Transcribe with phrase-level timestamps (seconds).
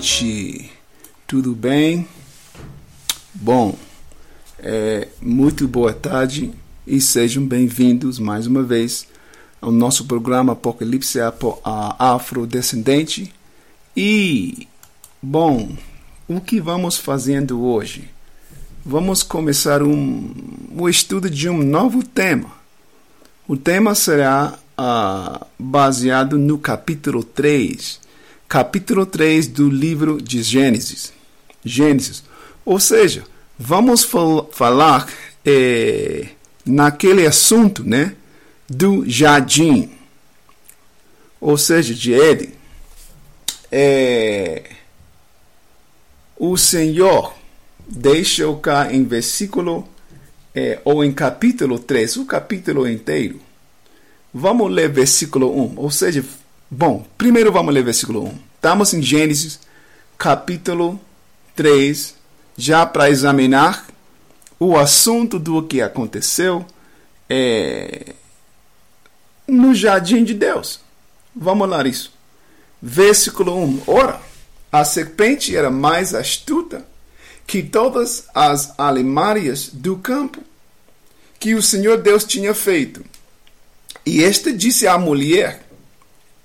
[0.00, 0.70] gente?
[1.26, 2.06] Tudo bem?
[3.34, 3.76] Bom,
[4.58, 6.52] é, muito boa tarde
[6.86, 9.06] e sejam bem-vindos mais uma vez
[9.60, 11.18] ao nosso programa Apocalipse
[11.98, 13.32] Afrodescendente.
[13.96, 14.68] E,
[15.22, 15.74] bom,
[16.28, 18.10] o que vamos fazendo hoje?
[18.84, 20.30] Vamos começar um,
[20.76, 22.50] o estudo de um novo tema.
[23.48, 28.05] O tema será uh, baseado no capítulo 3,
[28.48, 31.12] capítulo 3 do livro de Gênesis.
[31.64, 32.22] Gênesis.
[32.64, 33.24] Ou seja,
[33.58, 35.08] vamos fal falar
[35.44, 36.28] eh,
[36.64, 38.14] naquele assunto, né?
[38.68, 39.90] Do jardim.
[41.40, 42.52] Ou seja, de Éden.
[43.70, 44.70] É,
[46.36, 47.34] o Senhor
[47.88, 49.88] deixa o cá em versículo
[50.54, 53.40] é, ou em capítulo 3, o capítulo inteiro.
[54.32, 55.74] Vamos ler versículo 1.
[55.76, 56.24] Ou seja,
[56.70, 58.38] bom, primeiro vamos ler versículo 1.
[58.56, 59.60] Estamos em Gênesis,
[60.18, 61.00] capítulo
[61.54, 62.14] 3,
[62.56, 63.86] já para examinar
[64.58, 66.64] o assunto do que aconteceu
[67.28, 68.14] é,
[69.46, 70.80] no jardim de Deus.
[71.34, 72.12] Vamos lá isso.
[72.80, 73.82] Versículo 1.
[73.86, 74.20] Ora,
[74.72, 76.86] a serpente era mais astuta
[77.46, 80.42] que todas as alimárias do campo
[81.38, 83.04] que o Senhor Deus tinha feito.
[84.04, 85.65] E este disse à mulher: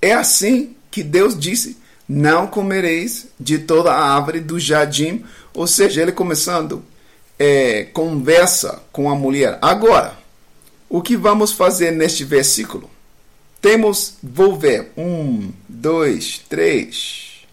[0.01, 1.77] É assim que Deus disse:
[2.07, 5.23] Não comereis de toda a árvore do jardim.
[5.53, 6.83] Ou seja, ele começando
[7.37, 9.57] é, conversa com a mulher.
[9.61, 10.17] Agora,
[10.89, 12.89] o que vamos fazer neste versículo?
[13.61, 17.45] Temos, vou ver, um, dois, três.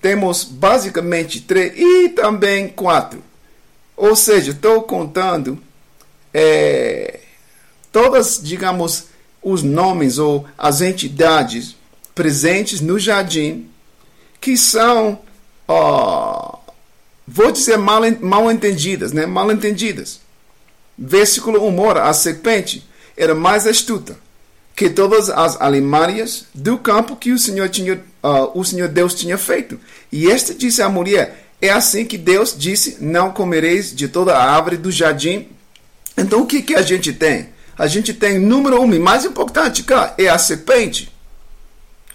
[0.00, 3.22] Temos basicamente três e também quatro.
[3.96, 5.58] Ou seja, estou contando
[6.34, 7.20] é,
[7.90, 9.04] todas, digamos,
[9.42, 11.76] os nomes ou as entidades
[12.14, 13.68] presentes no jardim
[14.40, 15.20] que são,
[17.26, 19.24] vou dizer, mal, mal entendidas, né?
[19.24, 20.20] Mal entendidas.
[20.98, 22.86] Versículo 1 ora, a serpente
[23.16, 24.16] era mais astuta
[24.74, 29.38] que todas as alimárias do campo que o Senhor tinha, uh, o Senhor Deus tinha
[29.38, 29.78] feito.
[30.10, 34.50] E este disse à mulher: É assim que Deus disse: Não comereis de toda a
[34.50, 35.48] árvore do jardim.
[36.16, 37.48] Então o que, que a gente tem?
[37.82, 41.12] A gente tem número um, e mais importante, cá, é a serpente.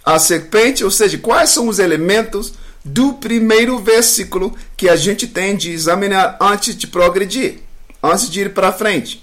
[0.02, 5.54] A serpente, ou seja, quais são os elementos do primeiro versículo que a gente tem
[5.54, 7.58] de examinar antes de progredir,
[8.02, 9.22] antes de ir para frente.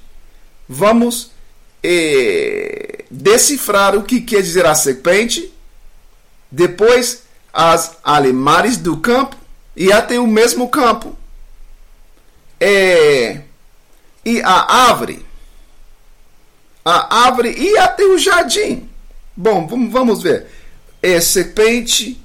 [0.70, 1.32] Vamos
[1.82, 5.52] eh, decifrar o que quer dizer a serpente,
[6.52, 9.36] depois as alimares do campo
[9.76, 11.18] e até o mesmo campo.
[12.60, 13.42] É,
[14.24, 15.26] e a árvore
[16.86, 18.88] a árvore e até o jardim.
[19.36, 20.46] Bom, vamos ver.
[21.02, 22.22] É serpente,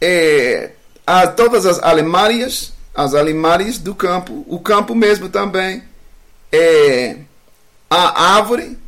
[0.00, 0.70] é,
[1.06, 5.84] a, todas as alimárias, as alimárias do campo, o campo mesmo também,
[6.50, 7.18] é,
[7.90, 8.78] a árvore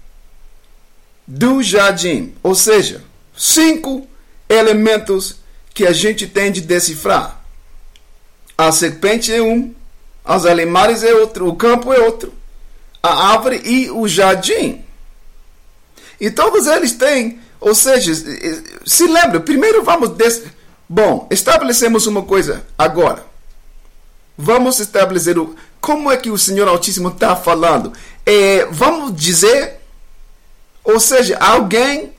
[1.27, 2.35] do jardim.
[2.43, 3.05] Ou seja,
[3.37, 4.09] cinco
[4.49, 5.37] elementos
[5.75, 7.41] que a gente tem de decifrar.
[8.57, 9.75] A serpente é um,
[10.25, 12.33] as alimárias é outro, o campo é outro,
[13.03, 14.85] a árvore e o jardim.
[16.23, 18.15] E todos eles têm, ou seja,
[18.87, 20.11] se lembra, primeiro vamos.
[20.11, 20.45] Des...
[20.89, 23.27] Bom, estabelecemos uma coisa agora.
[24.39, 27.93] Vamos estabelecer o, como é que o Senhor Altíssimo está falando.
[28.25, 29.81] É, vamos dizer,
[30.85, 32.13] ou seja, alguém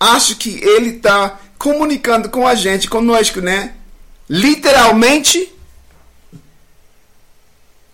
[0.00, 3.74] acha que ele está comunicando com a gente, conosco, né?
[4.28, 5.54] Literalmente.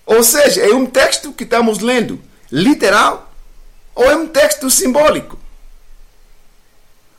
[0.06, 2.18] Ou seja, é um texto que estamos lendo
[2.50, 3.30] literal
[3.94, 5.41] ou é um texto simbólico?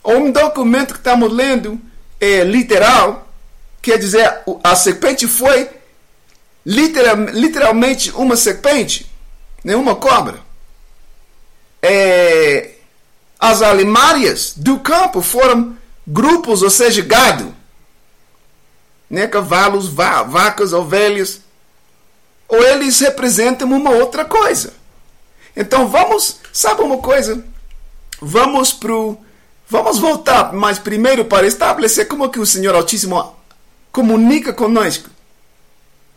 [0.03, 1.79] Ou um documento que estamos lendo
[2.19, 3.27] é literal,
[3.81, 5.69] quer dizer, a serpente foi
[6.65, 9.09] literal, literalmente uma serpente,
[9.63, 10.39] nem uma cobra.
[11.81, 12.71] É,
[13.39, 17.53] as alimárias do campo foram grupos, ou seja, gado.
[19.09, 19.27] Né?
[19.27, 21.41] Cavalos, va vacas, ovelhas.
[22.47, 24.73] Ou eles representam uma outra coisa.
[25.55, 27.45] Então vamos, sabe uma coisa?
[28.21, 29.17] Vamos pro
[29.73, 33.35] Vamos voltar, mas primeiro para estabelecer como que o Senhor Altíssimo
[33.91, 35.09] comunica conosco.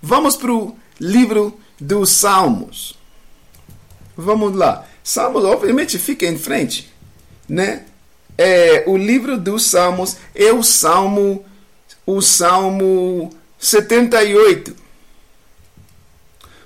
[0.03, 2.99] Vamos para o livro dos Salmos.
[4.15, 4.87] Vamos lá.
[5.03, 6.93] Salmos, obviamente, fica em frente,
[7.49, 7.87] né?
[8.37, 11.43] É, o livro dos Salmos é o Salmo,
[12.05, 14.77] o Salmo 78.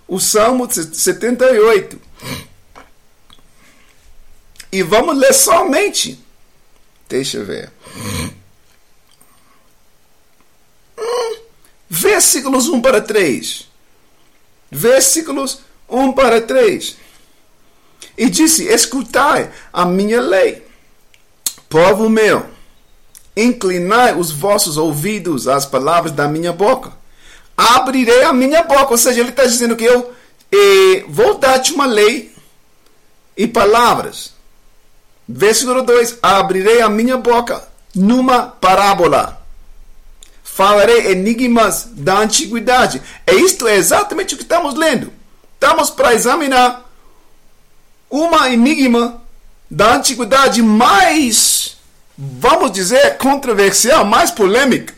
[0.09, 2.00] O Salmo 78.
[4.73, 6.28] E vamos ler somente
[7.11, 7.73] Deixa eu ver.
[11.88, 13.69] Versículos 1 para 3.
[14.71, 16.97] Versículos 1 para 3.
[18.17, 20.64] E disse: Escutai a minha lei,
[21.69, 22.47] povo meu,
[23.37, 26.93] inclinai os vossos ouvidos às palavras da minha boca.
[27.57, 28.93] Abrirei a minha boca.
[28.93, 30.14] Ou seja, ele está dizendo que eu
[30.52, 32.33] eh, vou dar-te uma lei
[33.37, 34.39] e palavras.
[35.32, 37.62] Versículo 2: Abrirei a minha boca
[37.94, 39.40] numa parábola.
[40.42, 43.00] Falarei enigmas da antiguidade.
[43.26, 45.12] E isto é exatamente o que estamos lendo.
[45.54, 46.84] Estamos para examinar
[48.10, 49.22] uma enigma
[49.70, 51.76] da antiguidade mais,
[52.18, 54.92] vamos dizer, controversial, mais polêmica.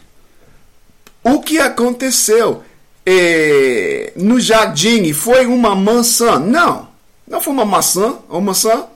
[1.22, 2.64] O que aconteceu
[3.04, 6.38] eh, no jardim foi uma maçã?
[6.38, 6.88] Não,
[7.28, 8.86] não foi uma maçã, uma maçã,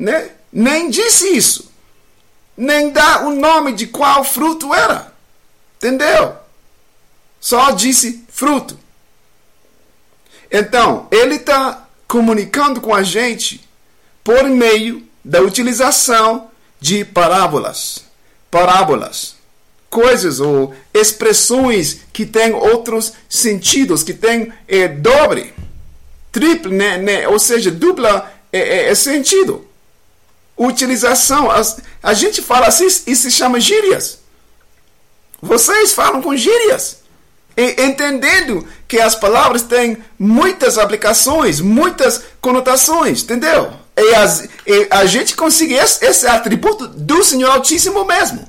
[0.00, 0.30] né?
[0.50, 1.70] Nem disse isso,
[2.56, 5.12] nem dá o nome de qual fruto era,
[5.76, 6.34] entendeu?
[7.38, 8.78] Só disse fruto.
[10.50, 13.68] Então, ele está comunicando com a gente
[14.24, 18.04] por meio da utilização de parábolas.
[18.50, 19.36] Parábolas.
[19.88, 25.52] Coisas ou expressões que têm outros sentidos, que têm é, dobre,
[26.32, 29.69] triplo, né, né, ou seja, dupla é, é, sentido.
[30.62, 31.48] Utilização.
[32.02, 34.18] A gente fala assim e se chama gírias.
[35.40, 37.00] Vocês falam com gírias
[37.56, 43.72] entendendo que as palavras têm muitas aplicações, muitas conotações, entendeu?
[43.96, 48.48] E, as, e a gente consegue esse, esse, atributo do Senhor Altíssimo mesmo.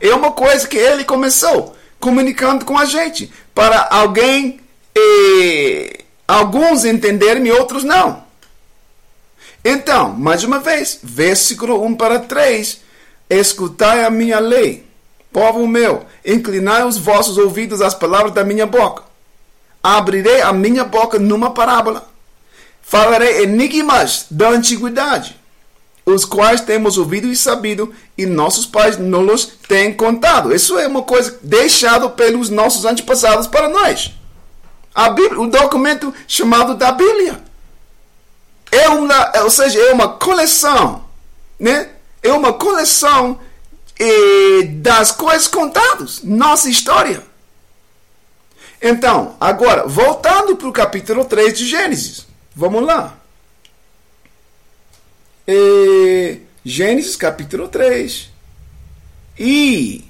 [0.00, 4.60] É uma coisa que ele começou comunicando com a gente, para alguém,
[4.96, 8.24] e, alguns entenderem e outros não.
[9.64, 12.80] Então, mais uma vez, versículo 1 para 3:
[13.30, 14.92] Escutai a minha lei
[15.32, 19.04] Povo meu, inclinai os vossos ouvidos às palavras da minha boca.
[19.82, 22.06] Abrirei a minha boca numa parábola.
[22.82, 25.40] Falarei enigmas da antiguidade,
[26.04, 30.54] os quais temos ouvido e sabido, e nossos pais nos têm contado.
[30.54, 34.12] Isso é uma coisa deixada pelos nossos antepassados para nós.
[34.94, 37.42] A Bíblia, o documento chamado da Bíblia.
[38.72, 41.04] É uma, ou seja, é uma coleção,
[41.60, 41.90] né?
[42.22, 43.38] É uma coleção
[44.00, 47.22] e das coisas contadas, nossa história.
[48.80, 52.26] Então, agora, voltando para o capítulo 3 de Gênesis.
[52.56, 53.16] Vamos lá.
[55.46, 58.30] E, Gênesis capítulo 3.
[59.38, 60.04] E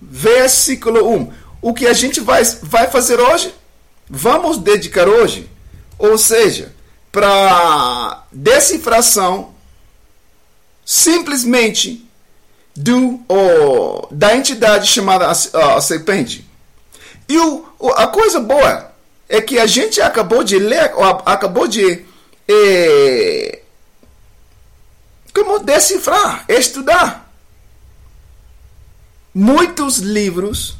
[0.00, 1.32] versículo 1.
[1.62, 3.54] O que a gente vai, vai fazer hoje?
[4.08, 5.48] Vamos dedicar hoje,
[5.96, 6.73] ou seja,
[7.14, 9.54] para decifração
[10.84, 12.04] simplesmente
[12.74, 13.20] do,
[14.10, 16.44] da entidade chamada a, a serpente.
[17.28, 18.90] E o, a coisa boa
[19.28, 20.92] é que a gente acabou de ler,
[21.24, 22.04] acabou de
[22.48, 23.60] eh,
[25.32, 27.32] como decifrar, estudar
[29.32, 30.76] muitos livros,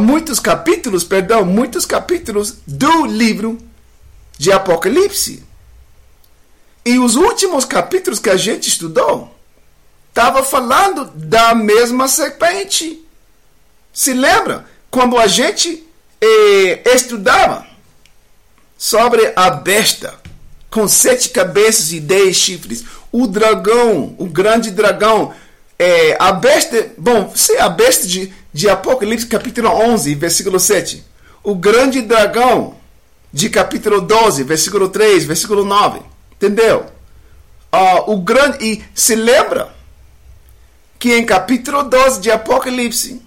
[0.00, 3.69] muitos capítulos, perdão, muitos capítulos do livro
[4.40, 5.44] de Apocalipse.
[6.82, 9.36] E os últimos capítulos que a gente estudou
[10.08, 13.04] estava falando da mesma serpente.
[13.92, 14.64] Se lembra?
[14.90, 15.86] Quando a gente
[16.22, 17.66] eh, estudava
[18.78, 20.18] sobre a besta
[20.70, 25.34] com sete cabeças e dez chifres, o dragão, o grande dragão,
[25.78, 31.04] eh, a besta, bom, se a besta de, de Apocalipse capítulo 11, versículo 7,
[31.44, 32.79] o grande dragão
[33.32, 36.00] de capítulo 12, versículo 3, versículo 9,
[36.32, 36.86] entendeu?
[37.72, 39.80] Uh, o grande, e se lembra?
[41.00, 43.22] que em capítulo 12 de Apocalipse,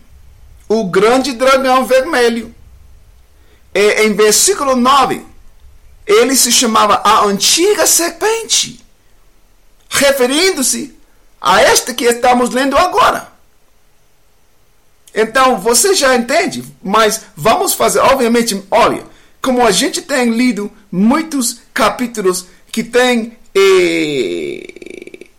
[0.69, 2.53] o grande dragão vermelho,
[3.73, 5.25] é, em versículo 9,
[6.05, 8.85] ele se chamava a antiga serpente,
[9.89, 10.95] referindo-se
[11.41, 13.33] a esta que estamos lendo agora.
[15.15, 19.03] Então, você já entende, mas vamos fazer, obviamente, olha,
[19.43, 24.73] como a gente tem lido muitos capítulos que tem eh,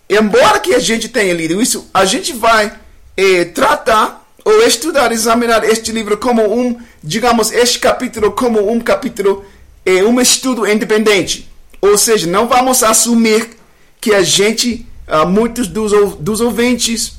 [0.09, 2.73] embora que a gente tenha lido isso, a gente vai
[3.17, 9.45] eh, tratar ou estudar, examinar este livro como um, digamos, este capítulo como um capítulo,
[9.85, 11.49] eh, um estudo independente.
[11.81, 13.57] Ou seja, não vamos assumir
[14.01, 17.15] que a gente, ah, muitos dos, dos ouvintes,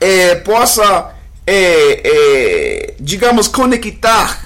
[0.00, 1.14] eh, possa,
[1.46, 4.43] eh, eh, digamos, conectar,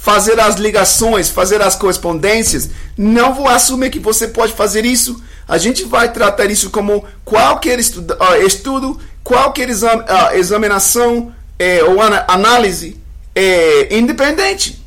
[0.00, 2.70] fazer as ligações, fazer as correspondências.
[2.96, 7.80] Não vou assumir que você pode fazer isso a gente vai tratar isso como qualquer
[7.80, 12.96] estudo, uh, estudo qualquer exam, uh, examinação é, ou análise
[13.34, 14.80] é, independente,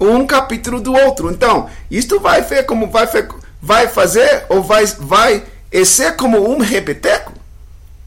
[0.00, 1.30] um capítulo do outro.
[1.30, 3.08] Então, isto vai ver como vai,
[3.62, 5.44] vai fazer ou vai, vai
[5.84, 7.32] ser como um repeteco,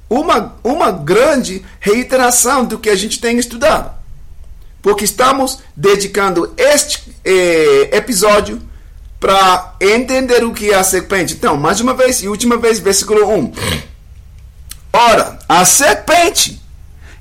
[0.09, 4.00] uma, uma grande reiteração do que a gente tem estudado.
[4.81, 8.61] Porque estamos dedicando este eh, episódio
[9.19, 11.35] para entender o que é a serpente.
[11.35, 13.53] Então, mais uma vez e última vez, versículo 1.
[14.91, 16.59] Ora, a serpente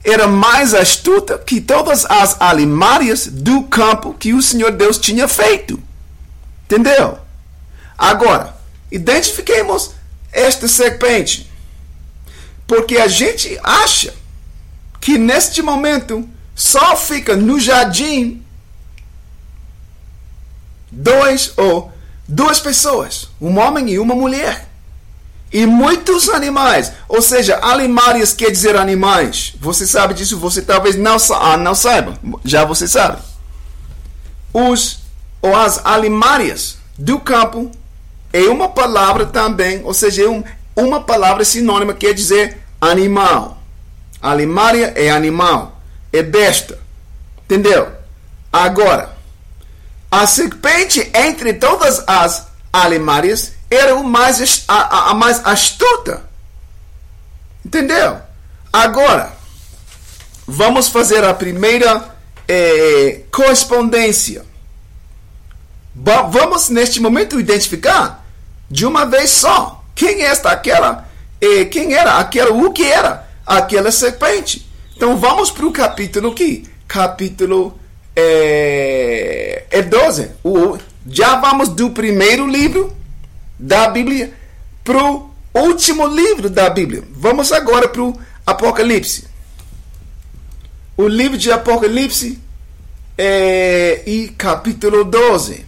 [0.02, 5.80] era mais astuta que todas as alimárias do campo que o Senhor Deus tinha feito.
[6.64, 7.18] Entendeu?
[7.98, 8.56] Agora,
[8.90, 9.90] identifiquemos
[10.32, 11.50] esta serpente.
[12.66, 14.14] Porque a gente acha
[15.00, 16.26] que neste momento
[16.60, 18.42] só fica no jardim
[20.92, 21.90] dois ou
[22.28, 24.68] duas pessoas, um homem e uma mulher.
[25.50, 29.54] E muitos animais, ou seja, alimárias quer dizer animais.
[29.58, 33.22] Você sabe disso, você talvez não, ah, não saiba, já você sabe.
[34.52, 34.98] Os
[35.40, 37.70] ou as alimárias do campo
[38.34, 40.44] é uma palavra também, ou seja, é um,
[40.76, 43.62] uma palavra sinônima quer dizer animal.
[44.20, 45.69] Alimária é animal,
[46.12, 46.78] é besta.
[47.44, 47.92] Entendeu?
[48.52, 49.16] Agora,
[50.10, 56.22] a serpente entre todas as alimárias era o mais, a, a, a mais astuta.
[57.64, 58.20] Entendeu?
[58.72, 59.32] Agora,
[60.46, 62.14] vamos fazer a primeira
[62.48, 64.44] é, correspondência.
[65.94, 68.24] Vamos, neste momento, identificar
[68.70, 71.08] de uma vez só quem é esta, aquela,
[71.40, 74.69] é, quem era aquela, o que era aquela serpente.
[75.00, 76.68] Então, vamos para o capítulo aqui.
[76.86, 77.80] Capítulo
[78.14, 80.30] é, é 12.
[80.44, 80.76] O,
[81.06, 82.94] já vamos do primeiro livro
[83.58, 84.34] da Bíblia
[84.84, 87.02] para o último livro da Bíblia.
[87.12, 89.24] Vamos agora para o Apocalipse.
[90.98, 92.38] O livro de Apocalipse
[93.16, 95.64] é, e capítulo 12.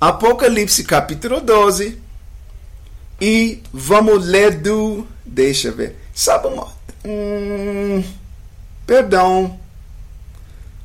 [0.00, 2.00] Apocalipse capítulo 12
[3.20, 6.66] e vamos ler do deixa eu ver sabe uma,
[7.06, 8.04] hum,
[8.86, 9.58] perdão.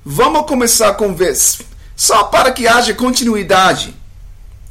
[0.03, 1.61] Vamos começar com vez
[1.95, 3.95] só para que haja continuidade.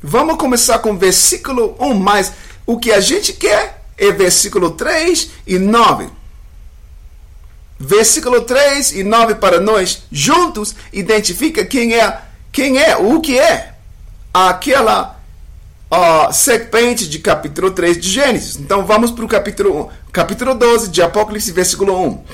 [0.03, 2.33] Vamos começar com versículo 1, mas
[2.67, 6.09] o que a gente quer é versículo 3 e 9.
[7.79, 13.75] Versículo 3 e 9 para nós juntos identifica quem é, quem é, o que é
[14.35, 15.20] aquela
[15.91, 18.57] uh, serpente de capítulo 3 de Gênesis.
[18.57, 22.25] Então vamos para o capítulo 1, capítulo 12 de Apocalipse, versículo 1.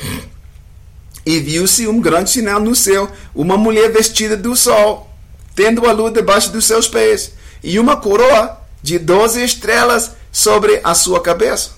[1.25, 5.11] E viu-se um grande sinal no céu, uma mulher vestida do sol,
[5.55, 7.33] tendo a lua debaixo dos seus pés
[7.65, 11.71] e uma coroa de doze estrelas sobre a sua cabeça.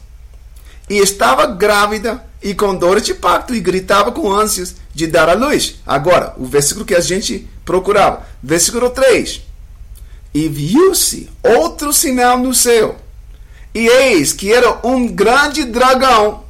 [0.90, 5.34] E estava grávida e com dor de parto e gritava com ânsias de dar à
[5.34, 5.76] luz.
[5.86, 8.26] Agora, o versículo que a gente procurava.
[8.42, 9.47] Versículo 3.
[10.34, 12.96] E viu-se outro sinal no céu.
[13.74, 16.44] E eis que era um grande dragão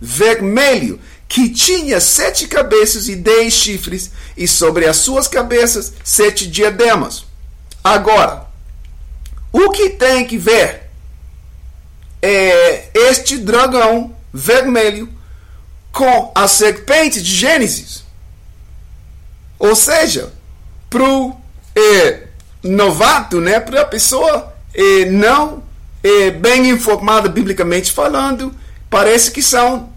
[0.00, 7.26] vermelho que tinha sete cabeças e dez chifres, e sobre as suas cabeças sete diademas.
[7.84, 8.46] Agora,
[9.52, 10.88] o que tem que ver
[12.22, 15.08] é este dragão vermelho
[15.92, 18.04] com a serpente de Gênesis?
[19.58, 20.32] Ou seja,
[20.88, 21.36] para o
[21.74, 22.27] é,
[22.62, 25.62] novato, né, para a pessoa é, não
[26.02, 28.54] é, bem informada biblicamente falando,
[28.88, 29.90] parece que são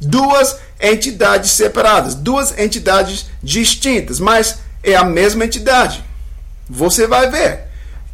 [0.00, 6.02] duas entidades separadas, duas entidades distintas, mas é a mesma entidade.
[6.68, 7.60] Você vai ver.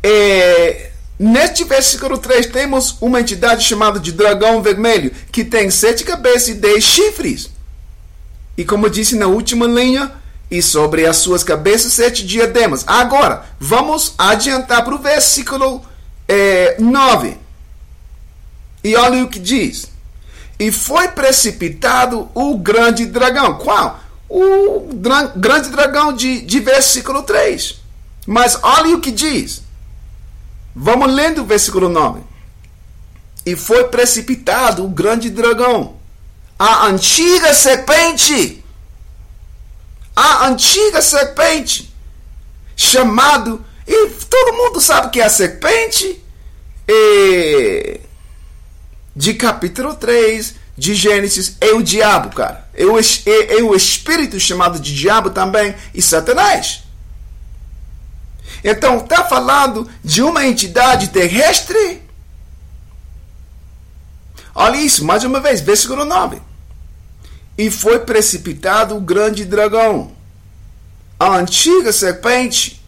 [0.03, 6.49] É, neste versículo 3 temos uma entidade chamada de dragão vermelho, que tem sete cabeças
[6.49, 7.51] e dez chifres.
[8.57, 10.13] E como disse na última linha,
[10.51, 12.85] e sobre as suas cabeças sete diademas.
[12.87, 15.83] Agora, vamos adiantar para o versículo
[16.27, 17.37] é, 9.
[18.83, 19.91] E olha o que diz.
[20.59, 23.55] E foi precipitado o grande dragão.
[23.59, 24.01] Qual?
[24.29, 24.89] O
[25.37, 27.77] grande dragão de, de versículo 3.
[28.27, 29.63] Mas olha o que diz.
[30.75, 32.21] Vamos lendo o versículo 9.
[33.45, 35.97] E foi precipitado o grande dragão,
[36.59, 38.58] a antiga serpente,
[40.19, 41.95] a antiga serpente,
[42.75, 46.21] chamado, e todo mundo sabe que é a serpente
[46.89, 48.01] e,
[49.15, 52.69] de capítulo 3 de Gênesis é o diabo, cara.
[52.75, 56.83] É o, é, é o espírito chamado de diabo também e Satanás.
[58.65, 62.03] Então, está falando de uma entidade terrestre?
[64.53, 66.48] Olha isso, mais uma vez, versículo 9.
[67.59, 70.13] E foi precipitado o grande dragão,
[71.19, 72.81] a antiga serpente,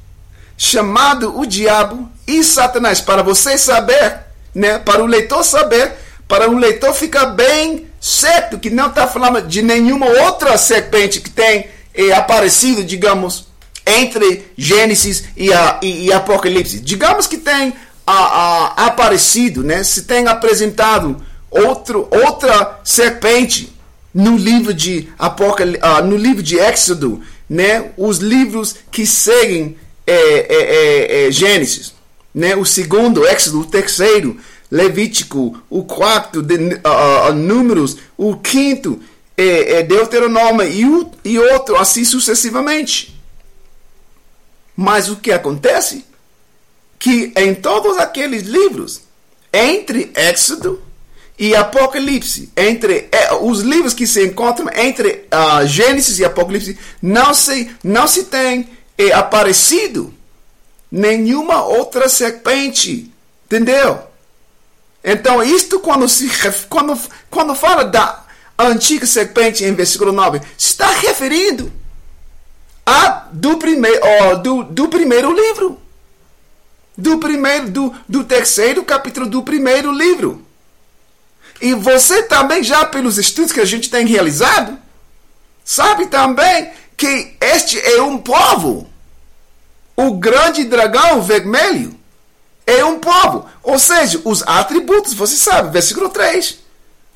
[0.57, 3.01] chamado o diabo e Satanás.
[3.01, 4.21] Para você saber,
[4.55, 4.79] né?
[4.79, 5.95] Para o leitor saber,
[6.29, 11.31] para o leitor ficar bem certo que não está falando de nenhuma outra serpente que
[11.31, 13.49] tem é, aparecido, digamos,
[13.85, 16.79] entre Gênesis e, a, e, e Apocalipse.
[16.79, 17.75] Digamos que tem
[18.07, 19.83] a, a, aparecido, né?
[19.83, 23.80] Se tem apresentado outro, outra serpente
[24.13, 25.69] no livro de Apocal...
[25.69, 27.93] Uh, no livro de Éxodo, né?
[27.97, 31.95] Os livros que seguem é, é, é, é, Gênesis,
[32.35, 32.57] né?
[32.57, 34.37] O segundo Éxodo, o terceiro
[34.71, 39.01] Levítico, o quarto de, uh, Números, o quinto
[39.37, 43.21] é, é Deuteronômio e, o, e outro assim sucessivamente.
[44.77, 46.05] Mas o que acontece?
[46.99, 49.03] Que em todos aqueles livros,
[49.53, 50.83] entre Éxodo
[51.41, 57.33] e Apocalipse, entre é, os livros que se encontram entre uh, Gênesis e Apocalipse, não
[57.33, 60.13] se, não se tem é, aparecido
[60.93, 63.11] nenhuma outra serpente.
[63.47, 64.01] Entendeu?
[65.03, 66.31] Então, isto quando, se,
[66.69, 67.01] quando,
[67.31, 68.23] quando fala da
[68.59, 71.73] antiga serpente em versículo 9, está referindo
[72.85, 73.99] a do, primeiro,
[74.43, 75.81] do, do primeiro livro.
[76.99, 80.50] Do primeiro, do, do terceiro capítulo do primeiro livro.
[81.61, 84.79] E você também, já pelos estudos que a gente tem realizado,
[85.65, 88.89] sabe também que este é um povo.
[89.95, 91.95] O grande dragão vermelho
[92.67, 93.47] é um povo.
[93.63, 96.59] Ou seja, os atributos, você sabe, versículo 3.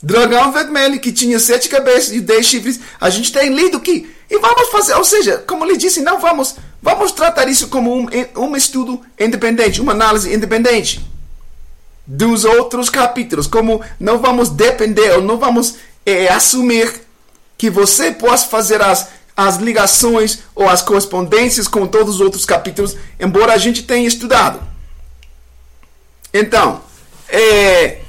[0.02, 2.80] Dragão vermelho que tinha sete cabeças e dez chifres.
[3.00, 4.14] A gente tem lido aqui.
[4.30, 8.06] E vamos fazer, ou seja, como lhe disse, não vamos, vamos tratar isso como um,
[8.36, 11.13] um estudo independente, uma análise independente
[12.06, 17.02] dos outros capítulos, como não vamos depender ou não vamos é, assumir
[17.56, 22.96] que você possa fazer as, as ligações ou as correspondências com todos os outros capítulos,
[23.18, 24.60] embora a gente tenha estudado.
[26.32, 26.82] Então,
[27.28, 28.00] é,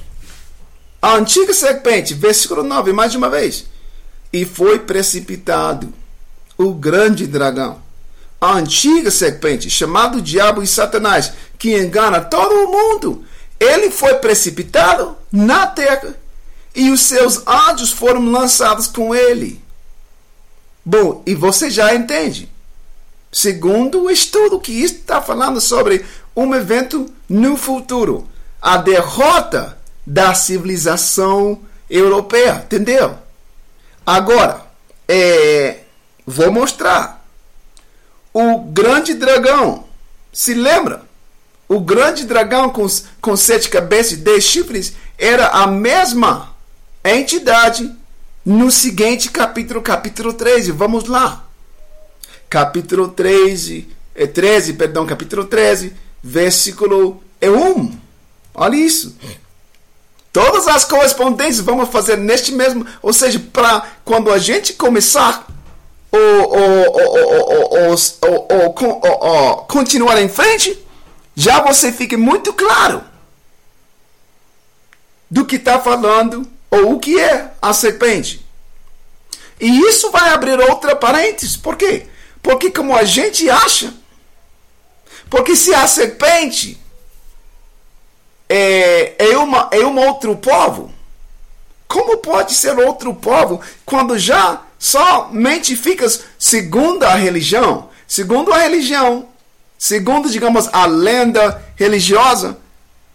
[1.01, 3.65] a antiga serpente, versículo 9, mais uma vez,
[4.33, 5.93] e foi precipitado
[6.57, 7.81] o grande dragão,
[8.41, 13.23] a antiga serpente, chamado Diabo e Satanás, que engana todo o mundo
[13.59, 16.15] ele foi precipitado na terra
[16.73, 19.61] e os seus anjos foram lançados com ele.
[20.83, 22.51] Bom, e você já entende.
[23.31, 28.27] Segundo o estudo que está falando sobre um evento no futuro,
[28.61, 33.17] a derrota da civilização europeia, entendeu?
[34.05, 34.65] Agora,
[35.07, 35.79] é,
[36.25, 37.25] vou mostrar.
[38.33, 39.85] O grande dragão,
[40.31, 41.04] se lembra?
[41.67, 42.85] O grande dragão com,
[43.21, 46.53] com sete cabeças e dez chifres era a mesma
[47.03, 47.91] entidade
[48.45, 50.71] no seguinte capítulo, capítulo 13.
[50.71, 51.43] Vamos lá.
[52.47, 57.97] Capítulo 13, é 13, perdão, capítulo 13, versículo 1.
[58.53, 59.15] Olha isso.
[60.31, 65.47] Todas as correspondências vamos fazer neste mesmo, ou seja, para quando a gente começar
[66.11, 67.97] ou
[69.67, 70.84] continuar em frente,
[71.35, 73.03] já você fique muito claro
[75.29, 78.45] do que está falando ou o que é a serpente.
[79.59, 81.57] E isso vai abrir outra parênteses.
[81.57, 82.07] Por quê?
[82.41, 83.93] Porque como a gente acha,
[85.29, 86.79] porque se a serpente
[88.47, 90.93] é, é, uma, é um outro povo,
[91.87, 96.05] como pode ser outro povo quando já somente fica
[96.37, 97.89] segundo a religião?
[98.07, 99.27] Segundo a religião,
[99.77, 102.57] segundo, digamos, a lenda religiosa,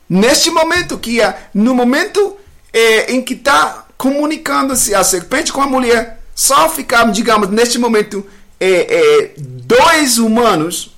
[0.08, 2.36] neste momento que é no momento
[2.72, 8.26] é, em que está comunicando-se a serpente com a mulher, só ficaram, digamos, neste momento,
[8.58, 10.96] é, é, dois humanos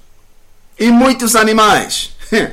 [0.79, 2.12] e muitos animais.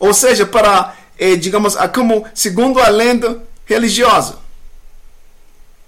[0.00, 0.96] Ou seja, para,
[1.38, 4.38] digamos, como segundo a lenda religiosa.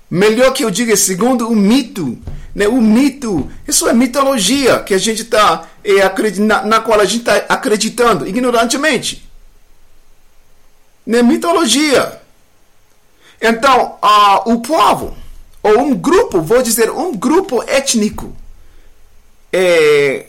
[0.09, 2.19] Melhor que eu diga, segundo o mito
[2.55, 2.69] né?
[2.69, 7.21] O mito, isso é mitologia que a gente está é, na, na qual a gente
[7.21, 9.29] está acreditando ignorantemente.
[11.07, 11.23] Né?
[11.23, 12.21] Mitologia.
[13.41, 15.17] Então, uh, o povo,
[15.63, 18.37] ou um grupo, vou dizer, um grupo étnico
[19.53, 20.27] é,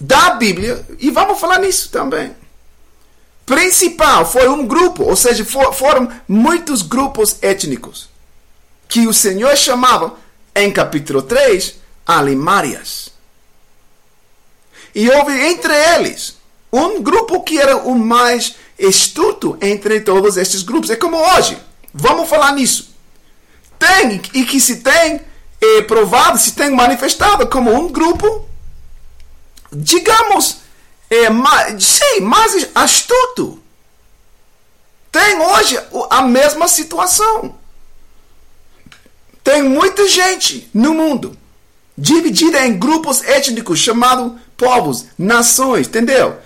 [0.00, 2.34] da Bíblia, e vamos falar nisso também.
[3.46, 8.08] Principal foi um grupo, ou seja, for, foram muitos grupos étnicos
[8.88, 10.14] que o Senhor chamava
[10.54, 13.10] em capítulo 3, alimárias.
[14.94, 16.36] E houve entre eles
[16.72, 20.90] um grupo que era o mais estudo entre todos estes grupos.
[20.90, 21.58] É como hoje.
[21.92, 22.94] Vamos falar nisso.
[23.78, 25.20] tem e que se tem
[25.60, 28.48] é, provado, se tem manifestado como um grupo,
[29.72, 30.58] digamos,
[31.10, 33.60] é, mais, sim, mais astuto.
[35.10, 35.78] Tem hoje
[36.10, 37.54] a mesma situação.
[39.42, 41.36] Tem muita gente no mundo
[41.96, 46.36] dividida em grupos étnicos chamados povos, nações, entendeu?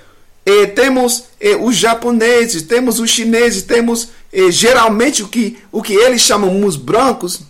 [0.44, 1.24] E temos
[1.60, 4.08] os japoneses, temos os chineses, temos
[4.50, 7.40] geralmente o que, o que eles chamam os brancos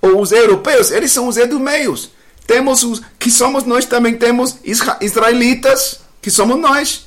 [0.00, 2.10] ou os europeus, eles são os edumeios.
[2.46, 4.56] Temos os que somos nós também temos
[5.00, 7.06] israelitas, que somos nós.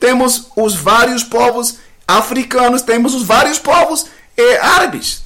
[0.00, 4.06] Temos os vários povos africanos, temos os vários povos
[4.62, 5.22] árabes.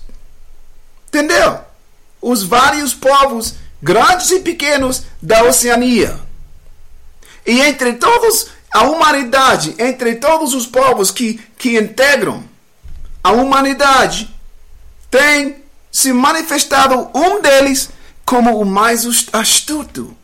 [1.08, 1.60] Entendeu?
[2.22, 6.18] Os vários povos grandes e pequenos da Oceania.
[7.44, 12.42] E entre todos a humanidade, entre todos os povos que, que integram
[13.22, 14.34] a humanidade,
[15.10, 17.90] tem se manifestado um deles
[18.24, 20.16] como o mais astuto.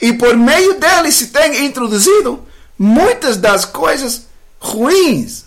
[0.00, 2.46] E por meio dele se tem introduzido
[2.78, 4.26] muitas das coisas
[4.60, 5.46] ruins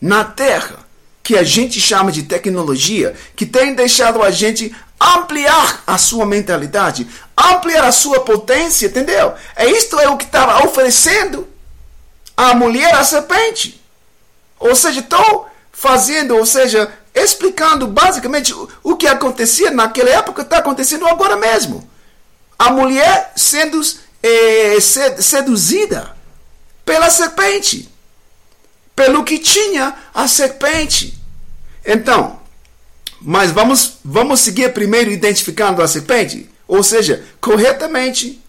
[0.00, 0.81] na Terra,
[1.22, 7.06] que a gente chama de tecnologia, que tem deixado a gente ampliar a sua mentalidade,
[7.36, 9.34] ampliar a sua potência, entendeu?
[9.56, 11.48] É isto é o que estava oferecendo
[12.36, 13.80] a mulher a serpente.
[14.58, 21.06] Ou seja, estou fazendo, ou seja, explicando basicamente o que acontecia naquela época está acontecendo
[21.06, 21.88] agora mesmo.
[22.58, 23.80] A mulher sendo
[24.22, 26.16] é, seduzida
[26.84, 27.91] pela serpente,
[28.94, 31.18] pelo que tinha a serpente.
[31.84, 32.40] Então,
[33.20, 38.40] mas vamos, vamos seguir primeiro identificando a serpente, ou seja, corretamente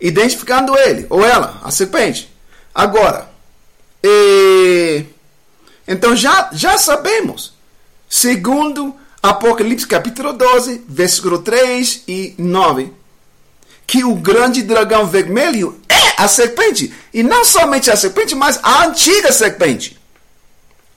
[0.00, 2.30] identificando ele ou ela, a serpente.
[2.74, 3.30] Agora,
[4.02, 5.04] e,
[5.86, 7.52] então já, já sabemos
[8.08, 12.92] segundo Apocalipse capítulo 12, versículo 3 e 9,
[13.86, 15.79] que o grande dragão vermelho
[16.24, 16.92] a serpente.
[17.12, 19.98] E não somente a serpente, mas a antiga serpente.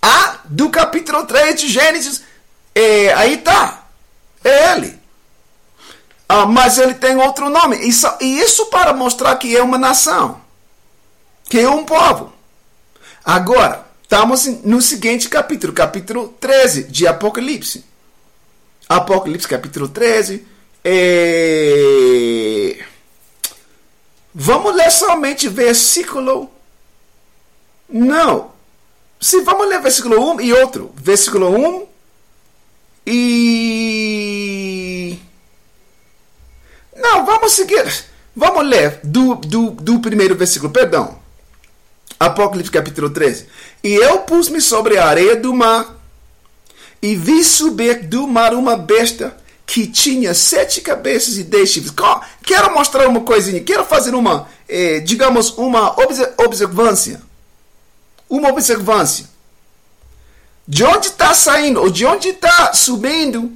[0.02, 2.22] A do capítulo 3 de Gênesis,
[2.76, 3.86] é, aí está.
[4.44, 5.00] É ele.
[6.28, 7.78] Ah, mas ele tem outro nome.
[7.88, 10.42] Isso, e isso para mostrar que é uma nação.
[11.50, 12.34] Que é um povo.
[13.24, 13.84] Agora,
[14.14, 17.84] Estamos no seguinte capítulo, capítulo 13 de Apocalipse.
[18.88, 20.46] Apocalipse, capítulo 13.
[20.84, 22.33] É...
[24.34, 26.50] Vamos ler somente versículo.
[27.88, 28.52] Não.
[29.20, 30.92] Se vamos ler versículo 1 e outro.
[30.96, 31.88] Versículo 1
[33.06, 33.94] e.
[36.96, 37.86] Não, vamos seguir.
[38.36, 41.22] Vamos ler do, do, do primeiro versículo, perdão.
[42.20, 43.48] Apocalipse capítulo 13.
[43.84, 45.96] E eu pus-me sobre a areia do mar
[47.02, 51.94] e vi subir do mar uma besta que tinha sete cabeças e dez chifres.
[52.44, 55.96] Quero mostrar uma coisinha, quero fazer uma, eh, digamos, uma
[56.42, 57.22] observância.
[58.30, 59.28] Uma observância.
[60.68, 63.52] De onde está saindo, ou de onde está subindo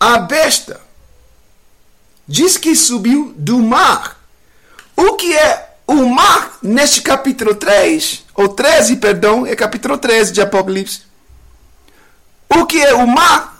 [0.00, 0.80] a besta?
[2.26, 4.18] Diz que subiu do mar.
[4.96, 10.40] O que é o mar, neste capítulo 3, ou 13, perdão, é capítulo 13 de
[10.42, 11.02] Apocalipse.
[12.48, 13.57] O que é o mar?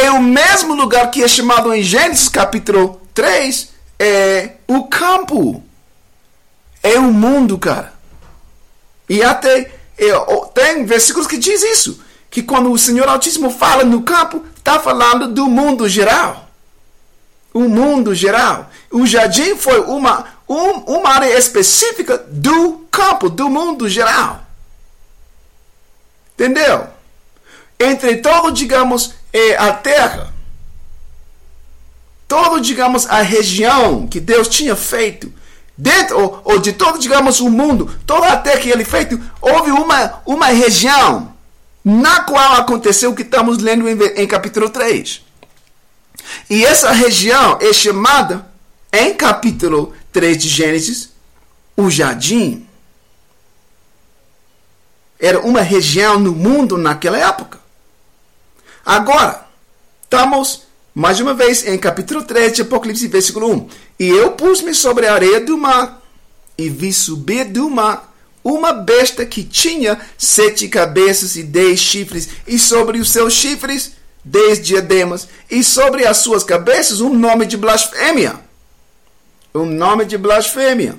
[0.00, 5.62] É o mesmo lugar que é chamado em Gênesis capítulo 3, é o campo.
[6.82, 7.92] É o mundo, cara.
[9.06, 10.10] E até é,
[10.54, 12.02] tem versículos que diz isso.
[12.30, 16.48] Que quando o Senhor Altíssimo fala no campo, está falando do mundo geral.
[17.52, 18.70] O mundo geral.
[18.90, 24.46] O jardim foi uma, um, uma área específica do campo, do mundo geral.
[26.32, 26.86] Entendeu?
[27.78, 30.32] Entre todo, digamos, é a terra,
[32.26, 35.32] todo, digamos, a região que Deus tinha feito,
[35.76, 39.70] dentro ou, ou de todo, digamos, o mundo, toda a terra que ele feito, houve
[39.70, 41.34] uma, uma região
[41.84, 45.22] na qual aconteceu o que estamos lendo em, em capítulo 3.
[46.48, 48.46] E essa região é chamada,
[48.92, 51.10] em capítulo 3 de Gênesis,
[51.76, 52.66] o jardim
[55.18, 57.60] era uma região no mundo naquela época.
[58.84, 59.46] Agora,
[60.02, 60.62] estamos
[60.94, 63.68] mais uma vez em capítulo 3 de Apocalipse, versículo 1.
[63.98, 66.02] E eu pus-me sobre a areia do mar
[66.56, 72.58] e vi subir do mar uma besta que tinha sete cabeças e dez chifres, e
[72.58, 73.92] sobre os seus chifres
[74.24, 78.40] dez diademas, e sobre as suas cabeças um nome de blasfêmia
[79.54, 80.96] um nome de blasfêmia.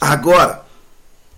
[0.00, 0.64] Agora,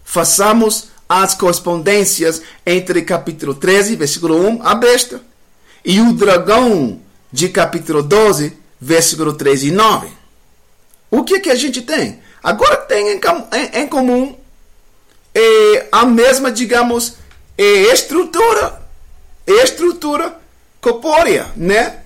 [0.05, 5.23] façamos as correspondências entre capítulo 13, versículo 1, a besta,
[5.85, 7.01] e o dragão
[7.33, 10.09] de capítulo 12, versículo 3 e 9.
[11.11, 12.21] O que, que a gente tem?
[12.43, 13.21] Agora tem em,
[13.53, 14.37] em, em comum
[15.35, 17.15] é, a mesma, digamos,
[17.57, 18.83] é, estrutura,
[19.47, 20.39] estrutura
[20.81, 22.01] corpórea, né?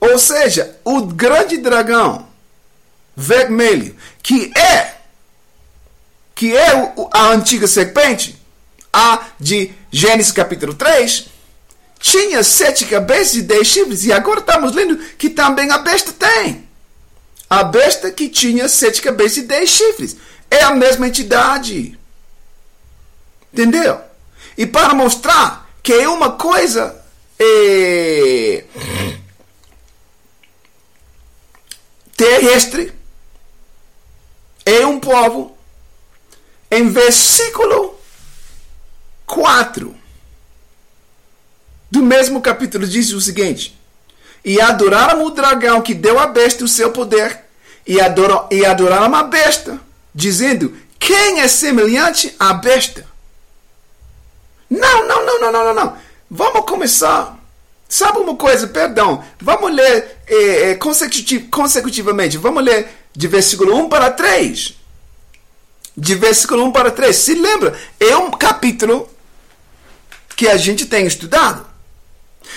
[0.00, 2.28] Ou seja, o grande dragão
[3.16, 4.97] vermelho, que é
[6.38, 6.68] que é
[7.10, 8.40] a antiga serpente,
[8.92, 11.26] a de Gênesis capítulo 3,
[11.98, 16.68] tinha sete cabeças e dez chifres, e agora estamos lendo que também a besta tem.
[17.50, 20.16] A besta que tinha sete cabeças e dez chifres.
[20.48, 21.98] É a mesma entidade.
[23.52, 24.00] Entendeu?
[24.56, 27.04] E para mostrar que é uma coisa.
[27.36, 28.62] É,
[32.16, 32.92] terrestre.
[34.64, 35.57] É um povo.
[36.70, 37.98] Em versículo
[39.26, 39.94] 4
[41.90, 43.78] do mesmo capítulo diz o seguinte:
[44.44, 47.44] E adoraram o dragão que deu à besta o seu poder,
[47.86, 49.80] e, adoram, e adoraram a besta,
[50.14, 53.06] dizendo: Quem é semelhante à besta?
[54.68, 55.96] Não, não, não, não, não, não.
[56.30, 57.38] Vamos começar.
[57.88, 58.66] Sabe uma coisa?
[58.66, 59.24] Perdão.
[59.40, 60.18] Vamos ler
[60.78, 62.36] consecutiv consecutivamente.
[62.36, 64.76] Vamos ler de versículo 1 para 3.
[66.00, 67.14] De versículo 1 para 3.
[67.14, 67.76] Se lembra?
[67.98, 69.10] É um capítulo
[70.36, 71.66] que a gente tem estudado.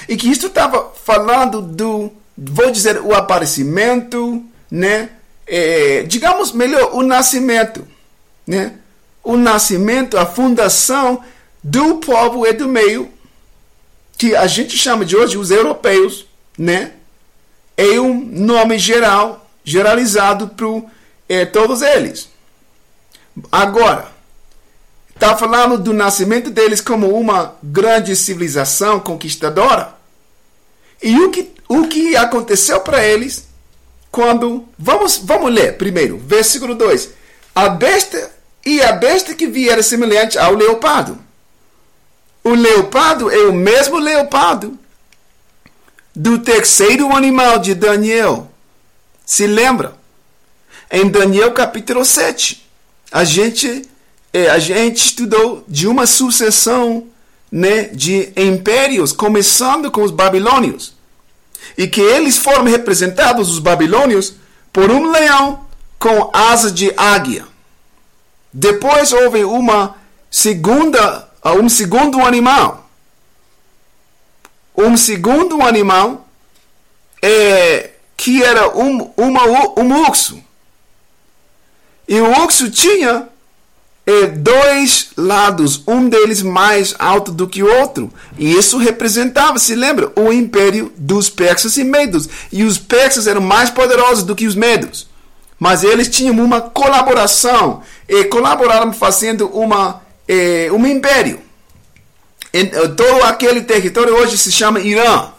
[0.07, 5.09] E que isto estava falando do, vou dizer, o aparecimento, né?
[5.47, 7.85] É, digamos melhor, o nascimento,
[8.45, 8.75] né?
[9.23, 11.23] O nascimento, a fundação
[11.63, 13.11] do povo e do meio,
[14.19, 16.91] que a gente chama de hoje os europeus, né?
[17.75, 20.67] É um nome geral, generalizado para
[21.27, 22.30] é, todos eles.
[23.51, 24.11] Agora,
[25.21, 29.93] Está falando do nascimento deles como uma grande civilização conquistadora.
[30.99, 33.47] E o que, o que aconteceu para eles
[34.09, 34.67] quando.
[34.79, 37.09] Vamos, vamos ler primeiro, versículo 2.
[37.53, 38.31] A besta
[38.65, 41.19] e a besta que viera semelhante ao leopardo.
[42.43, 44.75] O leopardo é o mesmo leopardo
[46.15, 48.51] do terceiro animal de Daniel.
[49.23, 49.93] Se lembra?
[50.89, 52.60] Em Daniel capítulo 7,
[53.11, 53.89] a gente
[54.33, 57.07] é, a gente estudou de uma sucessão
[57.51, 60.93] né, de impérios, começando com os babilônios.
[61.77, 64.35] E que eles foram representados, os babilônios,
[64.71, 65.65] por um leão
[65.99, 67.45] com asa de águia.
[68.53, 69.95] Depois houve uma
[70.29, 71.29] segunda,
[71.61, 72.89] um segundo animal.
[74.77, 76.27] Um segundo animal
[77.21, 79.43] é, que era um, uma,
[79.77, 80.41] um urso.
[82.07, 83.27] E o urso tinha
[84.05, 88.11] é, dois lados, um deles mais alto do que o outro.
[88.37, 92.27] E isso representava, se lembra, o império dos persas e medos.
[92.51, 95.07] E os persas eram mais poderosos do que os medos.
[95.59, 101.39] Mas eles tinham uma colaboração e colaboraram fazendo uma, é, um império.
[102.53, 105.29] Em, eh, todo aquele território hoje se chama Irã.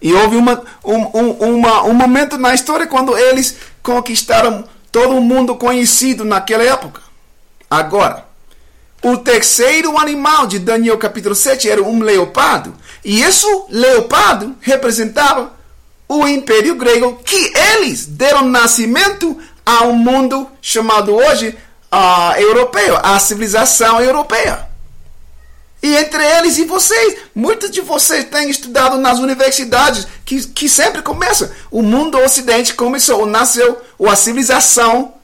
[0.00, 5.56] E houve uma, um, um, uma, um momento na história quando eles conquistaram todo mundo
[5.56, 7.02] conhecido naquela época.
[7.70, 8.26] Agora,
[9.02, 12.74] o terceiro animal de Daniel capítulo 7 era um leopardo.
[13.04, 15.52] E esse leopardo representava
[16.08, 21.56] o Império Grego, que eles deram nascimento a um mundo chamado hoje
[21.92, 24.67] uh, europeu, a civilização europeia.
[25.82, 31.02] E entre eles e vocês, muitos de vocês têm estudado nas universidades que, que sempre
[31.02, 31.54] começa.
[31.70, 35.14] O mundo ocidente começou, nasceu, ou a civilização.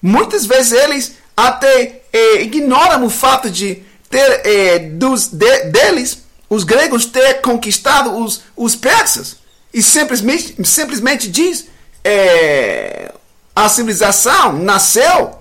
[0.00, 6.62] Muitas vezes eles até é, ignoram o fato de ter é, dos, de, deles, os
[6.62, 9.36] gregos, ter conquistado os, os persas.
[9.74, 11.66] E simplesmente, simplesmente diz
[12.04, 13.12] é,
[13.54, 15.36] a civilização nasceu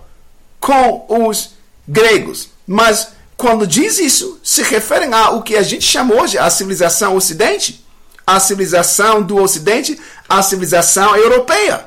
[0.60, 1.52] com os
[1.88, 2.50] gregos.
[2.66, 7.86] Mas quando diz isso, se referem ao que a gente chama hoje a civilização ocidente,
[8.26, 11.86] a civilização do ocidente, a civilização europeia.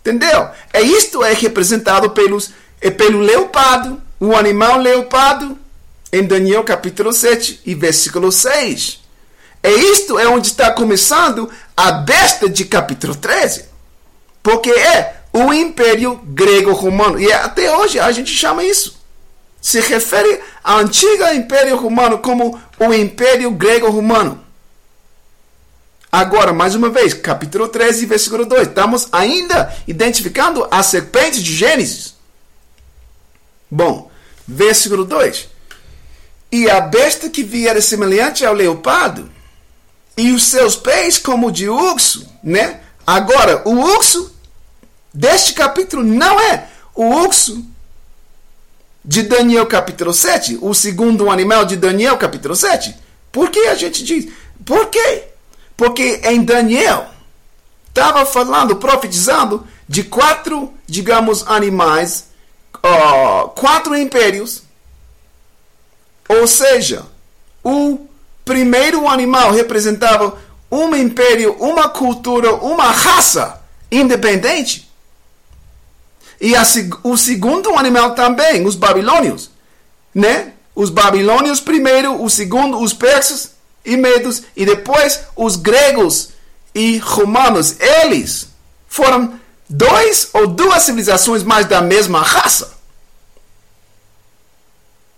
[0.00, 0.48] Entendeu?
[0.72, 5.56] É isto é representado pelos é pelo leopardo, o animal leopardo,
[6.12, 9.00] em Daniel capítulo 7 e versículo 6.
[9.62, 13.66] É isto é onde está começando a besta de capítulo 13.
[14.42, 17.20] Porque é o Império Grego-Romano.
[17.20, 18.97] E até hoje a gente chama isso.
[19.68, 24.42] Se refere ao antigo Império Romano como o Império Grego-Romano.
[26.10, 28.68] Agora, mais uma vez, capítulo 13, versículo 2.
[28.68, 32.14] Estamos ainda identificando a serpente de Gênesis.
[33.70, 34.10] Bom,
[34.46, 35.50] Versículo 2.
[36.50, 39.30] E a besta que vier semelhante ao leopardo,
[40.16, 42.80] e os seus pés como de urso, né?
[43.06, 44.34] Agora, o urso
[45.12, 47.62] deste capítulo não é o urso
[49.08, 52.94] de Daniel capítulo 7, o segundo animal de Daniel capítulo 7.
[53.32, 54.30] Por que a gente diz?
[54.66, 55.28] Por quê?
[55.74, 57.06] Porque em Daniel
[57.88, 62.26] estava falando, profetizando de quatro, digamos, animais,
[62.76, 64.62] uh, quatro impérios.
[66.28, 67.06] Ou seja,
[67.64, 68.06] o
[68.44, 70.36] primeiro animal representava
[70.70, 73.58] um império, uma cultura, uma raça
[73.90, 74.87] independente.
[76.40, 76.62] E a,
[77.02, 79.50] o segundo animal também, os babilônios.
[80.14, 80.52] Né?
[80.74, 83.52] Os babilônios primeiro, o segundo, os persas
[83.84, 86.30] e medos, e depois os gregos
[86.74, 87.76] e romanos.
[87.80, 88.48] Eles
[88.86, 92.76] foram dois ou duas civilizações mais da mesma raça.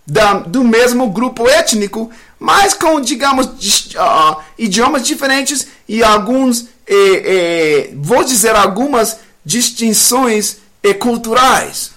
[0.07, 7.91] Da, do mesmo grupo étnico, mas com, digamos, uh, idiomas diferentes e alguns, eh, eh,
[7.95, 11.93] vou dizer, algumas distinções e culturais.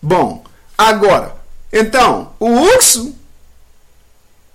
[0.00, 0.44] Bom,
[0.76, 1.36] agora,
[1.72, 3.14] então, o urso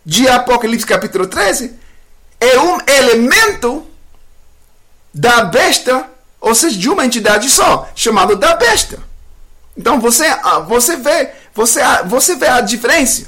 [0.06, 1.74] de Apocalipse capítulo 13
[2.40, 3.86] é um elemento
[5.14, 6.10] da besta,
[6.42, 9.00] ou seja, de uma entidade só, chamado da besta.
[9.78, 13.28] Então você, ah, você vê, você, ah, você vê a diferença.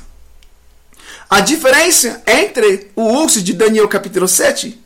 [1.30, 4.82] A diferença entre o urso de Daniel capítulo 7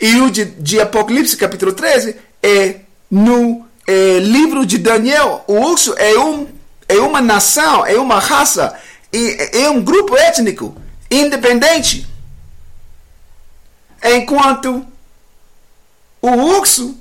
[0.00, 5.94] e o de, de Apocalipse capítulo 13 é no é, livro de Daniel, o urso
[5.96, 6.46] é, um,
[6.86, 8.78] é uma nação, é uma raça,
[9.10, 10.76] é, é um grupo étnico
[11.10, 12.06] independente.
[14.04, 14.86] Enquanto
[16.20, 16.98] o urso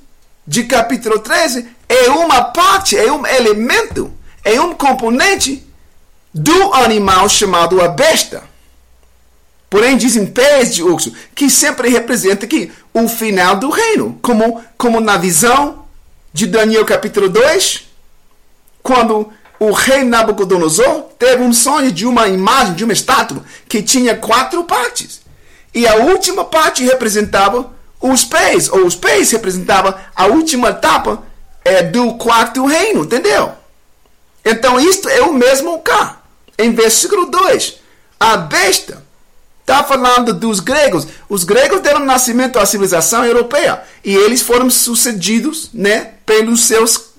[0.47, 4.09] de capítulo 13 é uma parte, é um elemento,
[4.41, 5.67] é um componente
[6.33, 8.43] do animal chamado a besta.
[9.69, 15.01] Porém, dizem pés de urso, que sempre representa aqui o final do reino, como, como
[15.01, 15.86] na visão
[16.37, 17.87] de Daniel capítulo 2,
[18.83, 24.15] quando o rei Nabucodonosor teve um sonho de uma imagem, de uma estátua, que tinha
[24.15, 25.21] quatro partes.
[25.73, 31.23] E a última parte representava os pés, ou os pés representavam a última etapa
[31.65, 33.53] é, do quarto reino, entendeu?
[34.45, 36.21] Então, isto é o mesmo cá.
[36.55, 37.79] Em versículo 2,
[38.19, 39.03] a besta
[39.67, 41.05] Está falando dos gregos.
[41.27, 43.83] Os gregos deram nascimento à civilização europeia.
[44.01, 47.09] E eles foram sucedidos né, pelos seus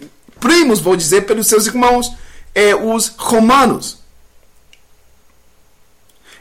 [0.40, 2.10] primos, vou dizer, pelos seus irmãos,
[2.54, 3.98] é, os romanos.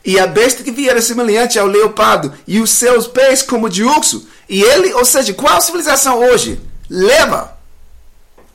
[0.06, 4.30] E a besta que viera semelhante ao leopardo, e os seus pés como de urso.
[4.48, 6.58] E ele, ou seja, qual civilização hoje
[6.90, 7.58] leva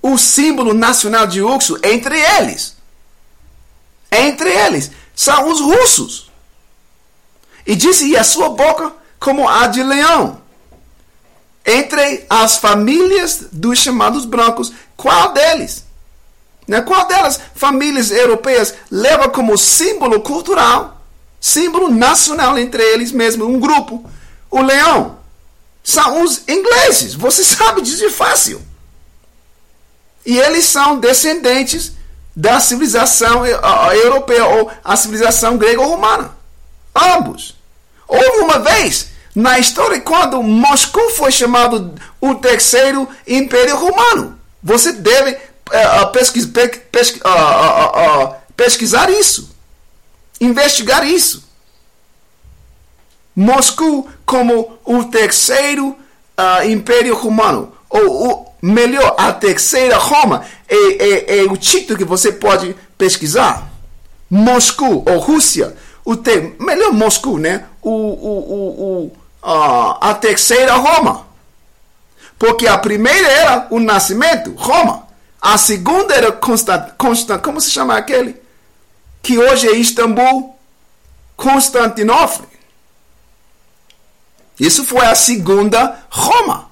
[0.01, 2.75] o símbolo nacional de urso entre eles?
[4.11, 6.32] Entre eles são os russos.
[7.67, 10.43] E disse: E a sua boca como a de leão.
[11.65, 15.85] Entre as famílias dos chamados brancos, qual deles?
[16.67, 16.81] Né?
[16.81, 21.01] Qual delas, famílias europeias, leva como símbolo cultural,
[21.41, 24.05] símbolo nacional entre eles mesmos, um grupo,
[24.51, 25.19] o leão?
[25.85, 28.61] São os ingleses, você sabe disso fácil.
[30.25, 31.93] E eles são descendentes
[32.35, 33.57] da civilização eh,
[34.05, 36.37] europeia ou a civilização grego-romana.
[36.95, 37.52] Ambos.
[38.13, 44.39] Houve uma vez na história quando Moscou foi chamado o terceiro império romano.
[44.63, 46.45] Você deve uh, pesquis,
[46.91, 49.57] pesqui, uh, uh, pesquisar isso,
[50.39, 51.49] investigar isso.
[53.35, 55.97] Moscou como o terceiro
[56.67, 62.31] império romano, ou, ou melhor, a terceira Roma, é, é, é o título que você
[62.31, 63.71] pode pesquisar.
[64.29, 65.75] Moscou ou Rússia
[66.05, 67.65] o termo, melhor Moscou, né?
[67.81, 71.27] O, o, o, a, a terceira Roma.
[72.39, 75.07] Porque a primeira era o nascimento, Roma.
[75.41, 78.41] A segunda era Constant, Constant, como se chama aquele?
[79.23, 80.57] Que hoje é Istambul,
[81.37, 82.47] Constantinopla.
[84.59, 86.71] Isso foi a segunda Roma.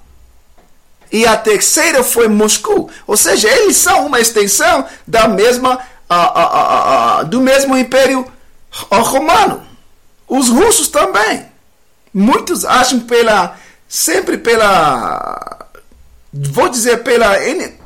[1.12, 2.88] E a terceira foi Moscou.
[3.06, 5.76] Ou seja, eles são uma extensão da mesma,
[6.08, 8.30] uh, uh, uh, do mesmo império
[8.90, 9.66] o romano.
[10.28, 11.46] Os russos também.
[12.12, 13.58] Muitos acham pela.
[13.88, 15.68] Sempre pela.
[16.32, 17.36] Vou dizer pela.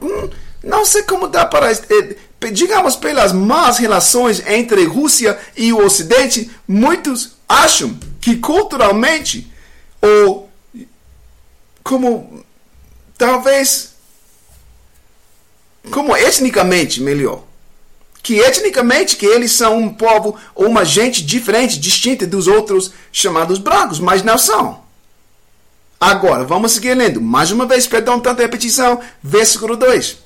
[0.03, 0.31] Hum,
[0.63, 1.73] não sei como dá para.
[1.73, 2.17] Eh,
[2.53, 9.51] digamos pelas más relações entre Rússia e o Ocidente, muitos acham que culturalmente
[10.01, 10.51] ou
[11.83, 12.45] como
[13.17, 13.95] talvez
[15.91, 17.45] como etnicamente melhor
[18.25, 23.59] que etnicamente que eles são um povo ou uma gente diferente, distinta dos outros chamados
[23.59, 24.81] brancos, mas não são.
[26.01, 27.21] Agora, vamos seguir lendo.
[27.21, 28.99] Mais uma vez, perdão, tanta repetição.
[29.23, 30.17] Versículo 2.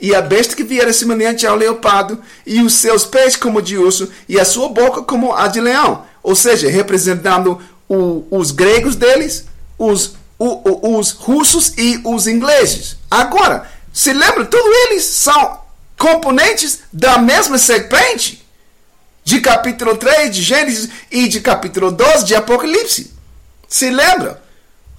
[0.00, 4.08] E a besta que viera semelhante ao leopardo, e os seus pés como de urso,
[4.28, 6.04] e a sua boca como a de leão.
[6.22, 9.46] Ou seja, representando o, os gregos deles,
[9.76, 12.96] os, o, os russos e os ingleses.
[13.10, 15.66] Agora, se lembra, todos eles são
[15.98, 18.46] componentes da mesma serpente
[19.24, 23.12] de capítulo 3 de Gênesis e de capítulo 12 de Apocalipse.
[23.68, 24.42] Se lembra?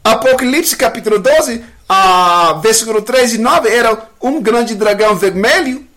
[0.04, 5.88] Apocalipse capítulo 12, ah, versículo 3 e 9 era um grande dragão vermelho.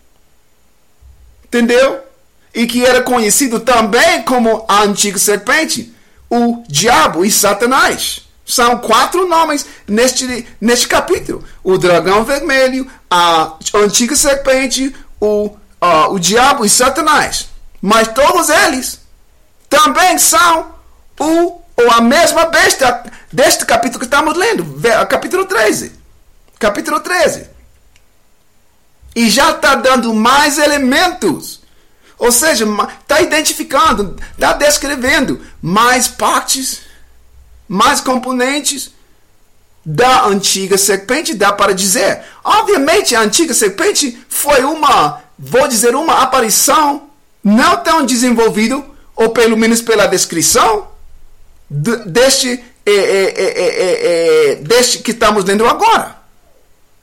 [1.45, 2.01] Entendeu?
[2.53, 5.93] E que era conhecido também como a antiga serpente,
[6.29, 8.22] o diabo e Satanás.
[8.45, 16.19] São quatro nomes neste, neste capítulo: o dragão vermelho, a antiga serpente, o, uh, o
[16.19, 17.47] diabo e Satanás.
[17.81, 18.99] Mas todos eles
[19.69, 20.73] também são
[21.19, 24.79] o, ou a mesma besta deste capítulo que estamos lendo,
[25.09, 25.91] capítulo 13.
[26.59, 27.49] Capítulo 13.
[29.15, 31.61] E já está dando mais elementos.
[32.17, 32.65] Ou seja,
[33.01, 36.82] está identificando, está descrevendo mais partes
[37.73, 38.91] mais componentes
[39.83, 42.21] da antiga serpente, dá para dizer.
[42.43, 47.09] Obviamente, a antiga serpente foi uma, vou dizer, uma aparição
[47.43, 48.79] não tão desenvolvida,
[49.15, 50.87] ou pelo menos pela descrição,
[51.67, 56.17] deste, é, é, é, deste que estamos lendo agora.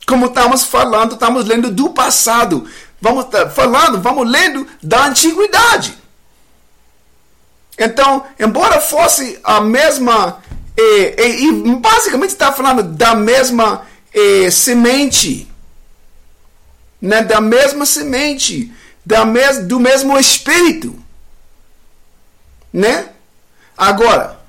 [0.06, 2.64] Como estamos falando, estamos lendo do passado.
[3.00, 5.98] Vamos falando, vamos lendo da antiguidade.
[7.76, 10.38] Então, embora fosse a mesma
[10.80, 15.48] e, e, e basicamente está falando da mesma eh, semente.
[17.00, 17.22] Né?
[17.22, 18.72] Da mesma semente.
[19.04, 20.94] Da mes, do mesmo espírito.
[22.72, 23.08] Né?
[23.76, 24.40] Agora,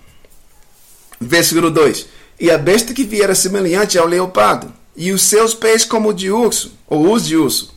[1.20, 2.06] versículo 2:
[2.40, 6.78] E a besta que viera semelhante ao leopardo, e os seus pés como de urso,
[6.88, 7.74] ou os de urso,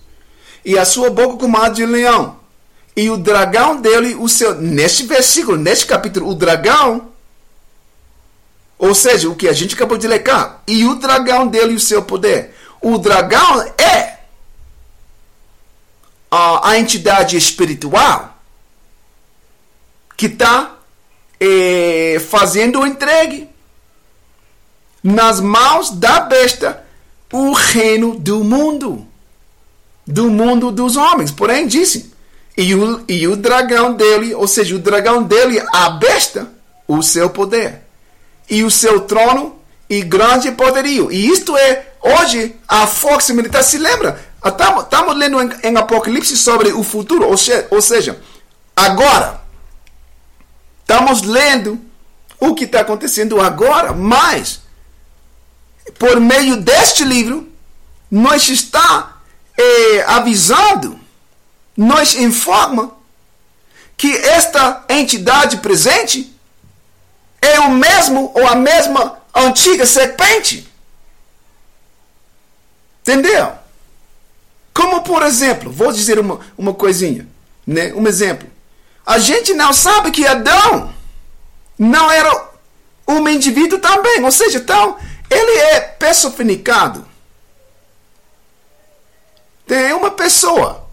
[0.64, 2.38] e a sua boca como a de leão,
[2.96, 4.60] e o dragão dele, o seu.
[4.60, 7.13] Neste versículo, neste capítulo, o dragão
[8.78, 10.60] ou seja, o que a gente acabou de cá.
[10.66, 12.54] E o dragão dele e o seu poder.
[12.80, 14.18] O dragão é
[16.30, 18.36] a, a entidade espiritual
[20.16, 20.76] que está
[21.40, 23.48] é, fazendo entregue
[25.02, 26.84] nas mãos da besta
[27.32, 29.06] o reino do mundo.
[30.06, 31.30] Do mundo dos homens.
[31.30, 32.12] Porém, disse.
[32.56, 36.52] E o, e o dragão dele, ou seja, o dragão dele, a besta,
[36.86, 37.83] o seu poder
[38.48, 41.10] e o seu trono e grande poderio.
[41.10, 43.62] E isto é, hoje, a força militar.
[43.62, 44.20] Se lembra?
[44.44, 48.20] Estamos lendo em, em, Apocalipse sobre o futuro, ou, se, ou seja,
[48.76, 49.42] agora.
[50.80, 51.80] Estamos lendo
[52.38, 54.60] o que está acontecendo agora, mas,
[55.98, 57.48] por meio deste livro,
[58.10, 59.16] nós está
[59.56, 61.00] eh, avisando,
[61.74, 62.92] nos informa
[63.96, 66.33] que esta entidade presente
[67.44, 70.68] é o mesmo ou a mesma antiga serpente.
[73.02, 73.52] Entendeu?
[74.72, 77.28] Como, por exemplo, vou dizer uma, uma coisinha,
[77.66, 77.92] né?
[77.94, 78.48] um exemplo.
[79.04, 80.92] A gente não sabe que Adão
[81.78, 82.48] não era
[83.06, 84.24] um indivíduo também.
[84.24, 84.96] Ou seja, então,
[85.30, 87.06] ele é personificado.
[89.66, 90.88] Tem uma pessoa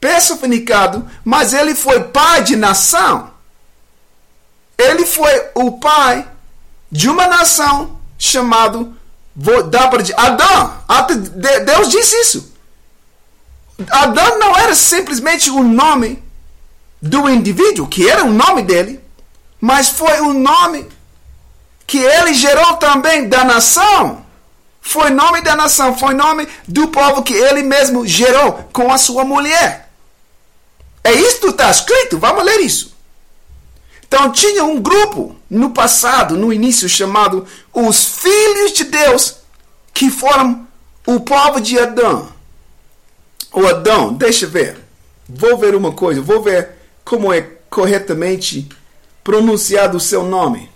[0.00, 3.35] personificado, mas ele foi pai de nação.
[4.78, 6.26] Ele foi o pai
[6.90, 7.98] de uma nação
[9.90, 10.74] para Adão.
[11.64, 12.52] Deus disse isso.
[13.90, 16.22] Adão não era simplesmente o nome
[17.00, 19.00] do indivíduo, que era o nome dele,
[19.60, 20.88] mas foi o nome
[21.86, 24.24] que ele gerou também da nação.
[24.80, 29.24] Foi nome da nação, foi nome do povo que ele mesmo gerou com a sua
[29.24, 29.90] mulher.
[31.02, 32.95] É isso que está escrito, vamos ler isso.
[34.06, 39.36] Então tinha um grupo no passado, no início, chamado os Filhos de Deus,
[39.92, 40.66] que foram
[41.06, 42.28] o povo de Adão.
[43.52, 44.78] O Adão, deixa eu ver.
[45.28, 46.70] Vou ver uma coisa, vou ver
[47.04, 48.68] como é corretamente
[49.24, 50.70] pronunciado o seu nome.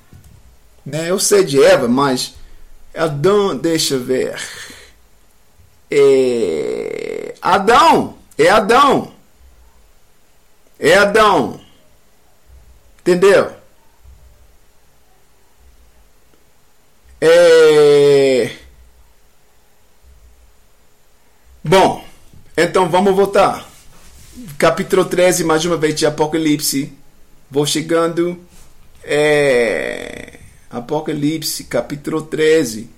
[0.84, 1.10] Né?
[1.10, 2.34] Eu sei de Eva, mas
[2.94, 4.40] Adão, deixa eu ver.
[5.90, 9.12] É Adão, é Adão.
[10.78, 11.59] É Adão.
[13.00, 13.50] Entendeu?
[17.20, 18.50] É...
[21.64, 22.04] Bom,
[22.56, 23.68] então vamos voltar.
[24.58, 26.92] capítulo 13, mais uma vez, de Apocalipse.
[27.50, 28.38] Vou chegando.
[29.02, 30.38] É,
[30.70, 32.88] Apocalipse, capítulo 13,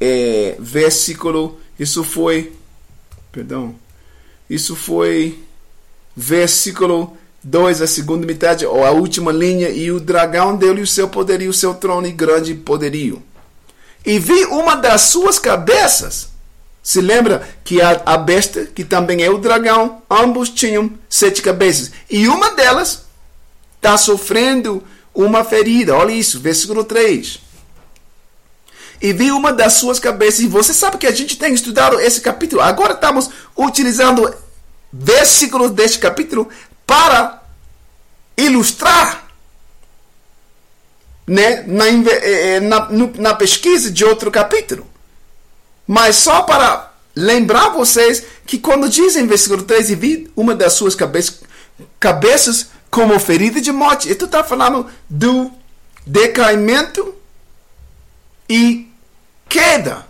[0.00, 1.60] é, versículo.
[1.78, 2.52] Isso foi.
[3.30, 3.74] Perdão.
[4.48, 5.38] Isso foi.
[6.16, 9.68] Versículo 2, a segunda metade, ou a última linha.
[9.68, 13.22] E o dragão deu-lhe o seu poderio, o seu trono e grande poderio.
[14.04, 16.34] E vi uma das suas cabeças
[16.84, 21.90] se lembra que a, a besta, que também é o dragão, ambos tinham sete cabeças.
[22.10, 23.06] E uma delas
[23.76, 24.84] está sofrendo
[25.14, 25.96] uma ferida.
[25.96, 27.40] Olha isso, versículo 3.
[29.00, 30.40] E vi uma das suas cabeças.
[30.40, 32.60] E você sabe que a gente tem estudado esse capítulo.
[32.60, 34.34] Agora estamos utilizando
[34.92, 36.50] versículos deste capítulo
[36.86, 37.33] para
[38.36, 39.24] ilustrar
[41.26, 44.86] né, na, eh, eh, na, na pesquisa de outro capítulo.
[45.86, 50.94] Mas só para lembrar vocês que quando diz em versículo 3 e uma das suas
[50.94, 51.40] cabeças,
[52.00, 55.50] cabeças como ferida de morte, ele está falando do
[56.06, 57.14] decaimento
[58.48, 58.88] e
[59.48, 60.06] queda,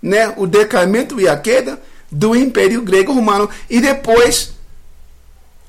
[0.00, 0.32] né?
[0.36, 1.80] O decaimento e a queda
[2.10, 4.52] do Império Grego-Romano e depois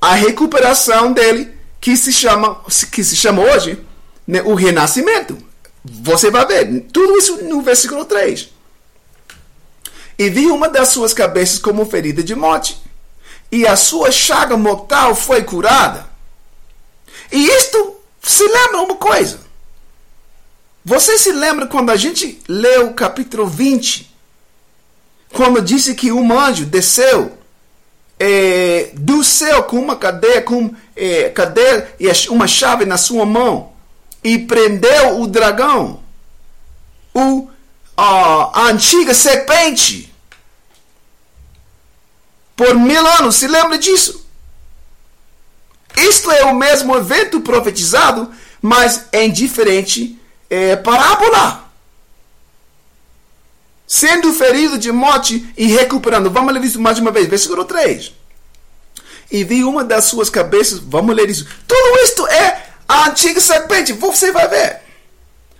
[0.01, 1.51] a recuperação dele
[1.83, 3.77] que se chama que se chama hoje
[4.25, 5.37] né, o renascimento.
[5.83, 8.47] Você vai ver tudo isso no versículo 3
[10.17, 12.81] e vi uma das suas cabeças como ferida de morte,
[13.51, 16.07] e a sua chaga mortal foi curada.
[17.29, 19.41] E isto se lembra uma coisa.
[20.85, 24.09] Você se lembra quando a gente leu o capítulo 20,
[25.33, 27.37] quando disse que um anjo desceu
[28.17, 31.33] é, do céu com uma cadeia, com é,
[31.99, 33.73] e uma chave na sua mão
[34.23, 36.01] e prendeu o dragão,
[37.13, 37.49] o
[37.95, 40.11] a antiga serpente
[42.55, 43.35] por mil anos.
[43.35, 44.25] Se lembra disso?
[45.95, 48.31] Isto é o mesmo evento profetizado,
[48.61, 50.19] mas em diferente
[50.49, 51.71] é, parábola.
[53.85, 56.31] Sendo ferido de morte e recuperando.
[56.31, 57.27] Vamos ler isso mais uma vez.
[57.27, 58.11] Versículo 3.
[59.31, 60.79] E vi uma das suas cabeças.
[60.79, 61.47] Vamos ler isso.
[61.67, 63.93] Tudo isto é a antiga serpente.
[63.93, 64.81] Você vai ver.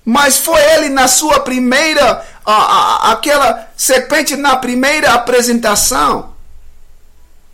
[0.05, 6.34] Mas foi ele na sua primeira, a, a, aquela serpente na primeira apresentação.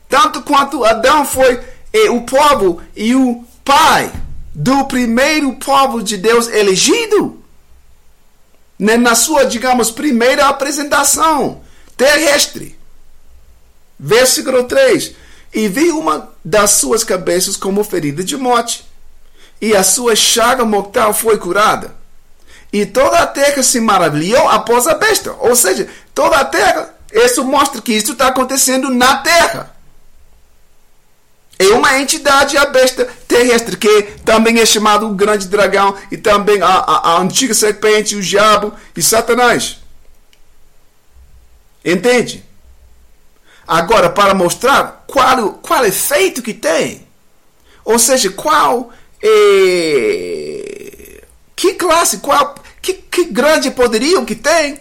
[0.08, 1.62] Tanto quanto Adão foi
[1.94, 4.12] eh, o povo e o pai
[4.54, 7.38] do primeiro povo de Deus elegido.
[8.80, 11.62] Né, na sua, digamos, primeira apresentação
[11.96, 12.80] terrestre.
[14.00, 15.14] Versículo 3.
[15.54, 18.88] E vi uma das suas cabeças como ferida de morte,
[19.62, 21.96] e a sua chaga mortal foi curada.
[22.72, 25.34] E toda a terra se maravilhou após a besta.
[25.40, 29.76] Ou seja, toda a terra, isso mostra que isso está acontecendo na terra.
[31.58, 36.62] É uma entidade, a besta terrestre, que também é chamado o grande dragão e também
[36.62, 39.80] a, a, a antiga serpente, o diabo e Satanás.
[41.84, 42.46] Entende?
[43.70, 47.08] Agora, para mostrar qual, qual efeito que tem,
[47.86, 48.92] ou seja, qual
[49.22, 51.22] é,
[51.56, 54.80] que classe, qual, que, que grande poderio que tem,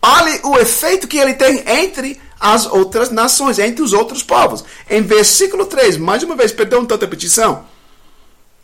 [0.00, 4.64] olhe o efeito que ele tem entre as outras nações, entre os outros povos.
[4.88, 7.66] Em versículo 3, mais uma vez, perdão tanta petição.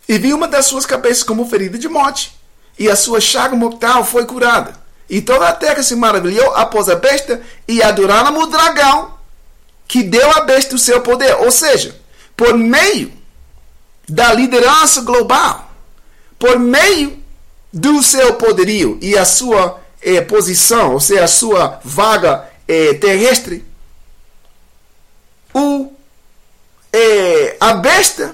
[0.07, 2.33] E vi uma das suas cabeças como ferida de morte,
[2.79, 4.79] e a sua chaga mortal foi curada.
[5.09, 9.19] E toda a terra se maravilhou após a besta e adoraram o dragão,
[9.91, 11.35] que deu à besta o seu poder.
[11.41, 11.99] Ou seja,
[12.37, 13.11] por meio
[14.07, 15.69] da liderança global,
[16.39, 17.21] por meio
[17.73, 23.65] do seu poderio e a sua eh, posição, ou seja, a sua vaga é, terrestre,
[25.53, 25.91] o,
[26.93, 28.33] é, a besta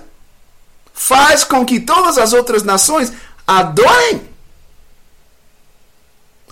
[0.93, 3.12] faz com que todas as outras nações
[3.47, 4.22] adorem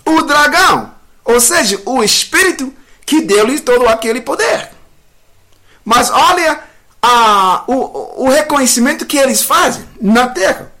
[0.04, 0.92] o dragão,
[1.24, 4.74] ou seja, o espírito que deu-lhe todo aquele poder.
[5.86, 6.58] Mas olha
[7.00, 10.72] a, o, o reconhecimento que eles fazem na terra.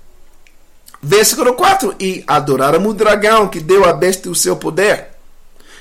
[1.00, 5.10] Versículo 4: E adoraram o dragão que deu à besta o seu poder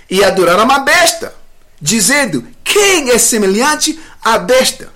[0.07, 1.33] e adoraram a besta,
[1.81, 4.93] dizendo: Quem é semelhante à besta?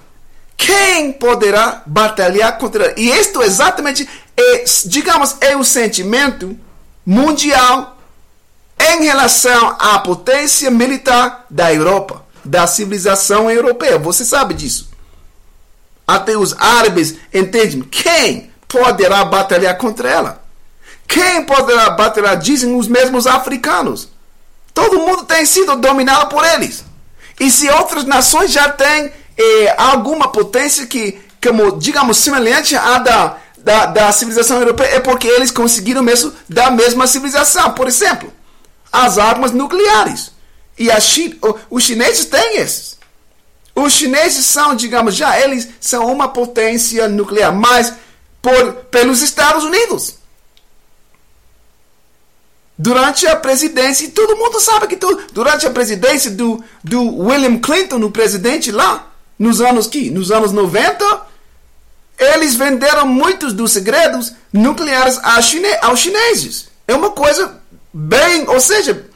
[0.55, 2.93] Quem poderá batalhar contra ela?
[2.95, 4.07] E isto exatamente
[4.37, 6.55] é, digamos, é o sentimento
[7.03, 7.97] mundial
[8.79, 13.99] em relação à potência militar da Europa, da civilização europeia.
[13.99, 14.89] Você sabe disso.
[16.07, 20.43] Até os árabes entendem quem poderá batalhar contra ela.
[21.07, 24.09] Quem poderá batalhar, dizem os mesmos africanos.
[24.73, 26.83] Todo mundo tem sido dominado por eles.
[27.39, 33.37] E se outras nações já têm é, alguma potência que, como, digamos, semelhante à da,
[33.57, 37.71] da, da civilização europeia, é porque eles conseguiram mesmo da mesma civilização.
[37.73, 38.33] Por exemplo,
[38.91, 40.38] as armas nucleares.
[40.79, 41.35] E a China,
[41.69, 42.97] os chineses têm esses.
[43.75, 47.93] Os chineses são, digamos, já eles são uma potência nuclear, mas
[48.41, 50.15] por, pelos Estados Unidos.
[52.77, 57.59] Durante a presidência, e todo mundo sabe que tu, durante a presidência do, do William
[57.59, 60.09] Clinton, o presidente lá, nos anos que?
[60.09, 61.27] Nos anos 90,
[62.17, 66.69] eles venderam muitos dos segredos nucleares aos chineses.
[66.87, 67.59] É uma coisa
[67.93, 69.08] bem, ou seja,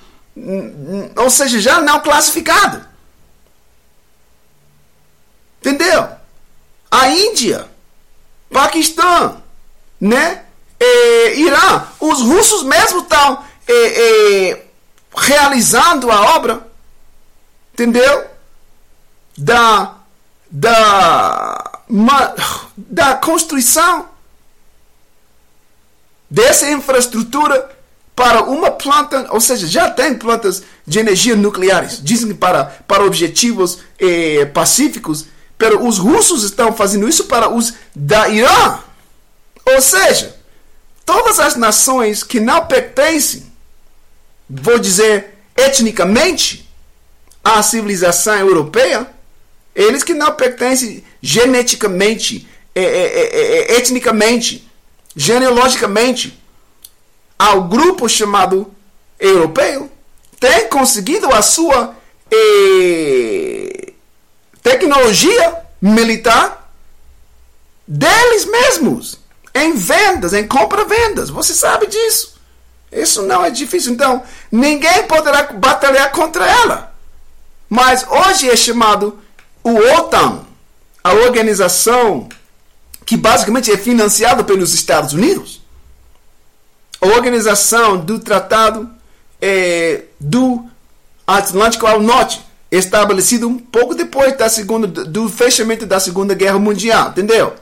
[1.16, 2.86] ou seja, já não classificado.
[5.60, 6.10] Entendeu?
[6.90, 7.70] A Índia,
[8.52, 9.42] Paquistão,
[10.00, 10.46] né?
[11.36, 13.44] Irã, os russos mesmo estão
[15.16, 16.68] realizando a obra,
[17.74, 18.30] entendeu?
[19.38, 19.96] Da,
[20.52, 21.82] da,
[22.76, 24.10] da construção
[26.30, 27.73] dessa infraestrutura
[28.16, 33.80] para uma planta, ou seja, já tem plantas de energia nucleares, dizem para, para objetivos
[34.00, 35.26] eh, pacíficos,
[35.60, 38.80] mas os russos estão fazendo isso para os da Irã.
[39.66, 40.36] Ou seja,
[41.06, 43.52] todas as nações que não pertencem,
[44.50, 46.70] vou dizer etnicamente,
[47.44, 49.08] à civilização europeia,
[49.74, 54.70] eles que não pertencem geneticamente, eh, eh, etnicamente,
[55.16, 56.43] genealogicamente,
[57.44, 58.74] ao grupo chamado
[59.20, 59.92] europeu,
[60.40, 61.94] tem conseguido a sua
[62.32, 63.92] eh,
[64.62, 66.72] tecnologia militar
[67.86, 69.20] deles mesmos,
[69.54, 71.30] em vendas, em compra-vendas.
[71.30, 72.40] Você sabe disso.
[72.90, 73.92] Isso não é difícil.
[73.92, 76.96] Então, ninguém poderá batalhar contra ela.
[77.68, 79.20] Mas hoje é chamado
[79.62, 80.46] o OTAN,
[81.04, 82.30] a organização
[83.06, 85.63] que basicamente é financiada pelos Estados Unidos
[87.04, 88.90] organização do Tratado
[89.42, 90.66] é, do
[91.28, 92.42] Atlântico ao Norte,
[92.72, 97.54] estabelecido um pouco depois da segunda, do fechamento da Segunda Guerra Mundial, entendeu?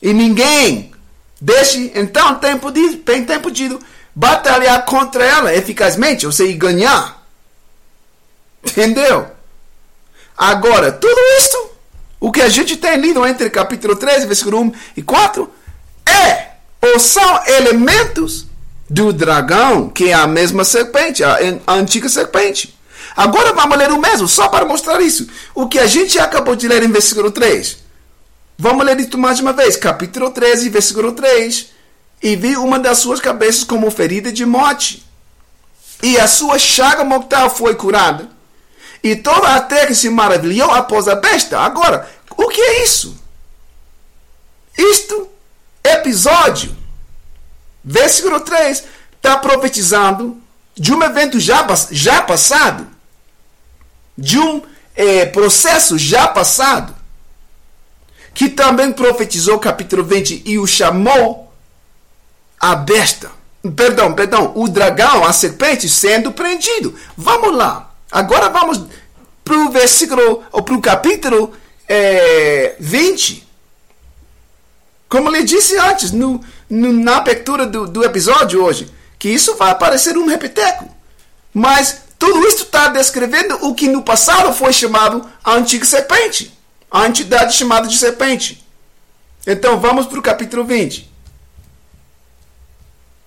[0.00, 0.92] E ninguém
[1.40, 3.78] deixe, então, tempo de, tem tempo de
[4.14, 7.26] batalhar contra ela eficazmente, ou seja, ganhar.
[8.62, 9.26] Entendeu?
[10.36, 11.70] Agora, tudo isto,
[12.20, 15.50] o que a gente tem lido entre capítulo 13, versículo 1 e 4,
[16.06, 16.53] é
[16.84, 18.46] ou são elementos
[18.90, 22.78] do dragão, que é a mesma serpente, a, antiga serpente.
[23.16, 25.26] Agora vamos ler o mesmo, só para mostrar isso.
[25.54, 27.78] O que a gente acabou de ler em versículo 3.
[28.58, 29.76] Vamos ler isso mais uma vez.
[29.76, 31.70] Capítulo 13, versículo 3.
[32.22, 35.06] E vi uma das suas cabeças como ferida de morte.
[36.02, 38.28] E a sua chaga mortal foi curada.
[39.02, 41.58] E toda a terra se maravilhou após a besta.
[41.60, 43.16] Agora, o que é isso?
[44.76, 45.33] Isto
[45.84, 46.74] episódio,
[47.84, 48.84] versículo 3,
[49.16, 50.40] está profetizando
[50.74, 52.86] de um evento já, já passado,
[54.16, 54.62] de um
[54.96, 56.94] é, processo já passado,
[58.32, 61.52] que também profetizou capítulo 20 e o chamou
[62.58, 63.30] a besta.
[63.76, 66.94] Perdão, perdão, o dragão, a serpente sendo prendido.
[67.16, 67.94] Vamos lá.
[68.10, 68.80] Agora vamos
[69.42, 71.52] para o versículo, ou para o capítulo
[71.88, 73.43] é, 20.
[75.14, 79.70] Como lhe disse antes, no, no, na abertura do, do episódio hoje, que isso vai
[79.70, 80.92] aparecer um repeteco.
[81.52, 86.52] Mas tudo isso está descrevendo o que no passado foi chamado a antiga serpente.
[86.90, 88.66] A entidade chamada de serpente.
[89.46, 91.08] Então vamos para o capítulo 20.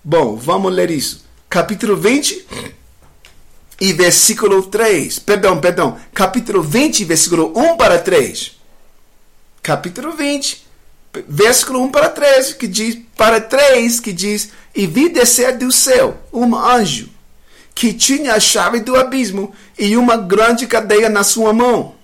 [0.04, 1.24] Bom, vamos ler isso.
[1.50, 2.48] Capítulo 20
[3.80, 5.20] e versículo 3.
[5.20, 5.98] Perdão, perdão.
[6.14, 8.58] Capítulo 20, versículo 1 para 3.
[9.64, 10.67] Capítulo 20,
[11.28, 16.18] versículo 1 para 3, que diz, para 3, que diz, e vi descer do céu
[16.32, 17.10] um anjo
[17.78, 21.96] que tinha a chave do abismo e uma grande cadeia na sua mão.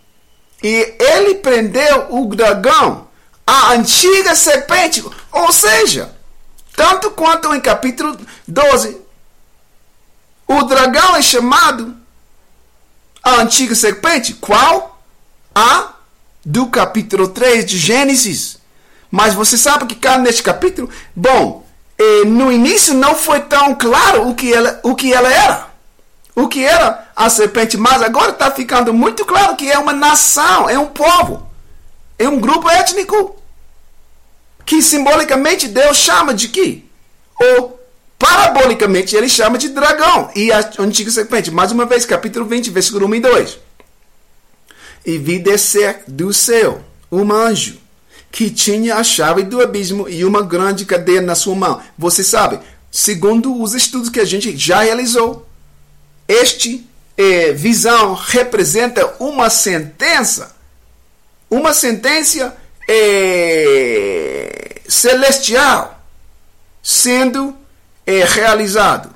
[0.61, 3.07] E ele prendeu o dragão,
[3.45, 6.13] a antiga serpente, ou seja,
[6.75, 8.15] tanto quanto em capítulo
[8.47, 9.01] 12,
[10.47, 11.95] o dragão é chamado
[13.23, 15.03] a antiga serpente, qual?
[15.55, 15.93] A
[16.45, 18.57] do capítulo 3 de Gênesis.
[19.15, 21.63] Mas você sabe que cá neste capítulo, bom,
[21.99, 25.67] eh, no início não foi tão claro o que ela, o que ela era.
[26.35, 30.67] O que era a serpente, mas agora está ficando muito claro que é uma nação,
[30.67, 31.47] é um povo,
[32.17, 33.35] é um grupo étnico
[34.65, 36.81] que simbolicamente Deus chama de quê?
[37.39, 37.79] Ou
[38.17, 41.51] parabolicamente ele chama de dragão e a antiga serpente.
[41.51, 43.59] Mais uma vez, capítulo 20, versículo 1 e 2.
[45.05, 47.82] e vi descer do céu um anjo
[48.33, 51.79] que tinha a chave do abismo e uma grande cadeia na sua mão.
[51.95, 52.59] Você sabe,
[52.91, 55.47] segundo os estudos que a gente já realizou,
[56.27, 56.83] este
[57.15, 60.55] eh, visão representa uma sentença,
[61.47, 62.57] uma sentença
[62.89, 66.03] eh, celestial
[66.81, 67.55] sendo
[68.03, 69.13] eh, realizado.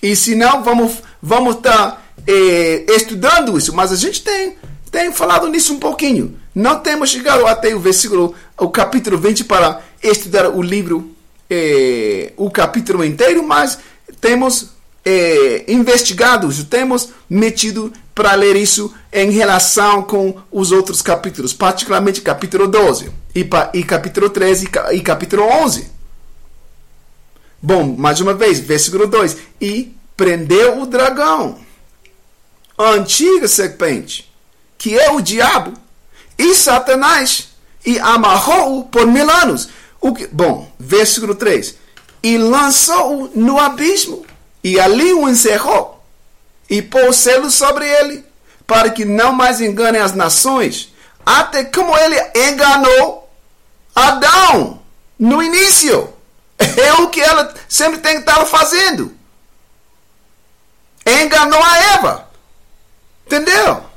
[0.00, 4.56] E se não, vamos vamos estar tá, eh, estudando isso, mas a gente tem
[4.92, 6.39] tem falado nisso um pouquinho.
[6.54, 11.14] Não temos chegado até o versículo, o capítulo 20 para estudar o livro,
[11.48, 13.78] eh, o capítulo inteiro, mas
[14.20, 14.70] temos
[15.04, 22.66] eh, investigado, temos metido para ler isso em relação com os outros capítulos, particularmente capítulo
[22.66, 25.90] 12 e, e capítulo 13 e, capítulo 11.
[27.62, 29.36] Bom, mais uma vez, versículo 2.
[29.60, 31.58] E prendeu o dragão,
[32.76, 34.30] a antiga serpente,
[34.76, 35.72] que é o diabo,
[36.40, 37.48] e Satanás,
[37.84, 39.68] e amarrou-o por mil anos.
[40.00, 41.74] O que, bom, versículo 3.
[42.22, 44.24] E lançou-o no abismo,
[44.64, 46.02] e ali o encerrou,
[46.68, 48.24] e pôs selo sobre ele,
[48.66, 52.16] para que não mais engane as nações, até como ele
[52.48, 53.28] enganou
[53.94, 54.80] Adão
[55.18, 56.12] no início.
[56.58, 59.14] É o que ela sempre tem estado fazendo.
[61.06, 62.30] Enganou a Eva.
[63.26, 63.89] Entendeu?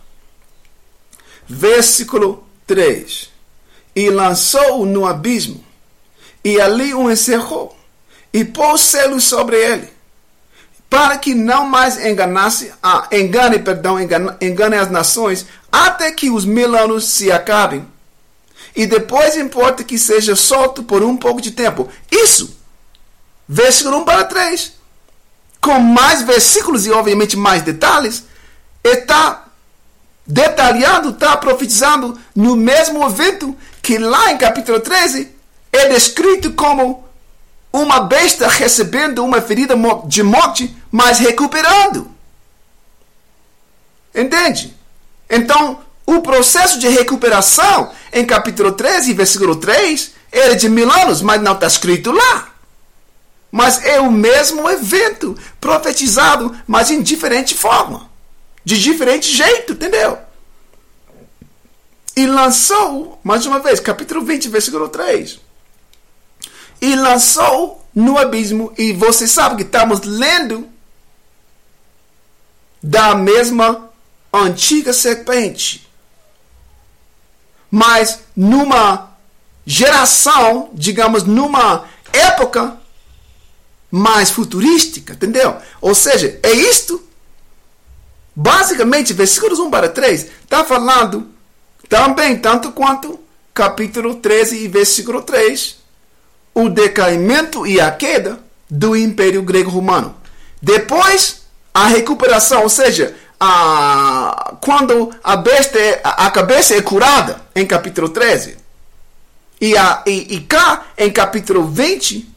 [1.47, 3.29] Versículo 3.
[3.95, 5.63] E lançou-o no abismo,
[6.43, 7.77] e ali o encerrou,
[8.33, 9.89] e pôs selos sobre ele,
[10.89, 16.45] para que não mais enganasse, ah, engane, perdão, engane, engane as nações, até que os
[16.45, 17.85] mil anos se acabem.
[18.75, 21.89] E depois importa que seja solto por um pouco de tempo.
[22.11, 22.57] Isso,
[23.47, 24.73] versículo 1 para 3.
[25.61, 28.23] Com mais versículos e, obviamente, mais detalhes,
[28.83, 29.42] está
[30.25, 35.29] detalhado, está profetizando no mesmo evento que lá em capítulo 13
[35.71, 37.03] é descrito como
[37.71, 42.09] uma besta recebendo uma ferida de morte, mas recuperando.
[44.13, 44.75] Entende?
[45.29, 51.41] Então, o processo de recuperação em capítulo 13, versículo 3, era de mil anos, mas
[51.41, 52.49] não está escrito lá.
[53.51, 58.12] Mas é o mesmo evento profetizado, mas em diferente forma
[58.63, 60.17] de diferente jeito, entendeu?
[62.15, 65.39] E lançou, mais uma vez, capítulo 20, versículo 3.
[66.81, 70.67] E lançou no abismo, e você sabe que estamos lendo
[72.81, 73.89] da mesma
[74.31, 75.87] antiga serpente.
[77.71, 79.11] Mas numa
[79.65, 82.77] geração, digamos, numa época
[83.89, 85.57] mais futurística, entendeu?
[85.79, 87.01] Ou seja, é isto
[88.35, 91.27] Basicamente, versículos 1 para 3 está falando
[91.87, 93.19] também, tanto quanto
[93.53, 95.77] capítulo 13 e versículo 3,
[96.55, 100.15] o decaimento e a queda do Império Grego-Romano.
[100.61, 107.65] Depois, a recuperação, ou seja, a, quando a, besta é, a, cabeça é curada, em
[107.65, 108.57] capítulo 13,
[109.61, 112.33] e, a, e, e cá, em capítulo 20,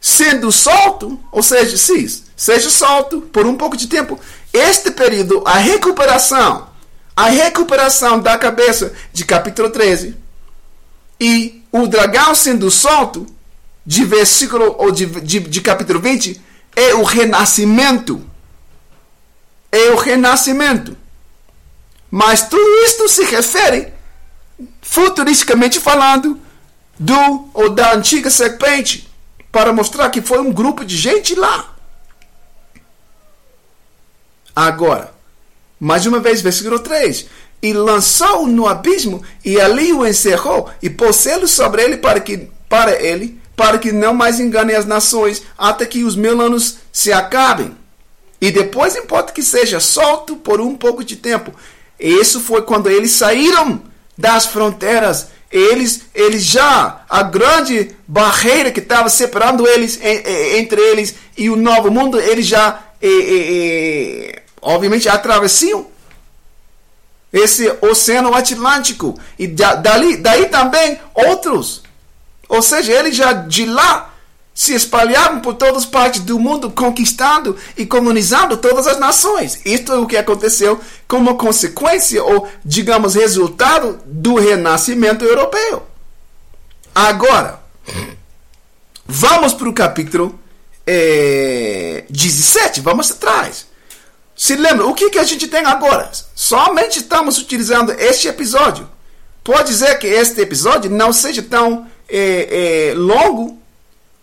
[0.00, 2.06] sendo solto, ou seja, sim,
[2.36, 4.18] seja solto por um pouco de tempo,
[4.52, 6.68] este período, a recuperação,
[7.14, 10.16] a recuperação da cabeça de capítulo 13
[11.20, 13.26] e o dragão sendo solto
[13.84, 16.40] de versículo ou de, de, de capítulo 20
[16.76, 18.24] é o renascimento.
[19.72, 20.96] É o renascimento.
[22.10, 23.92] Mas tudo isto se refere,
[24.80, 26.40] futuristicamente falando,
[26.98, 29.08] do ou da antiga serpente,
[29.52, 31.74] para mostrar que foi um grupo de gente lá.
[34.58, 35.12] Agora,
[35.78, 37.26] mais uma vez, versículo 3.
[37.62, 42.48] E lançou no abismo, e ali o encerrou, e pôs selo sobre ele para que
[42.68, 47.12] para ele, para que não mais engane as nações, até que os mil anos se
[47.12, 47.70] acabem.
[48.40, 51.52] E depois importa que seja solto por um pouco de tempo.
[51.96, 53.80] Isso foi quando eles saíram
[54.16, 55.28] das fronteiras.
[55.52, 61.92] Eles, eles já, a grande barreira que estava separando eles entre eles e o novo
[61.92, 62.88] mundo, eles já
[64.60, 65.86] obviamente, atravessiam
[67.32, 69.18] esse oceano Atlântico.
[69.38, 71.82] E dali, daí também outros.
[72.48, 74.14] Ou seja, eles já de lá
[74.58, 79.60] se espalharam por todas as partes do mundo, conquistando e colonizando todas as nações.
[79.64, 85.86] Isto é o que aconteceu como consequência, ou digamos, resultado do renascimento europeu.
[86.92, 87.60] Agora,
[89.06, 90.36] vamos para o capítulo
[90.84, 93.67] é, eh, 17, vamos atrás.
[94.38, 96.08] Se lembra, o que, que a gente tem agora?
[96.32, 98.88] Somente estamos utilizando este episódio.
[99.42, 103.60] Pode ser que este episódio não seja tão é, é, longo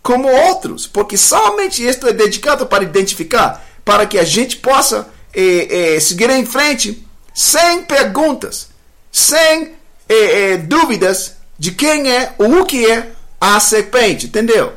[0.01, 5.95] como outros, porque somente isto é dedicado para identificar, para que a gente possa é,
[5.95, 8.69] é seguir em frente sem perguntas,
[9.11, 9.73] sem
[10.07, 13.11] é, é, dúvidas de quem é ou o que é
[13.41, 14.71] a serpente, entendeu?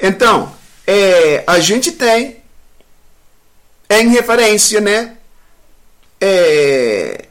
[0.00, 0.58] Então,
[1.46, 2.39] a gente tem
[3.90, 5.16] em referência, né?
[6.20, 7.26] É,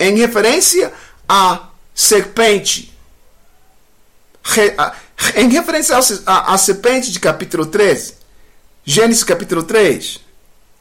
[0.00, 0.90] em referência
[1.28, 2.96] à serpente.
[4.42, 4.94] Re, a,
[5.36, 8.14] em referência à serpente de capítulo 13,
[8.84, 10.18] Gênesis capítulo 3,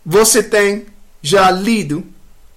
[0.03, 0.85] você tem
[1.21, 2.03] já lido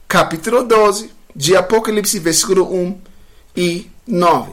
[0.06, 3.00] capítulo 12 de Apocalipse, versículo 1
[3.56, 4.52] e 9.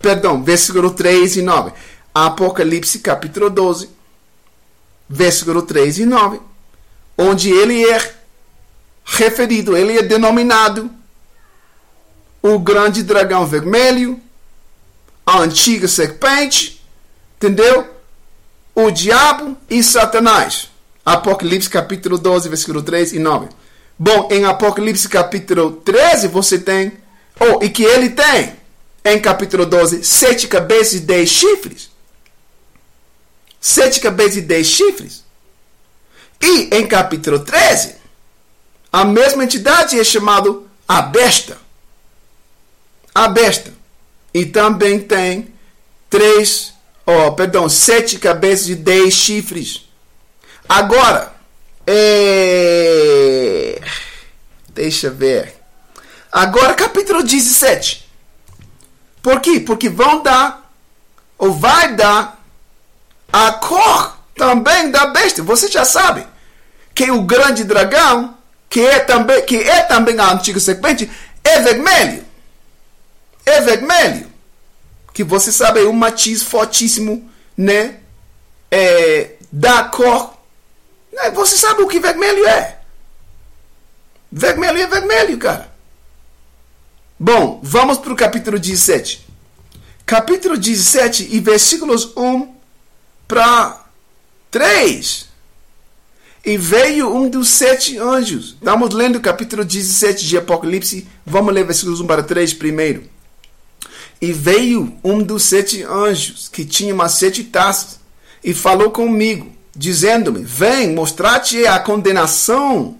[0.00, 1.72] Perdão, versículo 3 e 9.
[2.12, 3.90] Apocalipse capítulo 12,
[5.08, 6.53] versículo 3 e 9
[7.16, 8.14] onde ele é
[9.04, 10.90] referido, ele é denominado
[12.42, 14.20] o grande dragão vermelho,
[15.24, 16.84] a antiga serpente,
[17.36, 17.88] entendeu?
[18.74, 20.70] O diabo e Satanás.
[21.04, 23.48] Apocalipse capítulo 12, versículo 3 e 9.
[23.98, 26.92] Bom, em Apocalipse capítulo 13 você tem,
[27.38, 28.56] ou oh, e que ele tem,
[29.04, 31.90] em capítulo 12, sete cabeças e dez chifres.
[33.60, 35.23] Sete cabeças e dez chifres.
[36.40, 37.94] E em capítulo 13,
[38.92, 40.54] a mesma entidade é chamada
[40.86, 41.58] a besta.
[43.14, 43.72] A besta.
[44.32, 45.52] E também tem
[46.10, 46.72] três,
[47.06, 49.88] oh, perdão, sete cabeças e dez chifres.
[50.68, 51.34] Agora,
[51.86, 53.80] é...
[54.68, 55.54] deixa ver.
[56.30, 58.08] Agora, capítulo 17.
[59.22, 59.60] Por quê?
[59.60, 60.70] Porque vão dar,
[61.38, 62.44] ou vai dar,
[63.32, 65.42] a cor também da besta.
[65.42, 66.26] Você já sabe
[66.94, 68.36] que o grande dragão,
[68.68, 71.10] que é também, que é também a antiga serpente,
[71.42, 72.24] é vermelho.
[73.44, 74.32] É vermelho.
[75.12, 78.00] Que você sabe é um matiz fortíssimo, né?
[78.70, 80.36] É, da cor.
[81.12, 81.30] Né?
[81.30, 82.78] Você sabe o que vermelho é.
[84.30, 85.72] Vermelho é vermelho, cara.
[87.18, 89.24] Bom, vamos para o capítulo 17.
[90.04, 92.54] Capítulo 17 e versículos 1
[93.28, 93.83] para
[94.54, 95.28] 3.
[96.44, 98.50] E veio um dos sete anjos.
[98.50, 101.08] Estamos lendo o capítulo 17 de Apocalipse.
[101.26, 103.02] Vamos ler versículos 1 para 3 primeiro.
[104.20, 107.98] E veio um dos sete anjos, que tinha umas sete taças,
[108.44, 112.96] e falou comigo, dizendo-me: Vem, mostrar-te a condenação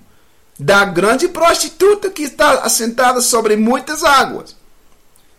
[0.59, 4.57] da grande prostituta que está assentada sobre muitas águas,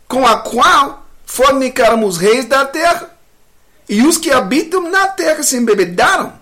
[0.08, 3.15] com a qual fornicaram os reis da terra,
[3.88, 6.32] e os que habitam na terra se embebedaram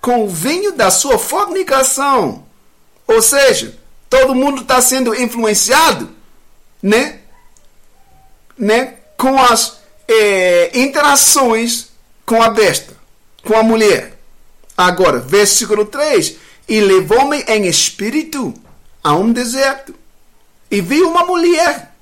[0.00, 2.44] com o vinho da sua fornicação.
[3.06, 3.78] Ou seja,
[4.08, 6.10] todo mundo está sendo influenciado,
[6.82, 7.20] né?
[8.56, 8.94] né?
[9.16, 9.78] Com as
[10.08, 11.88] é, interações
[12.24, 12.94] com a besta,
[13.44, 14.18] com a mulher.
[14.76, 16.36] Agora, versículo 3:
[16.68, 18.54] E levou-me em espírito
[19.02, 19.94] a um deserto,
[20.70, 21.94] e vi uma mulher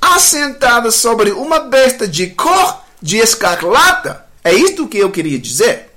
[0.00, 4.24] assentada sobre uma besta de cor de escarlata.
[4.42, 5.90] É isto que eu queria dizer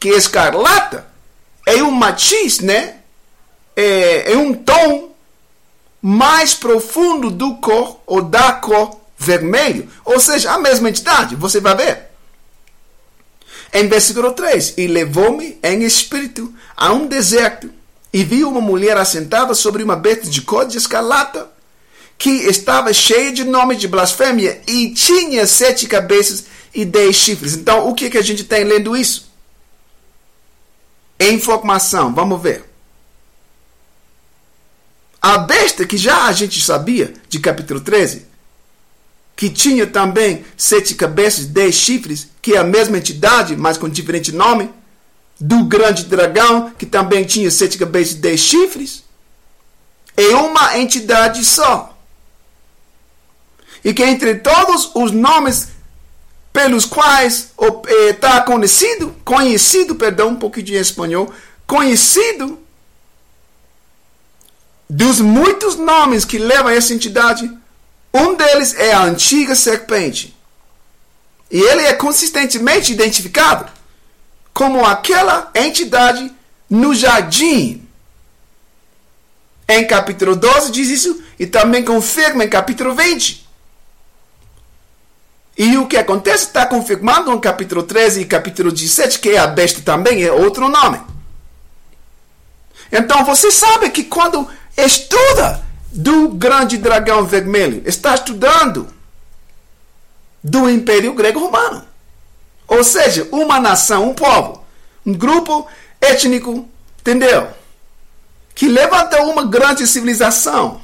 [0.00, 1.06] que escarlata
[1.66, 3.00] é um matiz, né?
[3.76, 5.14] É, é um tom
[6.00, 9.90] mais profundo do cor ou da cor vermelho.
[10.06, 11.36] Ou seja, a mesma entidade.
[11.36, 12.10] Você vai ver.
[13.70, 17.70] Em versículo 3: E levou-me em espírito a um deserto,
[18.10, 21.50] e vi uma mulher assentada sobre uma besta de cor de escarlata,
[22.18, 27.54] que estava cheia de nome de blasfêmia e tinha sete cabeças e dez chifres.
[27.54, 29.30] Então, o que, que a gente tem lendo isso?
[31.20, 32.64] Informação, vamos ver.
[35.22, 38.26] A besta que já a gente sabia de capítulo 13,
[39.36, 43.88] que tinha também sete cabeças e dez chifres, que é a mesma entidade, mas com
[43.88, 44.70] diferente nome,
[45.40, 49.04] do grande dragão, que também tinha sete cabeças e dez chifres,
[50.16, 51.97] é uma entidade só.
[53.84, 55.68] E que entre todos os nomes
[56.52, 57.52] pelos quais
[58.10, 61.32] está eh, conhecido, conhecido, perdão, um pouquinho de espanhol,
[61.66, 62.58] conhecido
[64.88, 67.50] dos muitos nomes que levam essa entidade,
[68.12, 70.36] um deles é a antiga serpente.
[71.50, 73.70] E ele é consistentemente identificado
[74.52, 76.32] como aquela entidade
[76.68, 77.86] no jardim.
[79.68, 83.47] Em capítulo 12 diz isso e também confirma em capítulo 20.
[85.58, 89.82] E o que acontece está confirmado no capítulo 13 e capítulo 17, que a besta
[89.82, 91.00] também é outro nome.
[92.92, 98.88] Então você sabe que quando estuda do grande dragão vermelho, está estudando
[100.44, 101.84] do Império Grego-Romano.
[102.68, 104.64] Ou seja, uma nação, um povo,
[105.04, 105.66] um grupo
[106.00, 106.68] étnico,
[107.00, 107.48] entendeu?
[108.54, 110.80] Que levantou uma grande civilização.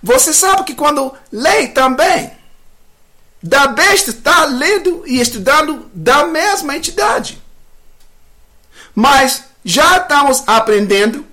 [0.00, 2.30] Você sabe que quando lê também,
[3.44, 7.38] da besta está lendo e estudando da mesma entidade.
[8.94, 11.26] Mas já estamos aprendendo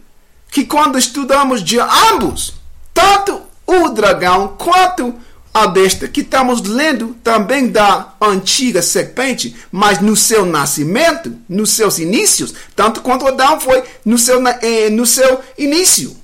[0.50, 2.56] que quando estudamos de ambos,
[2.94, 5.18] tanto o dragão quanto
[5.54, 11.98] a besta, que estamos lendo também da antiga serpente, mas no seu nascimento, nos seus
[11.98, 16.18] inícios, tanto quanto Adão foi no seu, eh, no seu início.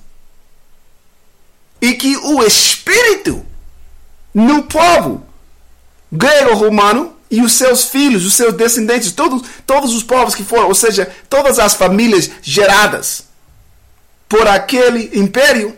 [1.80, 3.42] E que o espírito
[4.34, 5.27] no povo
[6.10, 10.74] grego-romano e os seus filhos, os seus descendentes, todos, todos os povos que foram, ou
[10.74, 13.24] seja, todas as famílias geradas
[14.28, 15.74] por aquele império,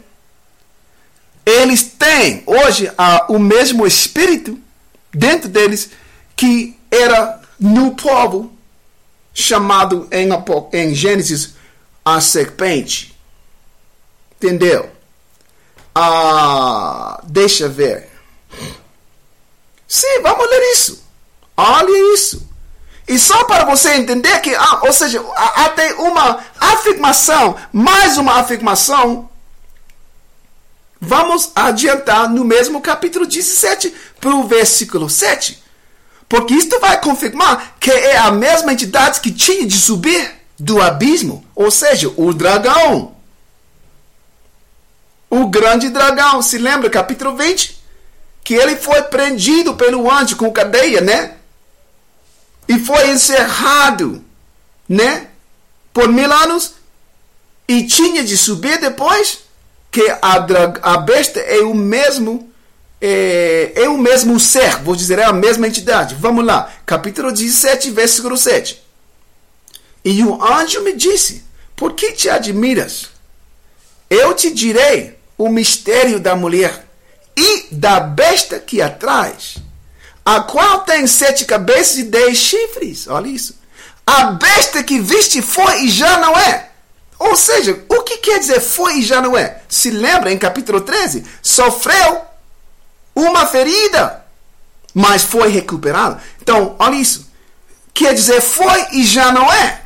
[1.45, 2.91] eles têm hoje
[3.29, 4.59] o mesmo espírito
[5.13, 5.91] dentro deles
[6.37, 8.53] que era no povo
[9.33, 10.29] chamado em,
[10.73, 11.55] em Gênesis
[12.05, 13.17] a serpente.
[14.37, 14.91] Entendeu?
[15.95, 18.11] Ah, deixa ver.
[19.91, 21.05] Sim, vamos ler isso.
[21.57, 22.49] Olha isso.
[23.07, 29.29] E só para você entender que, ah, ou seja, até uma afirmação, mais uma afirmação
[31.01, 35.63] Vamos adiantar no mesmo capítulo 17 para o versículo 7.
[36.29, 41.45] Porque isto vai confirmar que é a mesma entidade que tinha de subir do abismo,
[41.55, 43.17] ou seja, o dragão.
[45.31, 47.80] O grande dragão, se lembra, capítulo 20?
[48.43, 51.37] Que ele foi prendido pelo anjo com cadeia, né?
[52.69, 54.25] E foi encerrado,
[54.89, 55.29] né?
[55.93, 56.75] Por mil anos.
[57.69, 59.41] E tinha de subir depois
[59.91, 60.47] que a,
[60.83, 62.51] a besta é o mesmo
[63.01, 66.15] é, é, o mesmo ser, vou dizer, é a mesma entidade.
[66.17, 68.81] Vamos lá, capítulo 17, versículo 7.
[70.05, 73.09] E o anjo me disse: Por que te admiras?
[74.09, 76.90] Eu te direi o mistério da mulher
[77.41, 79.57] e da besta que a traz,
[80.25, 83.07] a qual tem sete cabeças e dez chifres.
[83.09, 83.59] Olha isso.
[84.07, 86.71] A besta que viste foi e já não é
[87.21, 89.61] ou seja, o que quer dizer foi e já não é?
[89.69, 91.23] Se lembra em capítulo 13?
[91.43, 92.23] Sofreu
[93.15, 94.25] uma ferida,
[94.95, 96.19] mas foi recuperado.
[96.41, 97.29] Então, olha isso.
[97.93, 99.83] Quer dizer foi e já não é.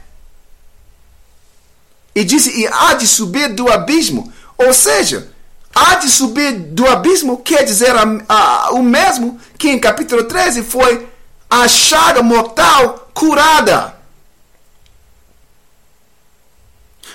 [2.15, 4.33] E disse, e há de subir do abismo.
[4.57, 5.34] Ou seja,
[5.75, 10.63] há de subir do abismo quer dizer a, a, o mesmo que em capítulo 13
[10.63, 11.09] foi
[11.51, 13.95] a chaga mortal curada.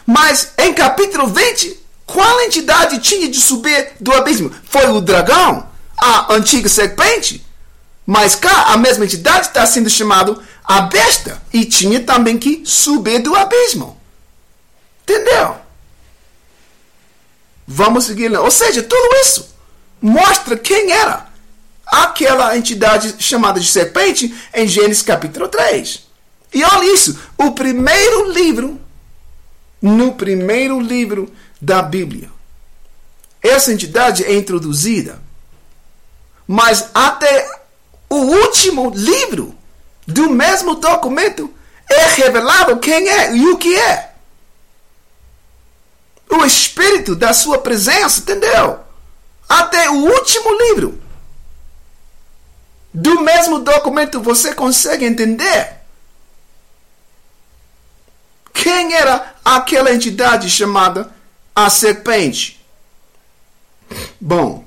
[0.06, 4.52] Mas em capítulo 20, qual entidade tinha de subir do abismo?
[4.64, 7.46] Foi o dragão, a antiga serpente.
[8.06, 13.20] Mas cá a mesma entidade está sendo chamada a besta e tinha também que subir
[13.20, 14.02] do abismo.
[15.04, 15.56] Entendeu?
[17.72, 18.36] Vamos seguir.
[18.36, 19.56] Ou seja, tudo isso
[20.02, 21.28] mostra quem era
[21.86, 26.08] aquela entidade chamada de serpente em Gênesis capítulo 3.
[26.52, 28.82] E olha isso, o primeiro livro
[29.80, 31.32] no primeiro livro
[31.62, 32.32] da Bíblia.
[33.40, 35.22] Essa entidade é introduzida,
[36.48, 37.48] mas até
[38.10, 39.56] o último livro
[40.08, 41.54] do mesmo documento
[41.88, 44.09] é revelado quem é e o que é.
[46.30, 48.80] O espírito da sua presença, entendeu?
[49.48, 51.02] Até o último livro
[52.94, 55.80] do mesmo documento você consegue entender
[58.54, 61.10] quem era aquela entidade chamada
[61.56, 62.64] a serpente?
[64.20, 64.66] Bom,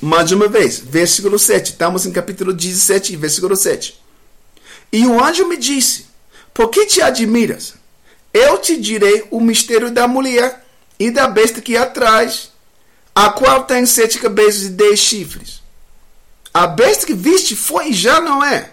[0.00, 1.72] mais uma vez, versículo 7.
[1.72, 4.00] Estamos em capítulo 17, versículo 7.
[4.92, 6.06] E o anjo me disse:
[6.52, 7.74] Por que te admiras?
[8.32, 10.66] Eu te direi o mistério da mulher
[10.98, 12.50] e da besta que atrás,
[13.14, 15.62] a qual tem sete cabeças e dez chifres.
[16.52, 18.70] A besta que viste foi e já não é,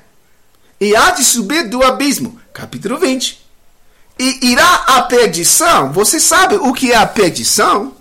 [0.79, 2.39] e há de subir do abismo.
[2.53, 3.49] Capítulo 20
[4.19, 5.93] e irá à perdição.
[5.93, 7.95] Você sabe o que é a perdição?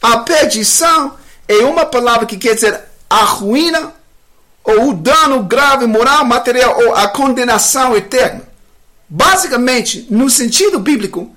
[0.00, 1.18] A perdição
[1.48, 3.92] é uma palavra que quer dizer a ruína,
[4.62, 8.42] ou o dano grave moral, material, ou a condenação eterna.
[9.08, 11.34] Basicamente, no sentido bíblico,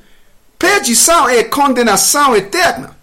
[0.63, 2.97] perdição é condenação eterna.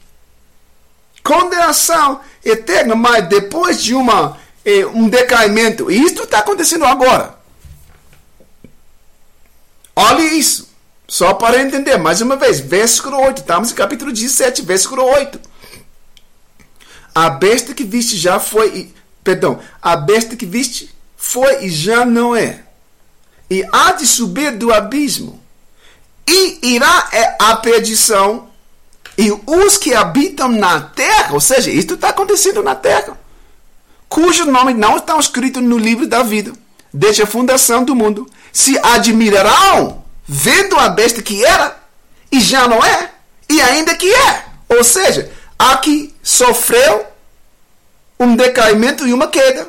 [1.22, 5.90] Condenação eterna, mas depois de uma, eh, um decaimento.
[5.90, 7.38] E está acontecendo agora.
[9.94, 10.70] Olhe isso.
[11.06, 13.42] Só para entender, mais uma vez, versículo 8.
[13.42, 15.38] Estamos em capítulo 17, versículo 8.
[17.14, 18.90] A besta que viste já foi.
[19.22, 22.64] Perdão, a besta que viste foi e já não é.
[23.50, 25.39] E há de subir do abismo.
[26.30, 28.48] E irá é a perdição.
[29.18, 33.18] E os que habitam na terra, ou seja, isto está acontecendo na terra,
[34.08, 36.52] cujo nome não está escrito no livro da vida,
[36.94, 41.76] desde a fundação do mundo, se admirarão vendo a besta que era
[42.30, 43.10] e já não é,
[43.48, 44.44] e ainda que é.
[44.68, 47.04] Ou seja, aqui sofreu
[48.18, 49.68] um decaimento e uma queda.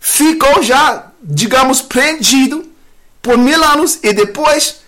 [0.00, 2.68] Ficou já, digamos, prendido
[3.22, 4.80] por mil anos e depois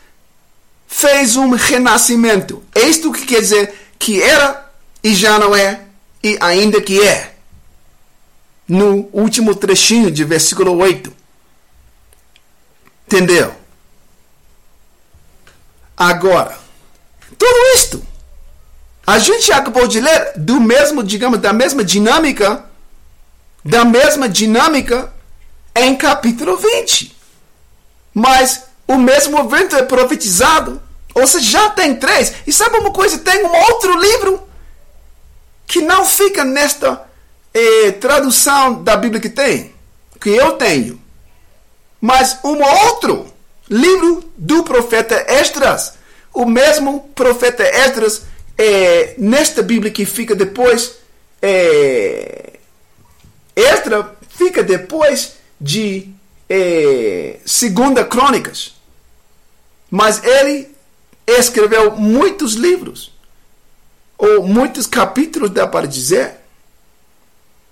[0.92, 2.62] fez um renascimento.
[2.74, 4.70] É isto que quer dizer que era
[5.02, 5.80] e já não é
[6.22, 7.34] e ainda que é.
[8.68, 11.12] No último trechinho de versículo 8.
[13.06, 13.54] Entendeu?
[15.96, 16.58] Agora,
[17.38, 18.06] tudo isto
[19.06, 22.66] a gente acabou de ler do mesmo, digamos, da mesma dinâmica,
[23.64, 25.12] da mesma dinâmica
[25.74, 27.16] em capítulo 20.
[28.14, 30.82] Mas o mesmo evento é profetizado.
[31.14, 32.34] Ou seja, já tem três.
[32.46, 33.18] E sabe uma coisa?
[33.18, 34.42] Tem um outro livro
[35.66, 37.02] que não fica nesta
[37.52, 39.74] eh, tradução da Bíblia que tem,
[40.20, 41.00] que eu tenho.
[42.00, 43.26] Mas um outro
[43.70, 45.94] livro do profeta Esdras.
[46.32, 48.22] O mesmo profeta Esdras
[48.56, 50.96] é, nesta Bíblia que fica depois,
[51.40, 52.52] é,
[54.28, 56.08] fica depois de
[56.54, 58.74] é, Segunda Crônicas.
[59.90, 60.68] Mas ele
[61.26, 63.10] escreveu muitos livros,
[64.18, 66.40] ou muitos capítulos, dá para dizer.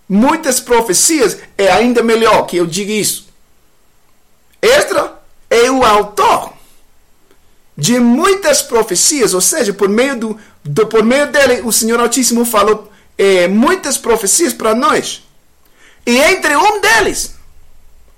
[0.08, 3.28] Muitas profecias, é ainda melhor que eu diga isso.
[4.62, 5.20] Esdra
[5.50, 6.54] é o autor
[7.76, 12.44] de muitas profecias, ou seja, por meio do, do, por meio dele, o Senhor Altíssimo
[12.44, 15.22] falou é, muitas profecias para nós.
[16.06, 17.39] E entre um deles,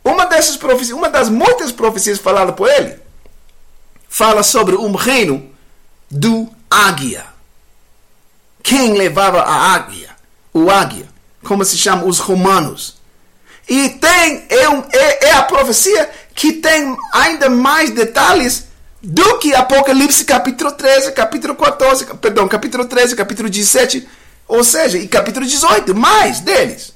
[0.05, 2.99] uma dessas profecias, uma das muitas profecias faladas por ele,
[4.09, 5.51] fala sobre um reino
[6.11, 7.25] do águia.
[8.63, 10.11] Quem levava a águia?
[10.53, 11.09] O águia,
[11.43, 13.01] como se chama os romanos.
[13.69, 18.67] E tem é, é, é a profecia que tem ainda mais detalhes
[19.03, 24.09] do que Apocalipse capítulo 13, capítulo 14, perdão, capítulo 13, capítulo 17,
[24.47, 26.92] ou seja, e capítulo 18, mais deles.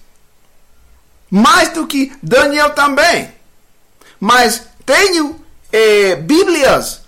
[1.30, 3.30] Mais do que Daniel também.
[4.20, 5.40] Mas tenho
[5.72, 7.02] eh, Bíblias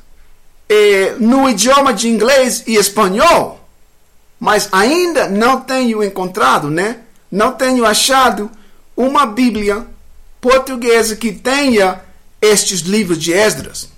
[0.69, 3.67] eh, no idioma de inglês e espanhol,
[4.39, 7.01] mas ainda não tenho encontrado, né?
[7.31, 8.51] Não tenho achado
[8.97, 9.87] uma Bíblia
[10.41, 12.01] portuguesa que tenha
[12.41, 13.89] estes livros de Esdras.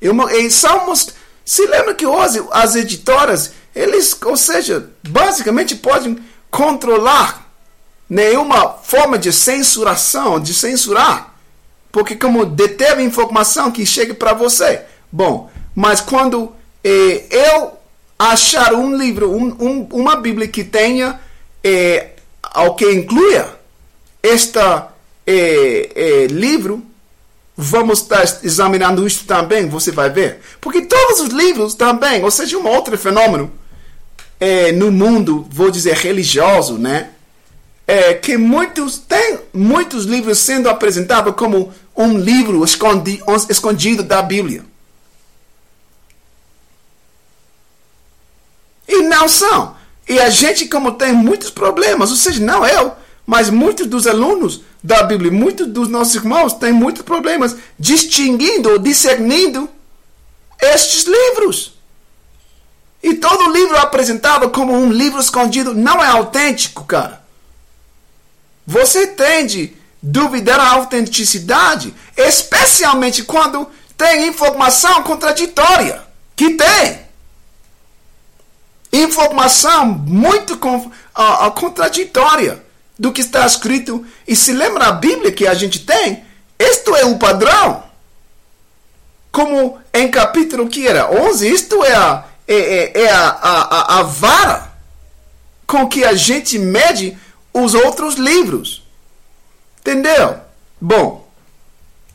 [0.00, 1.08] E somos,
[1.44, 6.18] se lembra que hoje as editoras, eles, ou seja, basicamente podem
[6.50, 7.43] controlar
[8.14, 11.34] nenhuma forma de censuração, de censurar,
[11.90, 14.82] porque como deteve informação que chega para você.
[15.10, 16.52] Bom, mas quando
[16.84, 17.72] eh, eu
[18.16, 21.18] achar um livro, um, um, uma Bíblia que tenha,
[21.62, 22.10] eh,
[22.40, 23.58] ao que inclua
[24.22, 24.60] este
[25.26, 26.86] eh, livro,
[27.56, 30.40] Vamos estar examinando isso também, você vai ver.
[30.60, 33.48] Porque todos os livros também, ou seja, um outro fenômeno
[34.40, 37.10] é, no mundo, vou dizer, religioso, né?
[37.86, 44.64] É, que muitos tem muitos livros sendo apresentados como um livro escondi, escondido da Bíblia.
[48.88, 49.76] E não são.
[50.08, 52.92] E a gente, como tem muitos problemas, ou seja, não eu,
[53.26, 58.78] mas muitos dos alunos da Bíblia, muitos dos nossos irmãos têm muitos problemas distinguindo ou
[58.78, 59.68] discernindo
[60.60, 61.74] estes livros.
[63.02, 67.23] E todo livro apresentado como um livro escondido não é autêntico, cara.
[68.66, 76.02] Você tende a duvidar a autenticidade, especialmente quando tem informação contraditória.
[76.36, 77.04] Que tem.
[78.92, 82.62] Informação muito uh, contraditória
[82.98, 84.04] do que está escrito.
[84.26, 86.24] E se lembra a Bíblia que a gente tem?
[86.58, 87.84] Isto é o padrão.
[89.30, 94.02] Como em capítulo que era 11, isto é a, é, é, é a, a, a
[94.02, 94.72] vara
[95.66, 97.18] com que a gente mede
[97.54, 98.82] os outros livros.
[99.80, 100.40] Entendeu?
[100.80, 101.26] Bom,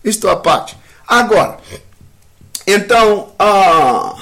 [0.04, 0.78] isto a parte.
[1.08, 1.58] Agora,
[2.68, 4.22] então, uh,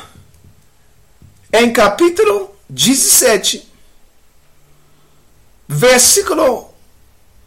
[1.51, 3.67] em capítulo 17,
[5.67, 6.73] Versículo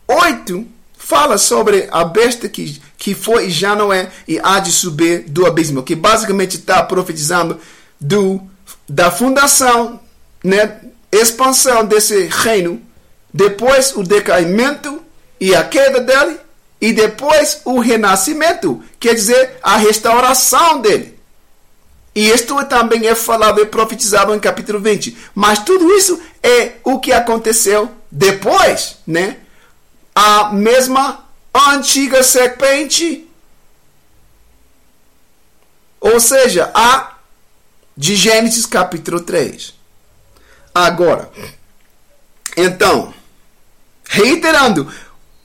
[0.07, 4.71] 8 fala sobre a besta que, que foi e já não é, e há de
[4.71, 7.59] subir do abismo, que basicamente está profetizando
[7.99, 8.41] do,
[8.87, 9.99] da fundação,
[10.45, 10.81] né,
[11.11, 12.81] expansão desse reino,
[13.33, 15.03] depois o decaimento
[15.41, 16.39] e a queda dele,
[16.81, 21.19] e depois o renascimento, quer dizer, a restauração dele.
[22.15, 25.17] E isto também é falado e profetizado em capítulo 20.
[25.35, 29.39] Mas tudo isso é o que aconteceu depois, né?
[30.15, 31.25] A mesma
[31.55, 33.29] antiga serpente.
[36.01, 37.15] Ou seja, a
[37.97, 39.75] de Gênesis capítulo 3.
[40.75, 41.31] Agora,
[42.57, 43.15] então,
[44.13, 44.93] reiterando,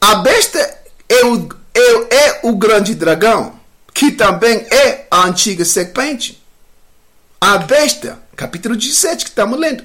[0.01, 0.59] a besta
[1.07, 3.59] é o, é, é o grande dragão,
[3.93, 6.43] que também é a antiga serpente.
[7.39, 9.83] A besta, capítulo 17 que estamos lendo,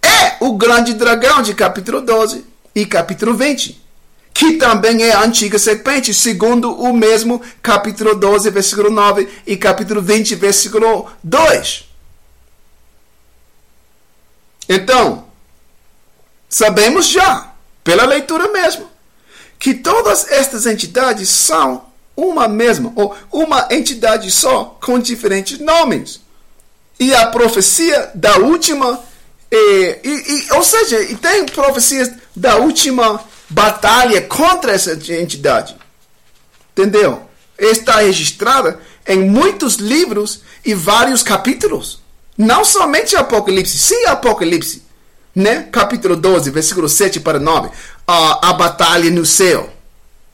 [0.00, 3.88] é o grande dragão de capítulo 12 e capítulo 20
[4.32, 10.00] que também é a antiga serpente, segundo o mesmo capítulo 12, versículo 9 e capítulo
[10.00, 11.88] 20, versículo 2.
[14.68, 15.26] Então,
[16.48, 17.47] sabemos já,
[17.88, 18.86] pela leitura mesmo,
[19.58, 26.20] que todas estas entidades são uma mesma, ou uma entidade só, com diferentes nomes.
[27.00, 29.02] E a profecia da última,
[29.50, 35.74] e, e, e ou seja, e tem profecias da última batalha contra essa entidade.
[36.72, 37.22] Entendeu?
[37.58, 42.02] Está registrada em muitos livros e vários capítulos.
[42.36, 44.87] Não somente Apocalipse, sim Apocalipse.
[45.38, 45.68] Né?
[45.70, 47.70] Capítulo 12, versículo 7 para 9.
[48.06, 49.70] A, a batalha no céu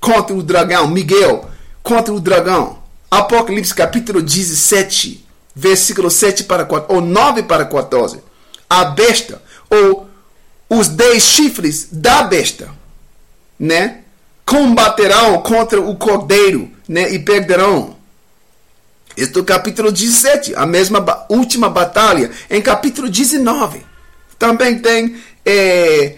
[0.00, 1.50] contra o dragão, Miguel
[1.82, 2.78] contra o dragão.
[3.10, 5.24] Apocalipse capítulo 17,
[5.54, 8.20] versículo 7 para 4, ou 9 para 14.
[8.68, 10.08] A besta, ou
[10.70, 12.70] os dez chifres da besta
[13.58, 14.00] né?
[14.44, 17.12] Combaterão contra o cordeiro, né?
[17.12, 17.96] E perderão.
[19.16, 22.30] Este é o capítulo 17, a mesma última batalha.
[22.50, 23.84] Em capítulo 19,
[24.44, 25.16] também tem
[25.46, 26.16] é,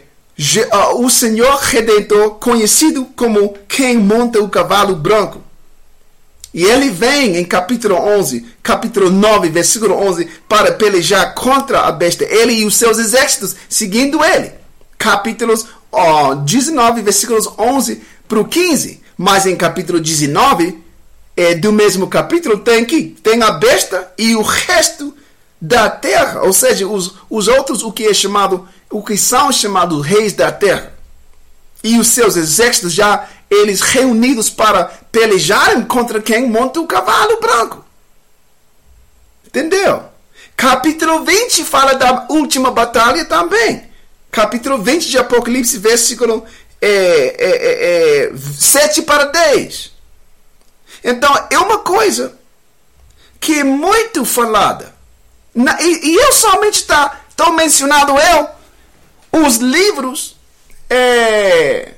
[0.96, 5.40] o Senhor Redentor, conhecido como quem monta o cavalo branco.
[6.52, 12.24] E ele vem em capítulo 11, capítulo 9, versículo 11, para pelejar contra a besta.
[12.24, 14.50] Ele e os seus exércitos, seguindo ele.
[14.98, 19.02] Capítulos ó, 19, versículos 11 para o 15.
[19.16, 20.82] Mas em capítulo 19,
[21.36, 25.14] é, do mesmo capítulo, tem que tem a besta e o resto
[25.66, 26.42] da terra.
[26.42, 30.50] Ou seja, os, os outros, o que é chamado, o que são chamados reis da
[30.52, 30.92] terra.
[31.82, 37.84] E os seus exércitos já eles reunidos para pelejarem contra quem monta o cavalo branco.
[39.46, 40.02] Entendeu?
[40.56, 43.86] Capítulo 20 fala da última batalha também
[44.36, 46.44] capítulo 20 de Apocalipse, versículo
[46.82, 46.88] é,
[47.38, 49.92] é, é, 7 é, para 10.
[51.02, 52.38] Então, é uma coisa
[53.40, 54.94] que é muito falada.
[55.56, 56.96] E, e, eu somente estou
[57.34, 58.48] tá, mencionando eu,
[59.40, 60.36] os livros,
[60.90, 61.94] é,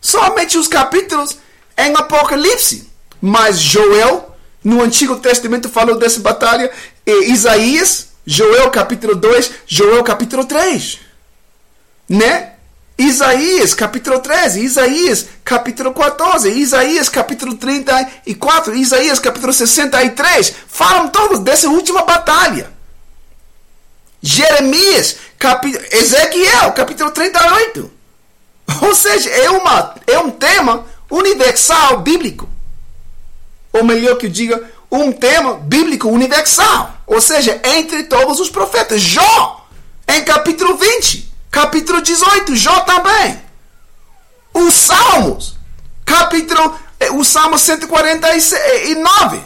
[0.00, 1.38] somente os capítulos
[1.76, 2.90] em Apocalipse.
[3.20, 6.70] Mas Joel, no Antigo Testamento, falou dessa batalha.
[7.06, 11.00] E Isaías Joel capítulo 2, Joel capítulo 3.
[12.08, 12.51] Né?
[13.02, 20.54] Isaías capítulo 13, Isaías capítulo 14, Isaías capítulo 34, Isaías capítulo 63.
[20.68, 22.72] Falam todos dessa última batalha.
[24.22, 27.90] Jeremias, capítulo, Ezequiel capítulo 38.
[28.82, 32.48] Ou seja, é, uma, é um tema universal bíblico.
[33.72, 36.94] Ou melhor que eu diga, um tema bíblico universal.
[37.04, 39.00] Ou seja, entre todos os profetas.
[39.00, 39.66] Jó,
[40.06, 43.40] em capítulo 20, capítulo 18, Jó também.
[44.52, 45.56] Os Salmos,
[46.04, 49.40] capítulo, eh, o Salmo 149.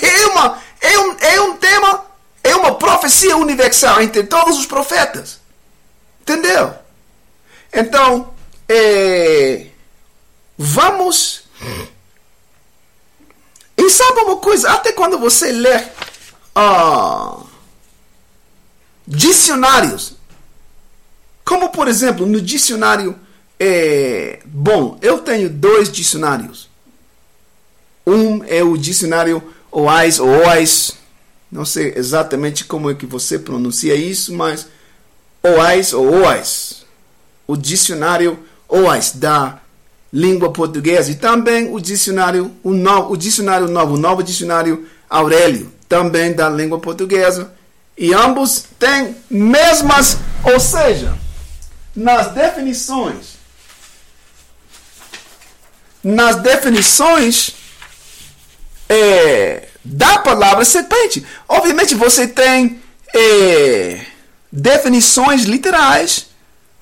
[0.00, 2.04] É, uma, é, um, é um tema,
[2.44, 5.40] é uma profecia universal entre todos os profetas.
[6.20, 6.72] Entendeu?
[7.72, 8.32] Então,
[8.68, 9.66] é,
[10.56, 11.42] vamos
[13.76, 14.70] e sabe uma coisa?
[14.70, 15.76] Até quando você lê
[16.56, 17.44] uh,
[19.06, 20.14] dicionários,
[21.44, 23.16] como por exemplo no dicionário,
[23.58, 26.68] é, bom, eu tenho dois dicionários.
[28.06, 30.94] Um é o dicionário OAS, OAS,
[31.50, 34.66] não sei exatamente como é que você pronuncia isso, mas
[35.42, 36.84] OAS ou OAS,
[37.46, 38.38] o dicionário
[38.68, 39.60] OAS da
[40.12, 45.72] língua portuguesa e também o dicionário, o, novo, o dicionário novo, o novo dicionário Aurélio,
[45.88, 47.52] também da língua portuguesa.
[47.96, 51.14] E ambos têm mesmas, ou seja,
[51.94, 53.36] nas definições,
[56.02, 57.54] nas definições
[58.88, 61.24] é, da palavra serpente.
[61.48, 62.80] Obviamente você tem
[63.14, 64.04] é,
[64.50, 66.26] definições literais,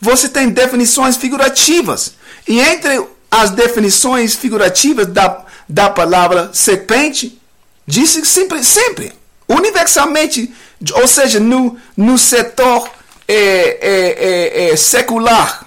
[0.01, 2.15] você tem definições figurativas.
[2.49, 7.41] E entre as definições figurativas da, da palavra serpente,
[7.87, 9.13] diz sempre, sempre,
[9.49, 10.53] universalmente,
[10.95, 12.91] ou seja, no, no setor
[13.33, 15.67] é, é, é, é secular,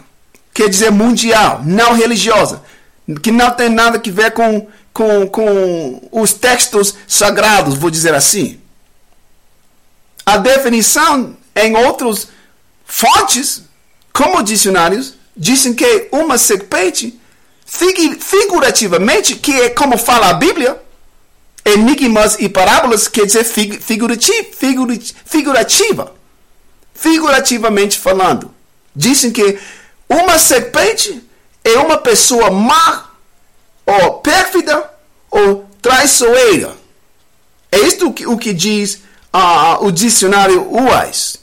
[0.54, 2.62] quer dizer mundial, não religiosa,
[3.22, 8.60] que não tem nada a ver com, com, com os textos sagrados, vou dizer assim.
[10.26, 12.28] A definição em outras
[12.86, 13.64] fontes,
[14.12, 17.18] como dicionários, dizem que uma serpente,
[17.66, 20.82] figurativamente, que é como fala a Bíblia,
[21.66, 24.50] enigmas e parábolas quer dizer figurativa,
[25.26, 26.23] figurativa.
[26.94, 28.54] Figurativamente falando.
[28.96, 29.60] Dizem que
[30.08, 31.24] uma serpente
[31.64, 33.10] é uma pessoa má,
[33.86, 34.90] ou pérfida,
[35.32, 36.76] ou traiçoeira.
[37.72, 39.02] É isto o que, o que diz
[39.34, 41.40] uh, o dicionário UAS.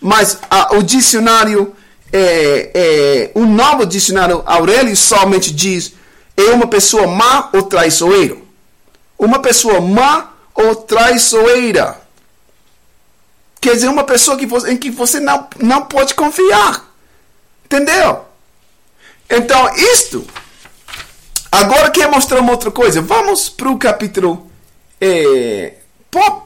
[0.00, 1.74] Mas uh, o dicionário,
[2.12, 5.94] é, é, o novo dicionário Aurélio somente diz
[6.36, 8.36] é uma pessoa má ou traiçoeira.
[9.18, 11.98] Uma pessoa má ou traiçoeira.
[13.66, 16.88] Quer dizer, uma pessoa que você, em que você não, não pode confiar.
[17.64, 18.24] Entendeu?
[19.28, 20.24] Então, isto.
[21.50, 23.02] Agora quero mostrar uma outra coisa.
[23.02, 24.48] Vamos para o capítulo.
[25.00, 25.78] É,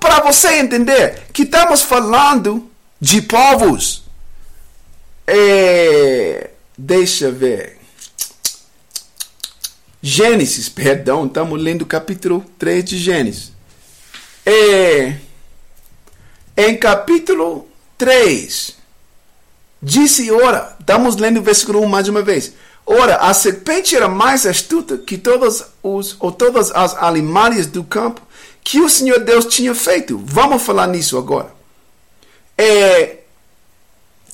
[0.00, 4.02] para você entender que estamos falando de povos.
[5.26, 6.48] É,
[6.78, 7.78] deixa ver.
[10.00, 13.52] Gênesis, perdão, estamos lendo o capítulo 3 de Gênesis.
[14.46, 15.16] É,
[16.68, 17.66] em capítulo
[17.96, 18.76] 3,
[19.82, 22.52] disse, ora, estamos lendo o versículo 1 mais uma vez.
[22.84, 28.20] Ora, a serpente era mais astuta que todas, os, ou todas as animais do campo
[28.62, 30.20] que o Senhor Deus tinha feito.
[30.24, 31.52] Vamos falar nisso agora.
[32.58, 33.18] É,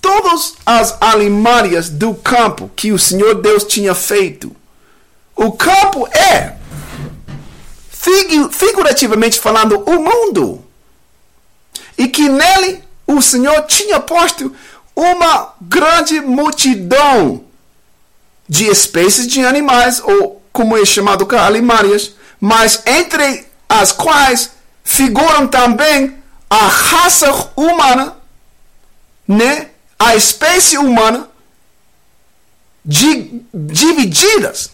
[0.00, 4.56] todas as animais do campo que o Senhor Deus tinha feito
[5.36, 6.56] o campo é,
[8.50, 10.64] figurativamente falando, o mundo.
[11.97, 14.55] E que nele o Senhor tinha posto
[14.94, 17.44] uma grande multidão
[18.48, 24.51] de espécies de animais, ou como é chamado cá, animais, mas entre as quais
[24.85, 26.16] figuram também
[26.48, 28.16] a raça humana,
[29.27, 29.70] né?
[29.98, 31.28] a espécie humana,
[32.85, 34.70] divididas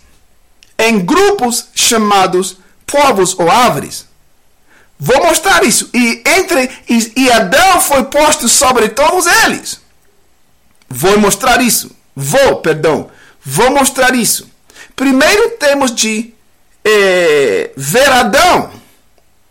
[0.78, 4.06] em grupos chamados povos ou árvores.
[5.04, 5.90] Vou mostrar isso.
[5.92, 9.80] E entre e, e Adão foi posto sobre todos eles.
[10.88, 11.90] Vou mostrar isso.
[12.14, 13.10] Vou, perdão.
[13.44, 14.48] Vou mostrar isso.
[14.94, 16.32] Primeiro temos de
[16.84, 18.70] é, ver Adão.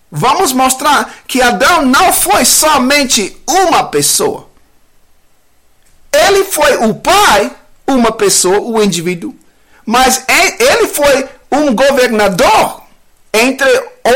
[0.09, 4.47] Vamos mostrar que Adão não foi somente uma pessoa.
[6.13, 7.51] Ele foi o pai,
[7.85, 9.35] uma pessoa, o indivíduo.
[9.85, 12.80] Mas ele foi um governador
[13.33, 13.67] entre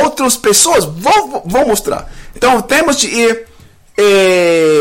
[0.01, 0.85] outras pessoas.
[0.85, 2.11] Vou, vou mostrar.
[2.35, 3.47] Então temos de ir.
[3.97, 4.75] É...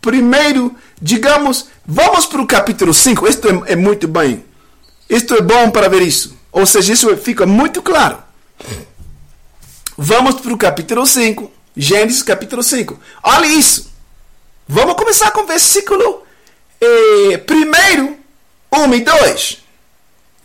[0.00, 3.28] Primeiro, digamos, vamos para o capítulo 5.
[3.28, 4.44] Isto é, é muito bem.
[5.08, 6.36] Isto é bom para ver isso.
[6.50, 8.18] Ou seja, isso fica muito claro.
[9.96, 11.50] Vamos para o capítulo 5.
[11.76, 12.98] Gênesis capítulo 5.
[13.22, 13.92] Olha isso.
[14.68, 16.22] Vamos começar com o versículo
[16.80, 18.16] eh, primeiro,
[18.72, 19.61] 1 e 2.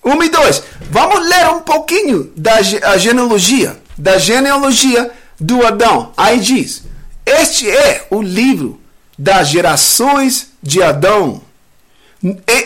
[0.07, 0.63] 1 e 2.
[0.89, 6.13] Vamos ler um pouquinho da genealogia, da genealogia do Adão.
[6.15, 6.83] Aí diz:
[7.25, 8.79] Este é o livro
[9.17, 11.41] das gerações de Adão.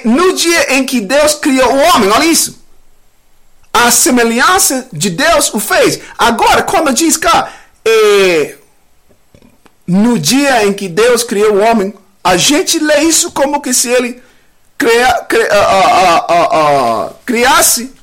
[0.06, 2.62] No dia em que Deus criou o homem, olha isso.
[3.74, 6.00] A semelhança de Deus o fez.
[6.18, 7.54] Agora, quando diz cá,
[7.86, 8.56] é,
[9.88, 11.94] no dia em que Deus criou o homem,
[12.24, 14.22] a gente lê isso como que se ele
[14.82, 17.94] cria, cria, uh, uh, uh, criasse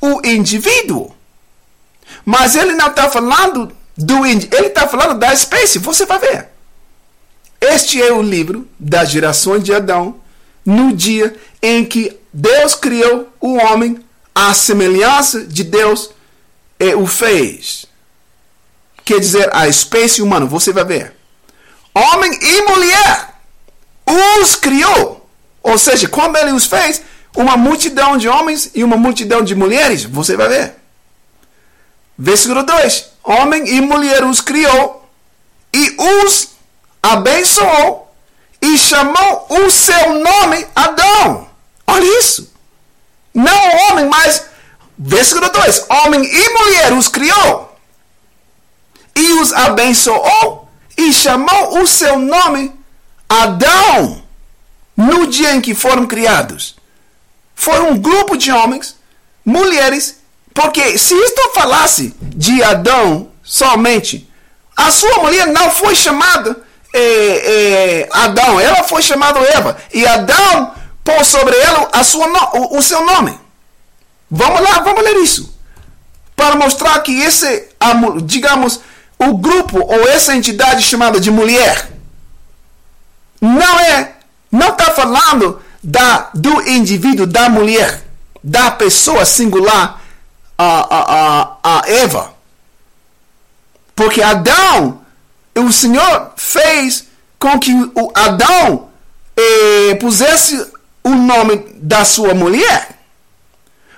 [0.00, 1.12] o indivíduo.
[2.24, 5.80] Mas ele não está falando do ele está falando da espécie.
[5.80, 6.48] Você vai ver.
[7.60, 10.20] Este é o livro das gerações de Adão,
[10.64, 13.98] no dia em que Deus criou o homem,
[14.32, 16.10] a semelhança de Deus
[16.78, 17.86] é, o fez.
[19.04, 21.16] Quer dizer, a espécie humana, você vai ver.
[21.92, 23.34] Homem e mulher
[24.40, 25.27] os criou.
[25.62, 27.02] Ou seja, quando ele os fez,
[27.36, 30.74] uma multidão de homens e uma multidão de mulheres, você vai ver.
[32.16, 35.08] Versículo 2: Homem e mulher os criou
[35.72, 36.50] e os
[37.02, 38.12] abençoou
[38.60, 41.48] e chamou o seu nome Adão.
[41.86, 42.52] Olha isso.
[43.32, 44.46] Não homem, mas,
[44.98, 47.68] versículo 2: Homem e mulher os criou
[49.14, 52.72] e os abençoou e chamou o seu nome
[53.28, 54.27] Adão
[54.98, 56.74] no dia em que foram criados.
[57.54, 58.96] Foi um grupo de homens,
[59.44, 60.18] mulheres,
[60.52, 64.28] porque se isto falasse de Adão somente,
[64.76, 66.60] a sua mulher não foi chamada
[66.92, 69.76] é, é, Adão, ela foi chamada Eva.
[69.94, 72.26] E Adão pôs sobre ela a sua,
[72.56, 73.38] o, o seu nome.
[74.28, 75.56] Vamos lá, vamos ler isso.
[76.34, 77.68] Para mostrar que esse,
[78.24, 78.80] digamos,
[79.18, 81.88] o grupo ou essa entidade chamada de mulher
[83.40, 84.17] não é,
[84.50, 88.02] não está falando da, do indivíduo, da mulher,
[88.42, 90.00] da pessoa singular,
[90.56, 92.34] a, a, a, a Eva.
[93.94, 95.00] Porque Adão,
[95.56, 97.06] o Senhor fez
[97.38, 98.88] com que o Adão
[99.36, 100.70] eh, pusesse
[101.04, 102.98] o nome da sua mulher.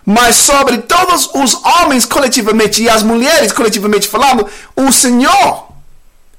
[0.05, 5.69] Mas sobre todos os homens coletivamente e as mulheres coletivamente falando, o Senhor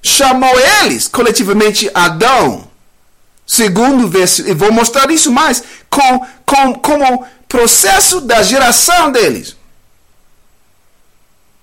[0.01, 2.70] chamou eles coletivamente Adão.
[3.52, 9.57] Segundo verso, e vou mostrar isso mais, com, com, como processo da geração deles.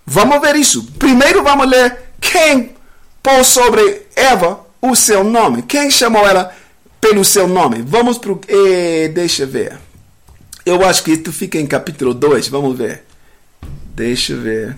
[0.05, 0.85] Vamos ver isso.
[0.99, 2.77] Primeiro vamos ler quem
[3.23, 5.63] pôs sobre Eva o seu nome.
[5.63, 6.55] Quem chamou ela
[7.01, 7.81] pelo seu nome?
[7.81, 8.41] Vamos para o.
[9.15, 9.79] Deixa eu ver.
[10.67, 12.49] Eu acho que isso fica em capítulo 2.
[12.49, 13.03] Vamos ver.
[13.95, 14.77] Deixa eu ver.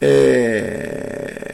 [0.00, 1.51] É...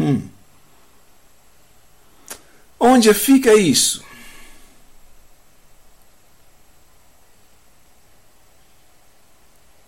[0.00, 0.26] Hum.
[2.78, 4.02] Onde fica isso?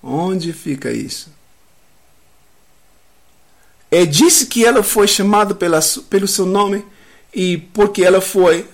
[0.02, 1.32] Onde fica isso?
[3.90, 5.80] É disse que ela foi chamada pela,
[6.10, 6.84] pelo seu nome
[7.32, 8.68] e porque ela foi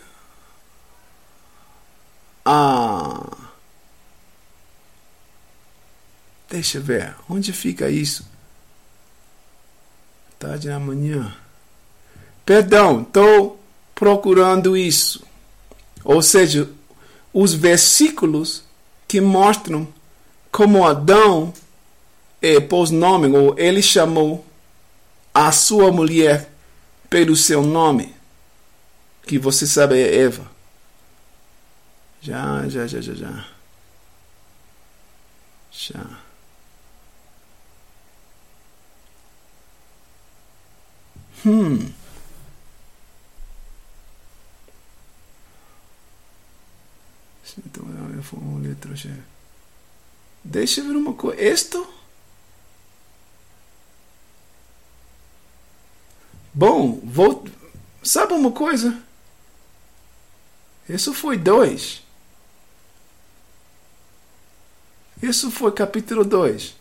[2.44, 3.36] a
[6.48, 8.26] Deixa eu ver, onde fica isso?
[10.38, 11.34] Tarde da manhã.
[12.46, 13.60] Perdão, estou
[13.94, 15.22] procurando isso.
[16.04, 16.68] Ou seja,
[17.32, 18.62] os versículos
[19.06, 19.88] que mostram
[20.50, 21.52] como Adão
[22.40, 24.46] é, pôs nome, ou ele chamou
[25.34, 26.50] a sua mulher
[27.10, 28.14] pelo seu nome,
[29.26, 30.50] que você sabe é Eva.
[32.20, 33.44] Já, já, já, já, já.
[35.70, 36.27] Já.
[41.46, 41.92] Hum.
[47.58, 47.84] Então,
[48.14, 49.10] eu vou uma letra G.
[50.44, 51.42] Deixa eu ver uma coisa.
[51.42, 51.86] Isto?
[56.54, 57.46] Bom, vou.
[58.02, 59.02] Sabe uma coisa?
[60.88, 62.02] Isso foi dois.
[65.22, 66.77] Isso foi capítulo 2.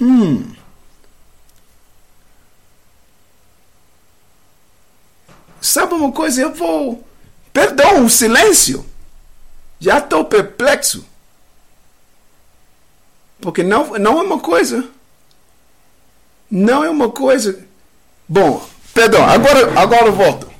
[0.00, 0.52] Hum.
[5.60, 6.42] Sabe uma coisa?
[6.42, 7.06] Eu vou.
[7.52, 8.84] Perdão o silêncio.
[9.80, 11.06] Já estou perplexo.
[13.40, 14.88] Porque não, não é uma coisa.
[16.50, 17.66] Não é uma coisa.
[18.28, 20.55] Bom, perdão, agora, agora eu volto.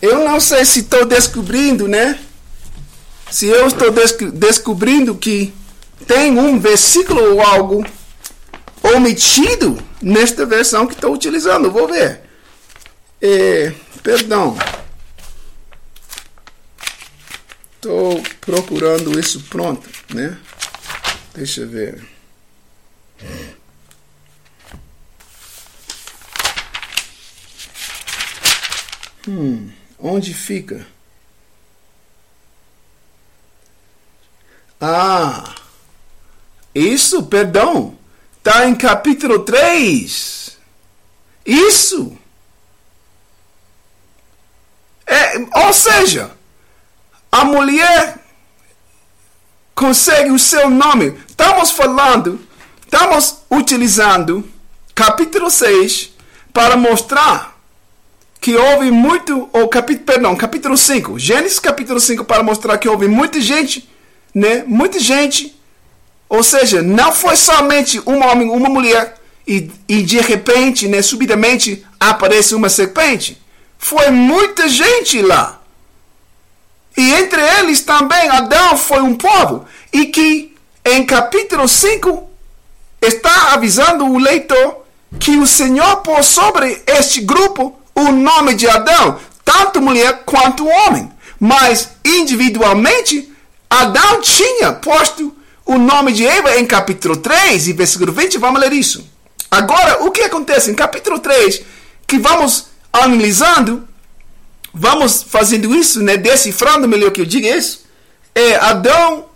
[0.00, 2.18] Eu não sei se estou descobrindo, né?
[3.30, 3.92] Se eu estou
[4.32, 5.52] descobrindo que
[6.06, 7.84] tem um versículo ou algo
[8.82, 11.70] omitido nesta versão que estou utilizando.
[11.70, 12.22] Vou ver.
[13.20, 13.72] É,
[14.02, 14.56] perdão.
[17.76, 20.36] Estou procurando isso pronto, né?
[21.34, 22.04] Deixa eu ver.
[29.28, 29.70] Hum.
[29.98, 30.86] Onde fica?
[34.80, 35.56] Ah,
[36.72, 37.98] isso, perdão,
[38.36, 40.56] está em capítulo 3.
[41.44, 42.16] Isso.
[45.04, 46.30] É, ou seja,
[47.32, 48.18] a mulher
[49.74, 51.18] consegue o seu nome.
[51.26, 52.40] Estamos falando,
[52.80, 54.48] estamos utilizando
[54.94, 56.12] capítulo 6
[56.52, 57.57] para mostrar
[58.40, 63.08] que houve muito, ou capítulo, perdão, capítulo 5, Gênesis capítulo 5, para mostrar que houve
[63.08, 63.88] muita gente,
[64.34, 64.64] né?
[64.66, 65.58] Muita gente,
[66.28, 69.16] ou seja, não foi somente um homem, uma mulher
[69.46, 73.40] e, e de repente, né, subitamente, aparece uma serpente.
[73.78, 75.60] Foi muita gente lá.
[76.96, 79.64] E entre eles também Adão foi um povo.
[79.92, 80.54] E que
[80.84, 82.28] em capítulo 5
[83.00, 84.84] está avisando o leitor
[85.18, 91.10] que o Senhor pôs sobre este grupo o nome de Adão, tanto mulher quanto homem.
[91.40, 93.32] Mas individualmente,
[93.68, 95.34] Adão tinha posto
[95.64, 98.38] o nome de Eva em capítulo 3 e versículo 20.
[98.38, 99.06] Vamos ler isso.
[99.50, 101.62] Agora, o que acontece em capítulo 3,
[102.06, 103.88] que vamos analisando,
[104.72, 107.84] vamos fazendo isso, né, decifrando melhor que eu diga isso,
[108.34, 109.26] é Adão,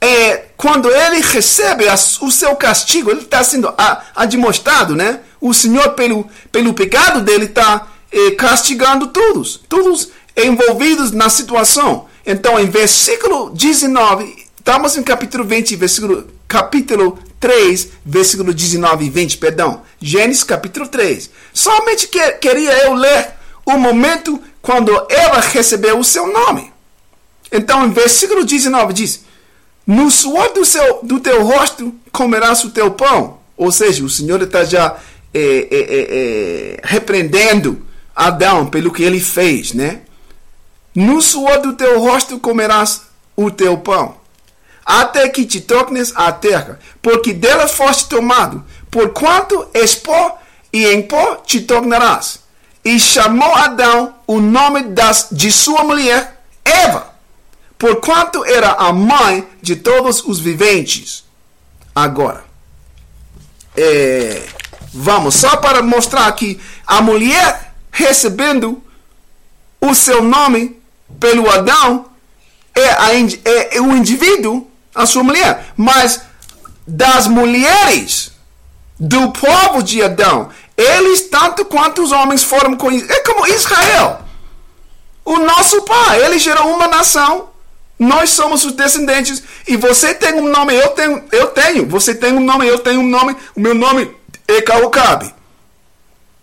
[0.00, 3.72] é, quando ele recebe a, o seu castigo, ele está sendo
[4.14, 5.20] admoestado, né?
[5.40, 12.06] O Senhor, pelo, pelo pecado dele, está é, castigando todos, todos envolvidos na situação.
[12.24, 19.38] Então, em versículo 19, estamos em capítulo 20, versículo, capítulo 3, versículo 19 e 20,
[19.38, 19.82] perdão.
[20.00, 21.30] Gênesis capítulo 3.
[21.52, 23.30] Somente que, queria eu ler
[23.64, 26.72] o momento quando ela recebeu o seu nome.
[27.50, 29.24] Então, em versículo 19 diz:
[29.88, 33.38] No suor do, seu, do teu rosto comerás o teu pão.
[33.56, 34.98] Ou seja, o Senhor está já
[35.34, 37.84] é, é, é, repreendendo
[38.14, 40.02] Adão pelo que ele fez, né?
[40.94, 43.02] No suor do teu rosto comerás
[43.34, 44.18] o teu pão
[44.88, 50.38] até que te tornes a terra, porque dela foste tomado, porquanto és pó,
[50.72, 52.40] e em pó te tornarás.
[52.82, 57.12] E chamou Adão o nome das, de sua mulher, Eva,
[57.78, 61.24] porquanto era a mãe de todos os viventes.
[61.94, 62.44] Agora,
[63.76, 64.42] é,
[64.92, 68.82] vamos, só para mostrar que a mulher recebendo
[69.80, 70.80] o seu nome
[71.20, 72.06] pelo Adão
[72.74, 75.72] é, a, é, é o indivíduo a sua mulher.
[75.76, 76.20] Mas
[76.86, 78.32] das mulheres
[78.98, 83.16] do povo de Adão, eles, tanto quanto os homens, foram conhecidos.
[83.16, 84.22] É como Israel.
[85.24, 87.50] O nosso pai, ele gerou uma nação.
[87.98, 89.42] Nós somos os descendentes.
[89.66, 91.24] E você tem um nome, eu tenho.
[91.32, 91.86] Eu tenho.
[91.86, 93.36] Você tem um nome, eu tenho um nome.
[93.56, 94.14] O meu nome
[94.46, 95.34] é Caucabe.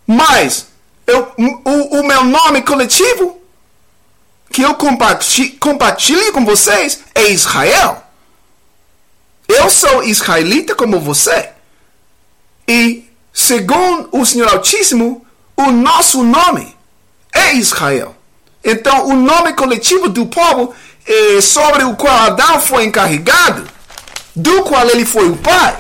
[0.06, 0.68] Mas
[1.08, 3.42] eu, o, o meu nome coletivo
[4.52, 8.04] que eu compartilho com vocês é Israel.
[9.48, 11.50] Eu sou israelita como você.
[12.68, 15.26] E, segundo o Senhor Altíssimo,
[15.56, 16.76] o nosso nome
[17.34, 18.16] é Israel.
[18.64, 20.74] Então, o nome coletivo do povo
[21.06, 23.68] eh, sobre o qual Adão foi encarregado,
[24.36, 25.78] do qual ele foi o pai,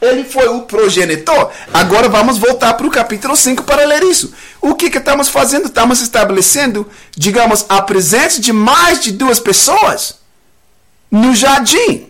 [0.00, 1.50] ele foi o progenitor.
[1.72, 4.32] Agora vamos voltar para o capítulo 5 para ler isso.
[4.60, 5.66] O que, que estamos fazendo?
[5.66, 10.18] Estamos estabelecendo, digamos, a presença de mais de duas pessoas
[11.10, 12.08] no jardim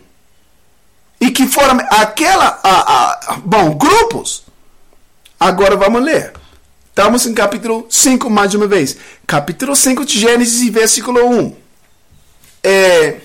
[1.19, 4.43] e que foram aquela, a, a, bom, grupos.
[5.39, 6.33] Agora vamos ler.
[6.89, 8.97] Estamos em capítulo 5 mais uma vez.
[9.25, 11.68] Capítulo 5 de Gênesis, versículo 1.
[12.63, 13.17] É,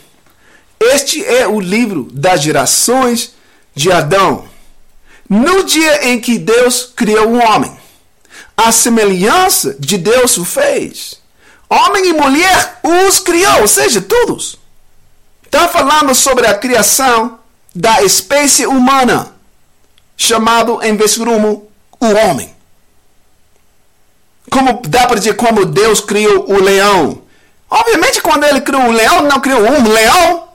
[0.80, 3.34] este é o livro das gerações
[3.74, 4.46] de Adão.
[5.28, 7.76] No dia em que Deus criou o homem,
[8.56, 11.20] a semelhança de Deus o fez.
[11.68, 14.58] Homem e mulher os criou, ou seja, todos.
[15.44, 17.38] Está falando sobre a criação
[17.74, 19.34] da espécie humana,
[20.16, 21.64] chamado em versículo 1
[22.00, 22.54] o homem.
[24.50, 27.23] Como dá para dizer como Deus criou o leão?
[27.70, 30.48] Obviamente, quando ele criou o leão, não criou um leão,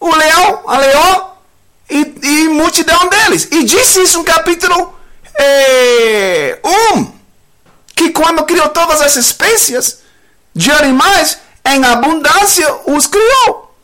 [0.00, 1.32] o leão, a leão
[1.88, 3.48] e, e multidão deles.
[3.50, 4.94] E disse isso no capítulo
[5.34, 6.58] é,
[6.94, 7.12] 1,
[7.94, 9.98] que quando criou todas as espécies
[10.54, 13.74] de animais, em abundância os criou.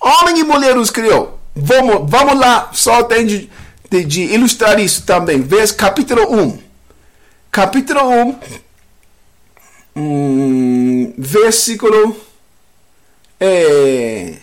[0.00, 1.38] Homem e mulher os criou.
[1.54, 3.50] Vamos, vamos lá, só tem de,
[3.90, 5.42] de, de ilustrar isso também.
[5.42, 6.62] Vês capítulo 1.
[7.50, 8.38] Capítulo 1,
[9.96, 12.16] hum, versículo.
[13.40, 14.38] É,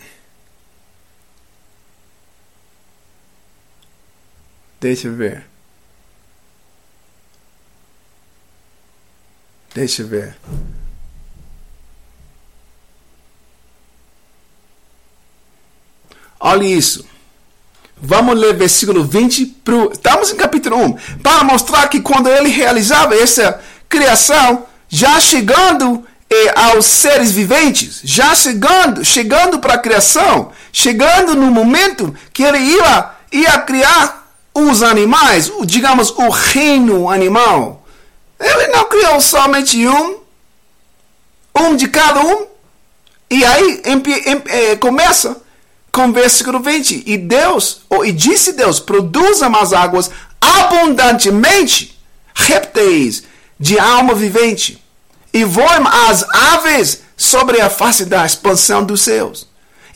[4.80, 5.44] deixa eu ver.
[9.74, 10.36] Deixa eu ver.
[16.38, 17.04] Olha isso.
[17.96, 19.46] Vamos ler versículo 20.
[19.64, 20.92] Pro, estamos em capítulo 1.
[21.22, 28.32] Para mostrar que quando ele realizava essa criação, já chegando eh, aos seres viventes, já
[28.32, 35.50] chegando, chegando para a criação, chegando no momento que ele ia, ia criar os animais,
[35.64, 37.84] digamos, o reino animal.
[38.38, 40.18] Ele não criou somente um,
[41.56, 42.46] um de cada um.
[43.28, 45.42] E aí em, em, eh, começa
[45.90, 47.02] com o versículo 20.
[47.04, 50.08] E Deus, ou, e disse Deus, produzam as águas
[50.40, 51.98] abundantemente
[52.32, 53.24] répteis
[53.58, 54.83] de alma vivente,
[55.34, 59.48] e voem as aves sobre a face da expansão dos céus.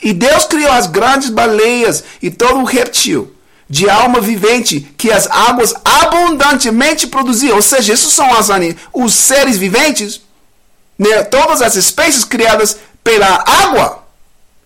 [0.02, 3.32] E Deus criou as grandes baleias e todo o réptil
[3.70, 7.56] de alma vivente que as águas abundantemente produziam.
[7.56, 8.48] Ou seja, esses são as,
[8.93, 10.20] os seres viventes,
[10.98, 11.23] né?
[11.24, 14.05] todas as espécies criadas pela água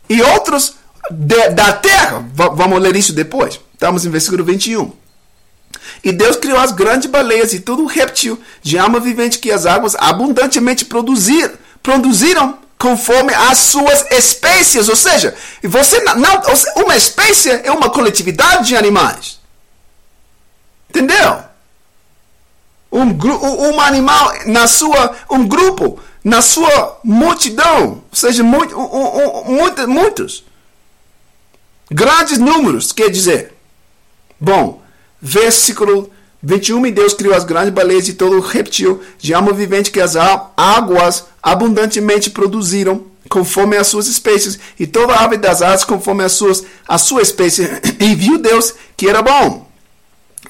[0.08, 0.74] e outros
[1.10, 2.20] de, da terra.
[2.20, 3.60] V vamos ler isso depois.
[3.74, 5.01] Estamos em versículo 21.
[6.04, 9.66] E Deus criou as grandes baleias e todo o réptil de alma vivente que as
[9.66, 11.52] águas abundantemente produzir,
[11.82, 14.88] produziram conforme as suas espécies.
[14.88, 16.42] Ou seja, você não,
[16.82, 19.40] uma espécie é uma coletividade de animais.
[20.90, 21.44] Entendeu?
[22.90, 23.16] Um,
[23.70, 30.44] um animal na sua um grupo na sua multidão, ou seja, muito, um, um, muitos
[31.90, 33.54] grandes números, quer dizer.
[34.40, 34.81] Bom,
[35.22, 36.10] versículo
[36.42, 40.16] 21, e Deus criou as grandes baleias e todo reptil de alma vivente que as
[40.16, 46.64] águas abundantemente produziram, conforme as suas espécies, e toda ave das aves conforme as suas,
[46.86, 47.68] a sua espécie.
[48.00, 49.70] E viu Deus que era bom.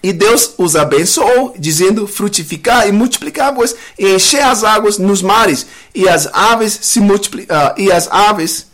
[0.03, 6.09] E Deus os abençoou, dizendo: frutificar e multiplicar-vos, e encher as águas nos mares, e
[6.09, 8.67] as aves se multiplicam, uh, e as aves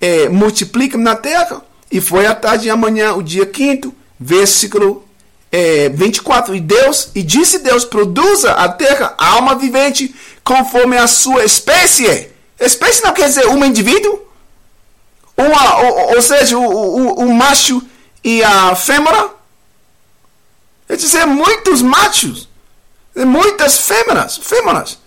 [0.00, 1.62] eh, multiplicam na terra.
[1.90, 5.05] E foi a tarde e amanhã, o dia quinto, versículo
[5.50, 6.54] é, 24.
[6.54, 12.30] E Deus, e disse Deus: produza a terra alma vivente conforme a sua espécie.
[12.58, 14.20] Espécie não quer dizer um indivíduo,
[15.36, 17.82] uma, ou, ou seja, o, o, o, macho
[18.24, 19.30] e a fêmea.
[20.86, 22.48] Quer dizer, muitos machos,
[23.14, 24.98] muitas fêmeas, fêmeas.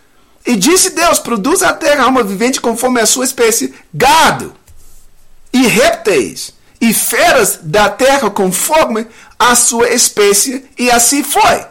[0.45, 4.53] E disse Deus: produza a terra alma vivente conforme a sua espécie, gado
[5.51, 9.07] e répteis e feras da terra conforme
[9.39, 11.65] a sua espécie, e assim foi.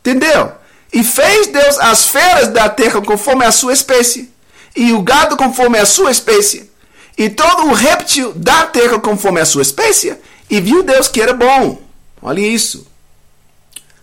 [0.00, 0.52] Entendeu?
[0.92, 4.30] E fez Deus as feras da terra conforme a sua espécie,
[4.74, 6.68] e o gado conforme a sua espécie,
[7.16, 10.16] e todo o réptil da terra conforme a sua espécie,
[10.50, 11.80] e viu Deus que era bom.
[12.20, 12.86] Olha isso.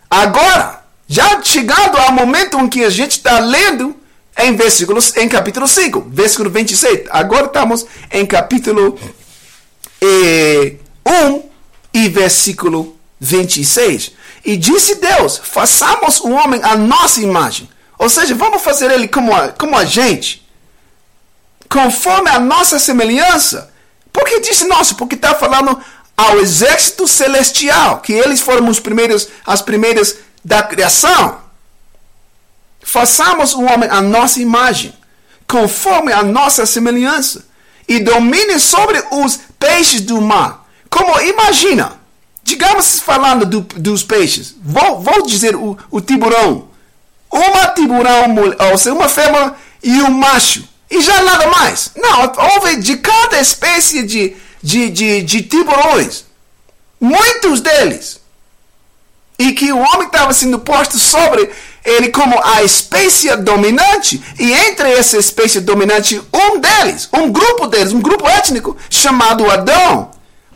[0.10, 3.95] Agora, já chegando ao momento em que a gente está lendo
[4.38, 7.07] em versículos, em capítulo 5, versículo 26.
[7.10, 8.98] Agora estamos em capítulo
[10.02, 11.53] e 1
[11.94, 14.11] e versículo 26.
[14.44, 17.70] E disse Deus: façamos o homem a nossa imagem.
[17.98, 20.45] Ou seja, vamos fazer ele como a, como a gente,
[21.70, 23.72] conforme a nossa semelhança.
[24.11, 24.95] Por que disse nosso?
[24.95, 25.80] Porque está falando
[26.15, 31.41] ao exército celestial, que eles foram os primeiros, as primeiras da criação.
[32.82, 34.94] Façamos o homem a nossa imagem,
[35.48, 37.45] conforme a nossa semelhança,
[37.88, 40.62] e domine sobre os peixes do mar.
[40.94, 41.99] Como imagina,
[42.44, 46.68] digamos falando do, dos peixes, vou, vou dizer o, o tiburão.
[47.32, 48.36] Uma tiburão,
[48.70, 50.64] ou seja, uma fêmea e um macho.
[50.91, 51.90] E já nada mais.
[51.95, 56.26] Não, houve de cada espécie de, de, de, de tiburões.
[57.02, 58.22] Muitos deles.
[59.40, 61.49] E que o homem estava sendo posto sobre
[61.84, 67.91] ele como a espécie dominante, e entre essa espécie dominante, um deles, um grupo deles,
[67.91, 70.11] um grupo étnico chamado Adão,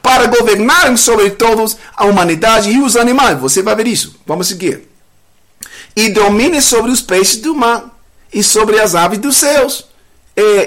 [0.07, 3.37] para governarem sobre todos a humanidade e os animais.
[3.41, 4.15] Você vai ver isso.
[4.25, 4.87] Vamos seguir.
[5.93, 7.93] E domine sobre os peixes do mar,
[8.33, 9.85] e sobre as aves dos céus,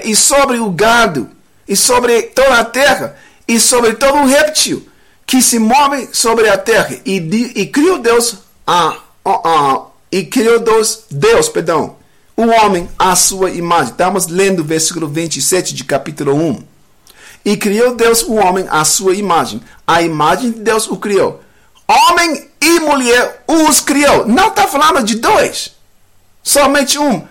[0.05, 1.27] e, sobre o gado,
[1.67, 4.87] e sobre toda a terra, e sobre todo o réptil
[5.25, 6.95] que se move sobre a terra.
[7.03, 7.15] E,
[7.55, 8.35] e criou Deus
[8.67, 8.95] a
[10.11, 11.95] e criou Deus, Deus, perdão,
[12.37, 13.91] o homem à sua imagem.
[13.91, 16.70] Estamos lendo o versículo 27 de capítulo 1.
[17.43, 19.61] E criou Deus o homem à sua imagem.
[19.85, 21.41] A imagem de Deus o criou.
[21.87, 24.27] Homem e mulher os criou.
[24.27, 25.75] Não está falando de dois.
[26.43, 27.27] Somente um.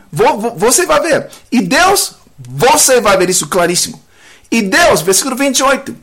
[0.56, 1.30] Você vai ver.
[1.50, 4.02] E Deus, você vai ver isso claríssimo.
[4.50, 5.96] E Deus, versículo 28.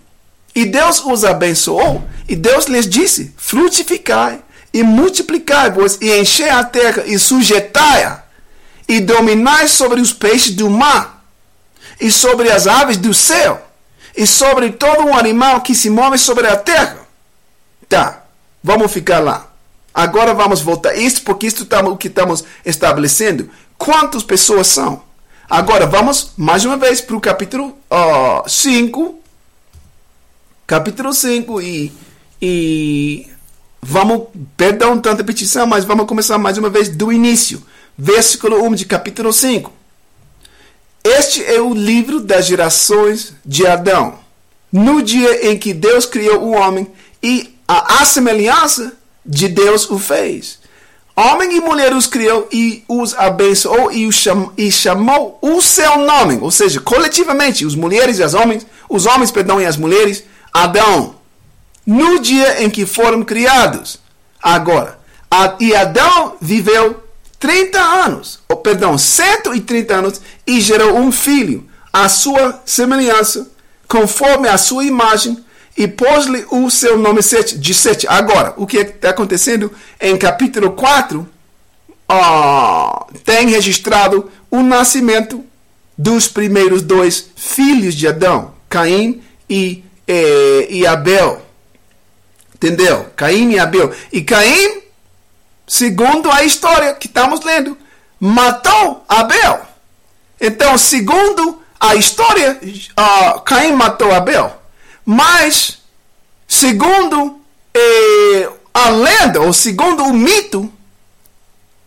[0.55, 2.03] E Deus os abençoou.
[2.27, 4.41] E Deus lhes disse: frutificai
[4.73, 8.23] e multiplicai-vos e enchei a terra e sujeitai-a
[8.87, 11.25] e dominai sobre os peixes do mar
[11.99, 13.66] e sobre as aves do céu
[14.17, 16.97] e sobre todo o animal que se move sobre a terra.
[17.87, 18.23] Tá,
[18.63, 19.47] vamos ficar lá.
[19.93, 20.95] Agora vamos voltar.
[20.97, 23.49] Isso porque isso tá, o que estamos estabelecendo.
[23.77, 25.03] Quantas pessoas são?
[25.49, 27.77] Agora vamos mais uma vez para o capítulo
[28.47, 29.01] 5.
[29.01, 29.21] Uh,
[30.65, 31.93] capítulo 5 e,
[32.41, 33.27] e
[33.81, 34.27] Vamos,
[34.57, 37.63] perdão tanta petição, mas vamos começar mais uma vez do início.
[37.97, 39.71] Versículo 1 de capítulo 5.
[41.07, 44.19] Este é o livro das gerações de Adão.
[44.69, 46.85] no dia em que Deus criou o homem
[47.23, 48.91] e a, semelhança
[49.25, 50.59] de Deus o fez.
[51.15, 55.99] Homem e mulher os criou e os abençoou e, os cham, e chamou o seu
[55.99, 60.25] nome, ou seja, coletivamente, os mulheres e as homens, os homens, perdão, e as mulheres,
[60.53, 61.15] Adão,
[61.85, 63.99] no dia em que foram criados.
[64.43, 64.99] Agora,
[65.61, 67.06] e Adão viveu
[67.39, 73.49] 30 anos, ou perdão, 130 anos e gerou um filho, à sua semelhança,
[73.87, 75.43] conforme a sua imagem,
[75.75, 78.07] e pôs-lhe o seu nome de Sete.
[78.07, 81.27] Agora, o que está acontecendo em capítulo 4,
[82.11, 85.43] uh, tem registrado o nascimento
[85.97, 91.41] dos primeiros dois filhos de Adão, Caim e, eh, e Abel.
[92.53, 93.07] Entendeu?
[93.15, 93.91] Caim e Abel.
[94.11, 94.81] E Caim,
[95.67, 97.77] segundo a história que estamos lendo,
[98.19, 99.61] matou Abel.
[100.39, 104.55] Então, segundo a história, uh, Caim matou Abel.
[105.05, 105.79] Mas,
[106.47, 107.39] segundo
[107.73, 110.71] eh, a lenda, ou segundo o mito,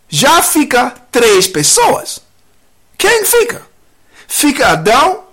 [0.09, 2.21] já fica três pessoas.
[2.97, 3.61] Quem fica?
[4.27, 5.23] Fica Adão,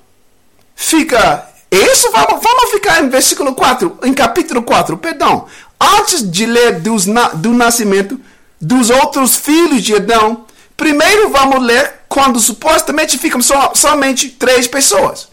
[0.75, 1.49] fica.
[1.70, 5.47] Isso vamos, vamos ficar em versículo 4, em capítulo 4, perdão.
[5.81, 8.20] Antes de ler dos, do nascimento
[8.60, 10.44] dos outros filhos de Adão,
[10.76, 13.40] primeiro vamos ler quando supostamente ficam
[13.74, 15.28] somente três pessoas.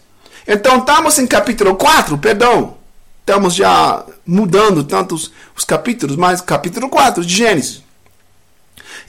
[0.46, 2.76] Então estamos em capítulo 4, perdão.
[3.20, 7.82] Estamos já mudando tantos os capítulos, mas capítulo 4 de Gênesis.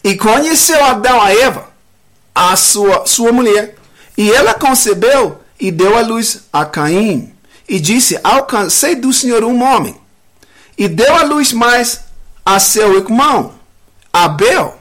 [0.04, 1.70] E conheceu Adão a Eva,
[2.34, 3.76] a sua, sua mulher,
[4.18, 7.34] e ela concebeu e deu à luz a Caim,
[7.68, 9.96] e disse: Alcancei do Senhor um homem.
[10.78, 12.02] E deu à luz mais
[12.46, 13.54] a seu irmão,
[14.24, 14.80] Abel.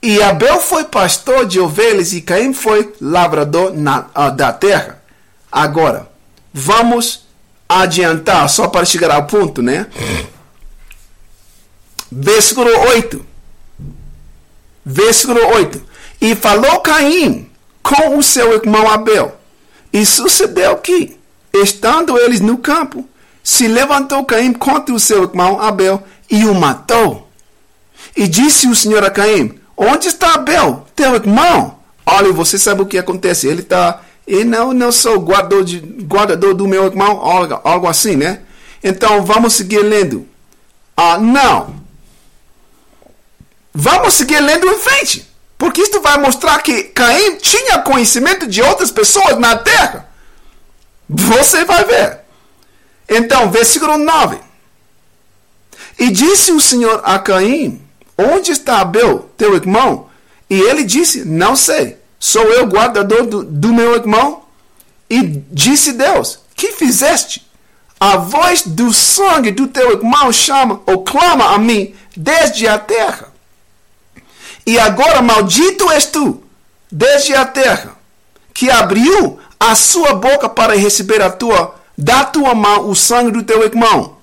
[0.00, 5.02] E Abel foi pastor de ovelhas e Caim foi lavrador na, da terra.
[5.50, 6.08] Agora,
[6.52, 7.24] vamos
[7.68, 9.86] adiantar só para chegar ao ponto, né?
[12.10, 13.24] Versículo 8.
[14.84, 15.82] Versículo 8.
[16.20, 17.48] E falou Caim
[17.82, 19.36] com o seu irmão Abel.
[19.92, 21.18] E sucedeu que,
[21.52, 23.08] estando eles no campo,
[23.42, 27.31] se levantou Caim contra o seu irmão Abel e o matou.
[28.16, 31.78] E disse o Senhor a Caim: Onde está Abel, teu irmão?
[32.04, 33.46] Olha, você sabe o que acontece.
[33.46, 38.16] Ele está e não, não sou guardador, de, guardador do meu irmão, algo, algo assim,
[38.16, 38.40] né?
[38.82, 40.26] Então vamos seguir lendo.
[40.96, 41.82] Ah, não.
[43.74, 45.28] Vamos seguir lendo em frente.
[45.58, 50.08] Porque isto vai mostrar que Caim tinha conhecimento de outras pessoas na terra.
[51.08, 52.20] Você vai ver.
[53.08, 54.38] Então, versículo 9.
[55.98, 57.81] E disse o Senhor a Caim:
[58.16, 60.08] Onde está Abel, teu irmão?
[60.48, 61.98] E ele disse: Não sei.
[62.18, 64.44] Sou eu guardador do, do meu irmão?
[65.10, 67.46] E disse Deus: Que fizeste?
[67.98, 73.32] A voz do sangue do teu irmão chama ou clama a mim desde a terra.
[74.66, 76.42] E agora maldito és tu,
[76.90, 77.96] desde a terra,
[78.54, 83.42] que abriu a sua boca para receber a tua, da tua mão o sangue do
[83.42, 84.16] teu irmão.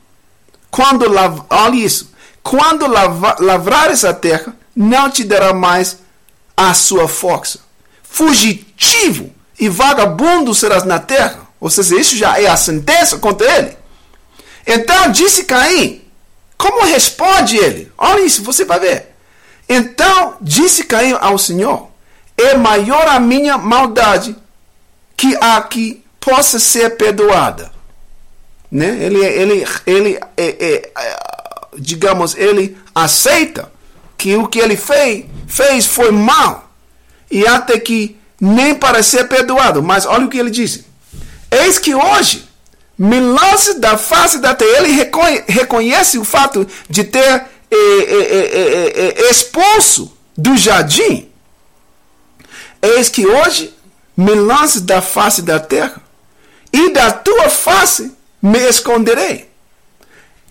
[0.69, 1.05] Quando,
[1.49, 2.11] olha isso,
[2.43, 5.99] quando lavrares a terra, não te dará mais
[6.55, 7.59] a sua força
[8.09, 11.47] fugitivo e vagabundo serás na terra.
[11.59, 13.77] Ou seja, isso já é a sentença contra ele.
[14.65, 16.01] Então disse Caim,
[16.57, 17.91] como responde ele?
[17.97, 19.15] Olha isso, você vai ver.
[19.67, 21.89] Então disse Caim ao Senhor:
[22.37, 24.35] É maior a minha maldade
[25.15, 27.71] que a que possa ser perdoada.
[28.71, 29.03] Né?
[29.03, 31.38] Ele, ele, ele é, é, é,
[31.79, 33.71] digamos, ele aceita
[34.17, 36.71] que o que ele fez, fez foi mal
[37.31, 39.81] e até que nem para ser perdoado.
[39.81, 40.85] Mas olha o que ele disse.
[41.51, 42.47] Eis que hoje
[42.97, 44.77] me lance da face da terra.
[44.77, 45.09] Ele
[45.47, 51.29] reconhece o fato de ter eh eh, eh, eh, eh, expulso do jardim.
[52.81, 53.73] Eis que hoje
[54.15, 56.01] me lance da face da terra,
[56.73, 58.11] e da tua face
[58.41, 59.48] me esconderei.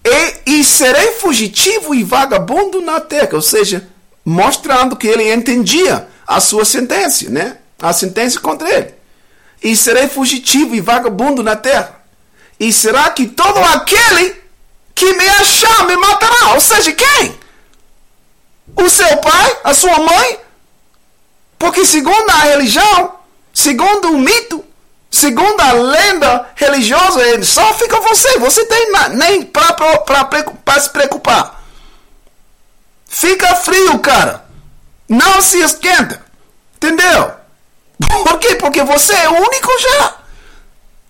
[0.08, 3.30] E, e serei fugitivo e vagabundo na terra.
[3.34, 3.88] Ou seja,
[4.24, 7.58] mostrando que ele entendia a sua sentença, né?
[7.80, 8.94] A sentença contra ele.
[9.62, 12.02] E serei fugitivo e vagabundo na terra.
[12.58, 14.36] E será que todo aquele
[14.94, 16.54] que me achar me matará?
[16.54, 17.38] Ou seja, quem?
[18.76, 19.56] O seu pai?
[19.64, 20.38] A sua mãe?
[21.58, 23.14] Porque segundo a religião,
[23.52, 24.64] segundo o mito,
[25.18, 28.38] segundo a lenda religiosa, só fica você.
[28.38, 31.62] Você tem nem para se preocupar.
[33.06, 34.44] Fica frio, cara.
[35.08, 36.24] Não se esquenta.
[36.76, 37.32] Entendeu?
[38.24, 38.54] Por quê?
[38.56, 40.14] Porque você é único já.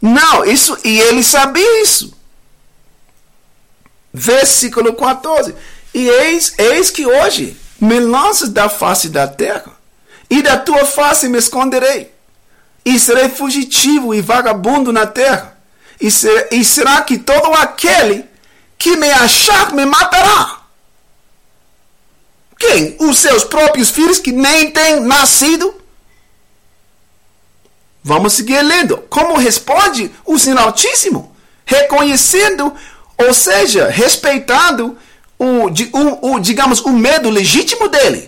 [0.01, 2.17] Não, isso, e ele sabia isso.
[4.13, 5.55] Versículo 14.
[5.93, 9.73] E eis, eis que hoje me lanças da face da terra,
[10.31, 12.13] e da tua face me esconderei,
[12.85, 15.59] e serei fugitivo e vagabundo na terra,
[16.01, 18.25] e, ser, e será que todo aquele
[18.79, 20.59] que me achar me matará?
[22.59, 22.97] Quem?
[22.99, 25.75] Os seus próprios filhos que nem têm nascido?
[28.03, 28.99] Vamos seguir lendo.
[29.09, 31.37] Como responde o Senhor Altíssimo?
[31.65, 32.75] Reconhecendo,
[33.17, 34.97] ou seja, respeitando
[35.39, 38.28] o, o, o, digamos, o medo legítimo dele.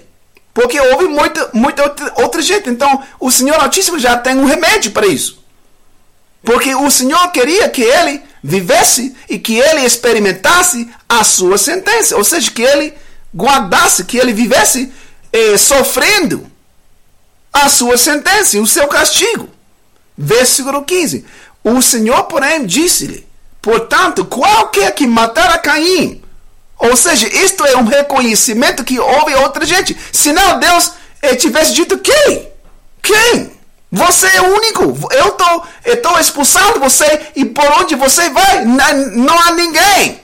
[0.52, 2.68] Porque houve muita, muita outra, gente.
[2.68, 5.42] Então, o Senhor Altíssimo já tem um remédio para isso.
[6.42, 12.16] Porque o Senhor queria que ele vivesse e que ele experimentasse a sua sentença.
[12.16, 12.94] Ou seja, que ele
[13.34, 14.92] guardasse, que ele vivesse
[15.32, 16.50] eh, sofrendo
[17.52, 19.48] a sua sentença, o seu castigo.
[20.16, 21.24] Versículo 15.
[21.62, 23.26] O Senhor, porém, disse-lhe:
[23.60, 26.22] Portanto, qualquer que matar a Caim,
[26.80, 29.96] ou seja, isto é um reconhecimento que houve outra gente.
[30.10, 32.48] Senão Deus eh, tivesse dito quem?
[33.02, 33.52] Quem?
[33.92, 34.82] Você é o único.
[35.12, 35.66] Eu estou
[36.02, 40.20] tô expulsando você e por onde você vai, não há ninguém.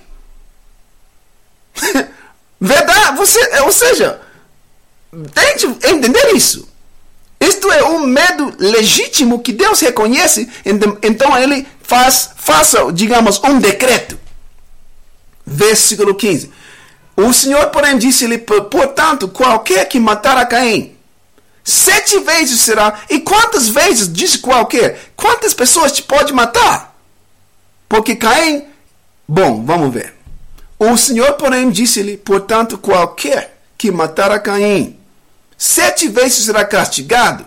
[2.59, 3.17] Verdade?
[3.19, 4.19] Você, ou seja,
[5.35, 6.67] tente entender isso.
[7.39, 10.49] Isto é um medo legítimo que Deus reconhece,
[11.03, 14.19] então ele faz, faça, digamos, um decreto.
[15.47, 16.51] Versículo 15.
[17.17, 20.97] O Senhor, porém, disse-lhe: Portanto, qualquer que matar a Caim,
[21.65, 23.01] sete vezes será.
[23.09, 26.95] E quantas vezes, disse qualquer, quantas pessoas te pode matar?
[27.89, 28.65] Porque Caim,
[29.27, 30.15] bom, vamos ver.
[30.79, 34.99] O Senhor, porém, disse-lhe: Portanto, qualquer que matar a Caim,
[35.57, 37.47] sete vezes será castigado.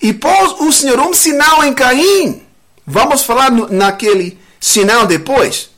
[0.00, 2.42] E pôs o Senhor um sinal em Caim.
[2.86, 5.71] Vamos falar no, naquele sinal depois.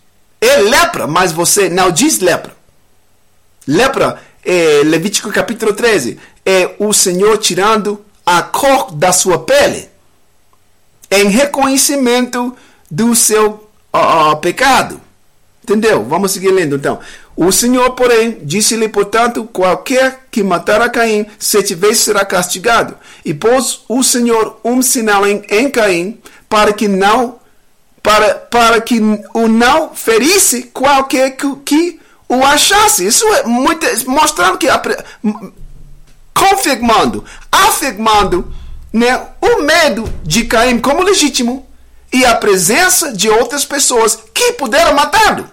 [0.44, 2.54] É lepra, mas você não diz lepra.
[3.66, 9.88] Lepra, é, Levítico capítulo 13, é o Senhor tirando a cor da sua pele
[11.10, 12.54] em reconhecimento
[12.90, 15.00] do seu uh, pecado.
[15.62, 16.04] Entendeu?
[16.04, 17.00] Vamos seguir lendo então.
[17.34, 22.98] O Senhor, porém, disse-lhe, portanto, qualquer que matar a Caim, sete vezes será castigado.
[23.24, 27.36] E pôs o Senhor um sinal em, em Caim, para que não
[28.04, 29.00] para, para que
[29.32, 33.06] o não ferisse qualquer que, que o achasse.
[33.06, 34.66] Isso é muito, mostrando que,
[36.34, 38.54] confirmando, afirmando
[38.92, 41.66] né, o medo de Caim como legítimo
[42.12, 45.50] e a presença de outras pessoas que puderam matá-lo.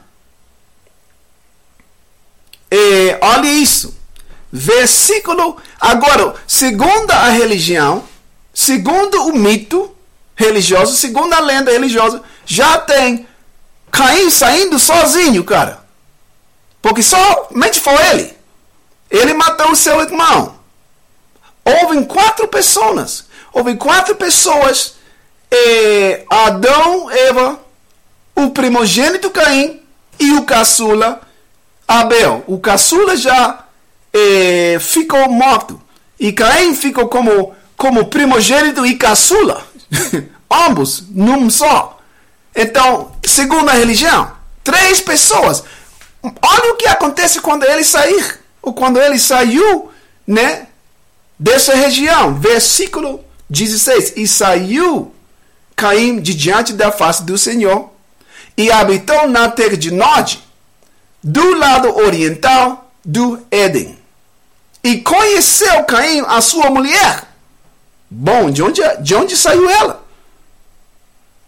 [3.21, 3.97] Olha isso.
[4.51, 5.55] Versículo.
[5.79, 8.03] Agora, segundo a religião,
[8.53, 9.95] segundo o mito
[10.35, 12.21] religioso, segundo a lenda religiosa,
[12.51, 13.25] já tem
[13.89, 15.85] Caim saindo sozinho, cara.
[16.81, 18.37] Porque somente foi ele.
[19.09, 20.55] Ele matou o seu irmão.
[21.63, 23.25] Houve quatro pessoas.
[23.53, 24.95] Houve quatro pessoas.
[25.49, 27.57] Eh, Adão, Eva,
[28.35, 29.81] o primogênito Caim
[30.19, 31.21] e o caçula
[31.87, 32.43] Abel.
[32.47, 33.63] O caçula já
[34.81, 35.81] ficou morto.
[36.19, 39.65] E Caim ficou como, como primogênito e caçula.
[40.51, 42.00] Ambos num só.
[42.55, 44.31] Então, segundo a religião,
[44.63, 45.63] três pessoas.
[46.23, 49.91] Olha o que acontece quando ele sair, ou quando ele saiu,
[50.27, 50.67] né,
[51.39, 52.35] dessa região.
[52.35, 54.13] Versículo 16.
[54.15, 55.13] E saiu
[55.75, 57.89] Caim de diante da face do Senhor
[58.55, 60.39] e habitou na terra de Nod,
[61.23, 63.97] do lado oriental do Éden.
[64.83, 67.23] E conheceu Caim a sua mulher.
[68.09, 70.00] Bom, de onde, de onde saiu ela?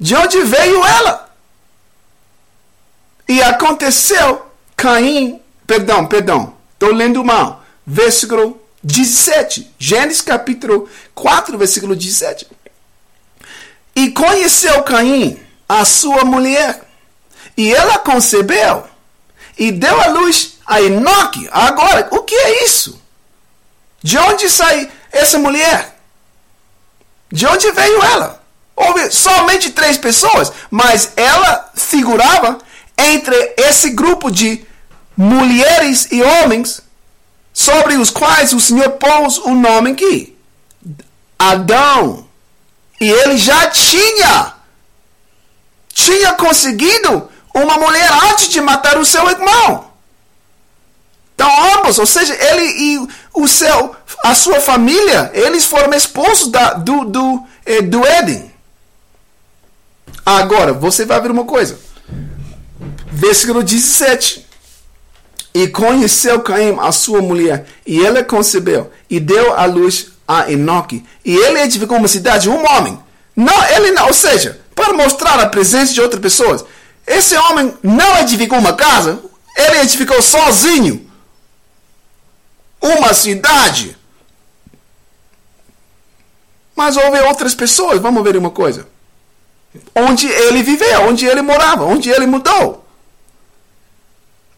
[0.03, 1.33] De onde veio ela?
[3.25, 12.49] E aconteceu, Caim, perdão, perdão, estou lendo mal, versículo 17, Gênesis capítulo 4, versículo 17.
[13.95, 16.81] E conheceu Caim, a sua mulher,
[17.55, 18.85] e ela concebeu,
[19.57, 21.47] e deu à luz a Enoque.
[21.49, 23.01] Agora, o que é isso?
[24.01, 25.97] De onde sai essa mulher?
[27.31, 28.42] De onde veio ela?
[28.75, 32.57] Houve somente três pessoas, mas ela figurava
[32.97, 34.65] entre esse grupo de
[35.15, 36.81] mulheres e homens
[37.53, 40.35] sobre os quais o Senhor pôs o nome aqui.
[41.37, 42.27] Adão.
[42.99, 44.53] E ele já tinha
[45.93, 49.91] tinha conseguido uma mulher antes de matar o seu irmão.
[51.35, 56.73] Então ambos, ou seja, ele e o seu, a sua família, eles foram expulsos da,
[56.73, 58.52] do, do, eh, do Éden.
[60.25, 61.77] Agora, você vai ver uma coisa.
[63.11, 64.45] Versículo 17.
[65.53, 71.05] E conheceu Caim a sua mulher, e ela concebeu, e deu à luz a Enoque.
[71.23, 72.99] E ele edificou uma cidade, um homem.
[73.35, 76.65] Não, ele não, ou seja, para mostrar a presença de outras pessoas.
[77.05, 79.21] Esse homem não edificou uma casa,
[79.55, 81.07] ele edificou sozinho
[82.81, 83.95] uma cidade.
[86.75, 88.87] Mas houve outras pessoas, vamos ver uma coisa.
[89.95, 92.85] Onde ele viveu, onde ele morava, onde ele mudou.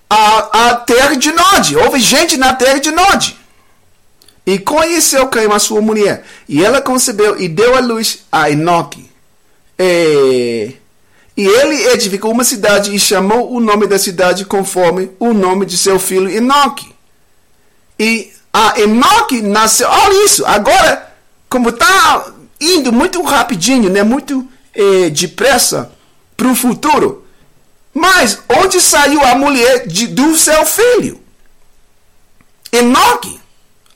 [0.09, 3.37] A, a terra de Nod, houve gente na terra de Nod.
[4.45, 6.23] E conheceu Caim, a sua mulher.
[6.47, 9.09] E ela concebeu e deu à luz a Enoque.
[9.79, 10.75] E,
[11.35, 15.77] e ele edificou uma cidade e chamou o nome da cidade conforme o nome de
[15.77, 16.93] seu filho Enoque.
[17.97, 19.89] E a Enoque nasceu.
[19.89, 20.45] Olha isso.
[20.45, 21.11] Agora,
[21.49, 22.31] como está
[22.61, 24.03] indo muito rapidinho, né?
[24.03, 25.91] muito eh, depressa
[26.35, 27.25] para o futuro.
[27.93, 31.21] Mas onde saiu a mulher de, do seu filho?
[32.71, 33.39] Enoque.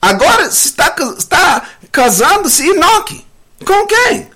[0.02, 3.26] Agora está, está casando-se Enoque.
[3.66, 4.30] Com quem?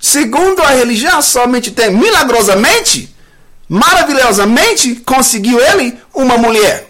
[0.00, 3.14] Segundo a religião, somente tem milagrosamente,
[3.68, 6.88] maravilhosamente, conseguiu ele uma mulher.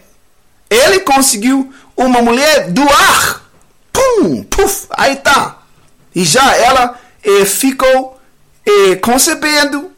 [0.71, 3.43] Ele conseguiu uma mulher do ar.
[3.93, 5.59] Pum, puf, aí tá.
[6.15, 8.18] E já ela eh, ficou
[8.69, 9.91] eh, concebendo,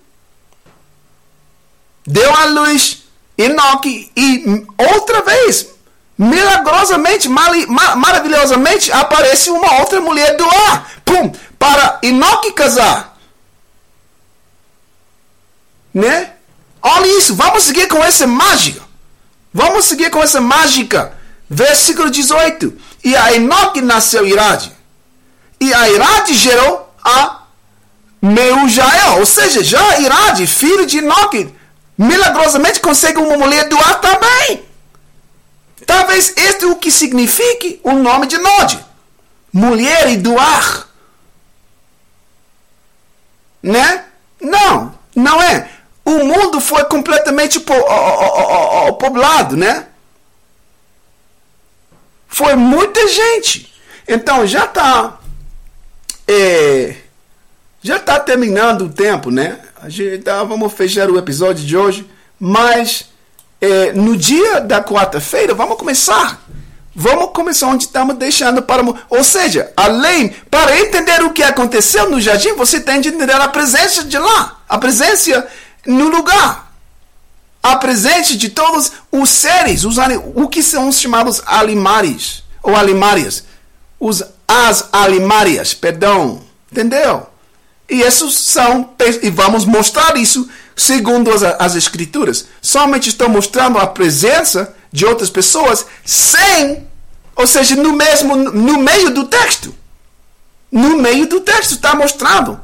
[2.07, 3.05] deu à luz
[3.37, 5.71] Enoque e outra vez
[6.21, 10.91] milagrosamente, maravilhosamente, aparece uma outra mulher do ar.
[11.03, 11.33] Pum!
[11.59, 13.17] Para Enoque casar.
[15.95, 16.33] Né?
[16.83, 17.35] Olha isso.
[17.35, 18.83] Vamos seguir com essa mágica.
[19.53, 21.15] Vamos seguir com essa mágica.
[21.49, 22.77] Versículo 18.
[23.03, 24.71] E a Enoque nasceu Irade.
[25.59, 27.40] E a Irade gerou a
[28.21, 29.19] Meujael.
[29.19, 31.53] Ou seja, já Irade, filho de Enoque,
[31.97, 34.63] milagrosamente consegue uma mulher do ar também.
[35.87, 38.85] Talvez este é o que signifique o nome de Nod.
[39.53, 40.89] Mulher e doar.
[43.63, 44.05] Né?
[44.41, 45.69] Não, não é.
[46.05, 47.75] O mundo foi completamente po
[48.99, 49.87] poblado, né?
[52.29, 53.73] Foi muita gente.
[54.07, 55.19] Então já está
[56.27, 56.97] é,
[57.83, 59.59] já está terminando o tempo, né?
[60.25, 62.09] Tá, vamos fechar o episódio de hoje,
[62.39, 63.07] mas
[63.61, 66.43] é, no dia da quarta-feira, vamos começar.
[66.95, 68.83] Vamos começar onde estamos deixando para.
[69.09, 73.49] Ou seja, além, para entender o que aconteceu no jardim, você tem de entender a
[73.49, 75.47] presença de lá, a presença
[75.87, 76.73] no lugar,
[77.63, 79.97] a presença de todos os seres, os,
[80.35, 83.45] o que são chamados alimares, ou alimárias,
[83.99, 87.29] os, as alimárias, perdão, entendeu?
[87.91, 92.47] E esses são, e vamos mostrar isso segundo as, as escrituras.
[92.63, 96.87] Somente estão mostrando a presença de outras pessoas sem,
[97.35, 99.75] ou seja, no mesmo, no meio do texto.
[100.71, 102.61] No meio do texto está mostrado.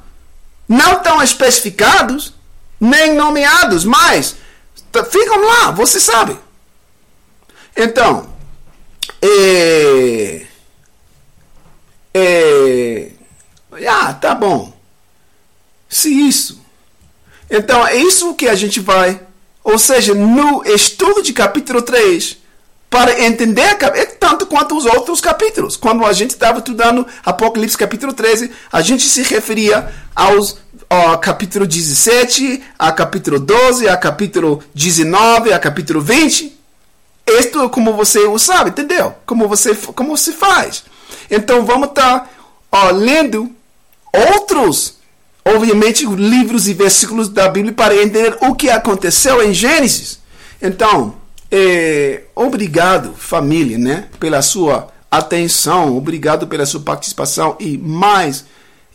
[0.69, 2.33] Não estão especificados,
[2.81, 4.37] nem nomeados, mas
[5.11, 6.39] ficam lá, você sabe.
[7.77, 8.29] Então,
[9.21, 10.47] é,
[12.15, 13.11] é,
[13.89, 14.76] ah, tá bom.
[15.97, 16.61] Se isso.
[17.51, 19.19] Então, é isso que a gente vai,
[19.65, 22.37] ou seja, no estudo de capítulo 3,
[22.91, 25.75] para entender é tanto quanto os outros capítulos.
[25.75, 30.59] Quando a gente estava estudando Apocalipse capítulo 13, a gente se referia aos
[30.91, 36.61] ao capítulo 17, a capítulo 12, a capítulo 19, a capítulo 20.
[37.27, 39.15] Isto é como você o sabe, entendeu?
[39.25, 40.85] Como você como se faz.
[41.31, 42.31] Então vamos estar
[42.71, 43.51] tá, lendo
[44.13, 44.96] outros
[45.47, 50.19] obviamente, livros e versículos da Bíblia para entender o que aconteceu em Gênesis.
[50.61, 51.15] Então,
[51.51, 58.45] é, obrigado, família, né, pela sua atenção, obrigado pela sua participação e, mais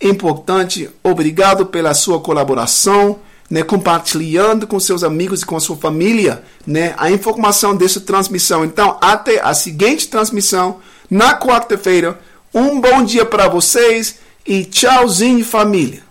[0.02, 3.20] importante, obrigado pela sua colaboração,
[3.50, 8.66] né, compartilhando com seus amigos e com a sua família né, a informação dessa transmissão.
[8.66, 10.80] Então, até a seguinte transmissão,
[11.10, 12.20] na quarta-feira.
[12.54, 14.16] Um bom dia para vocês
[14.46, 16.11] e tchauzinho, família.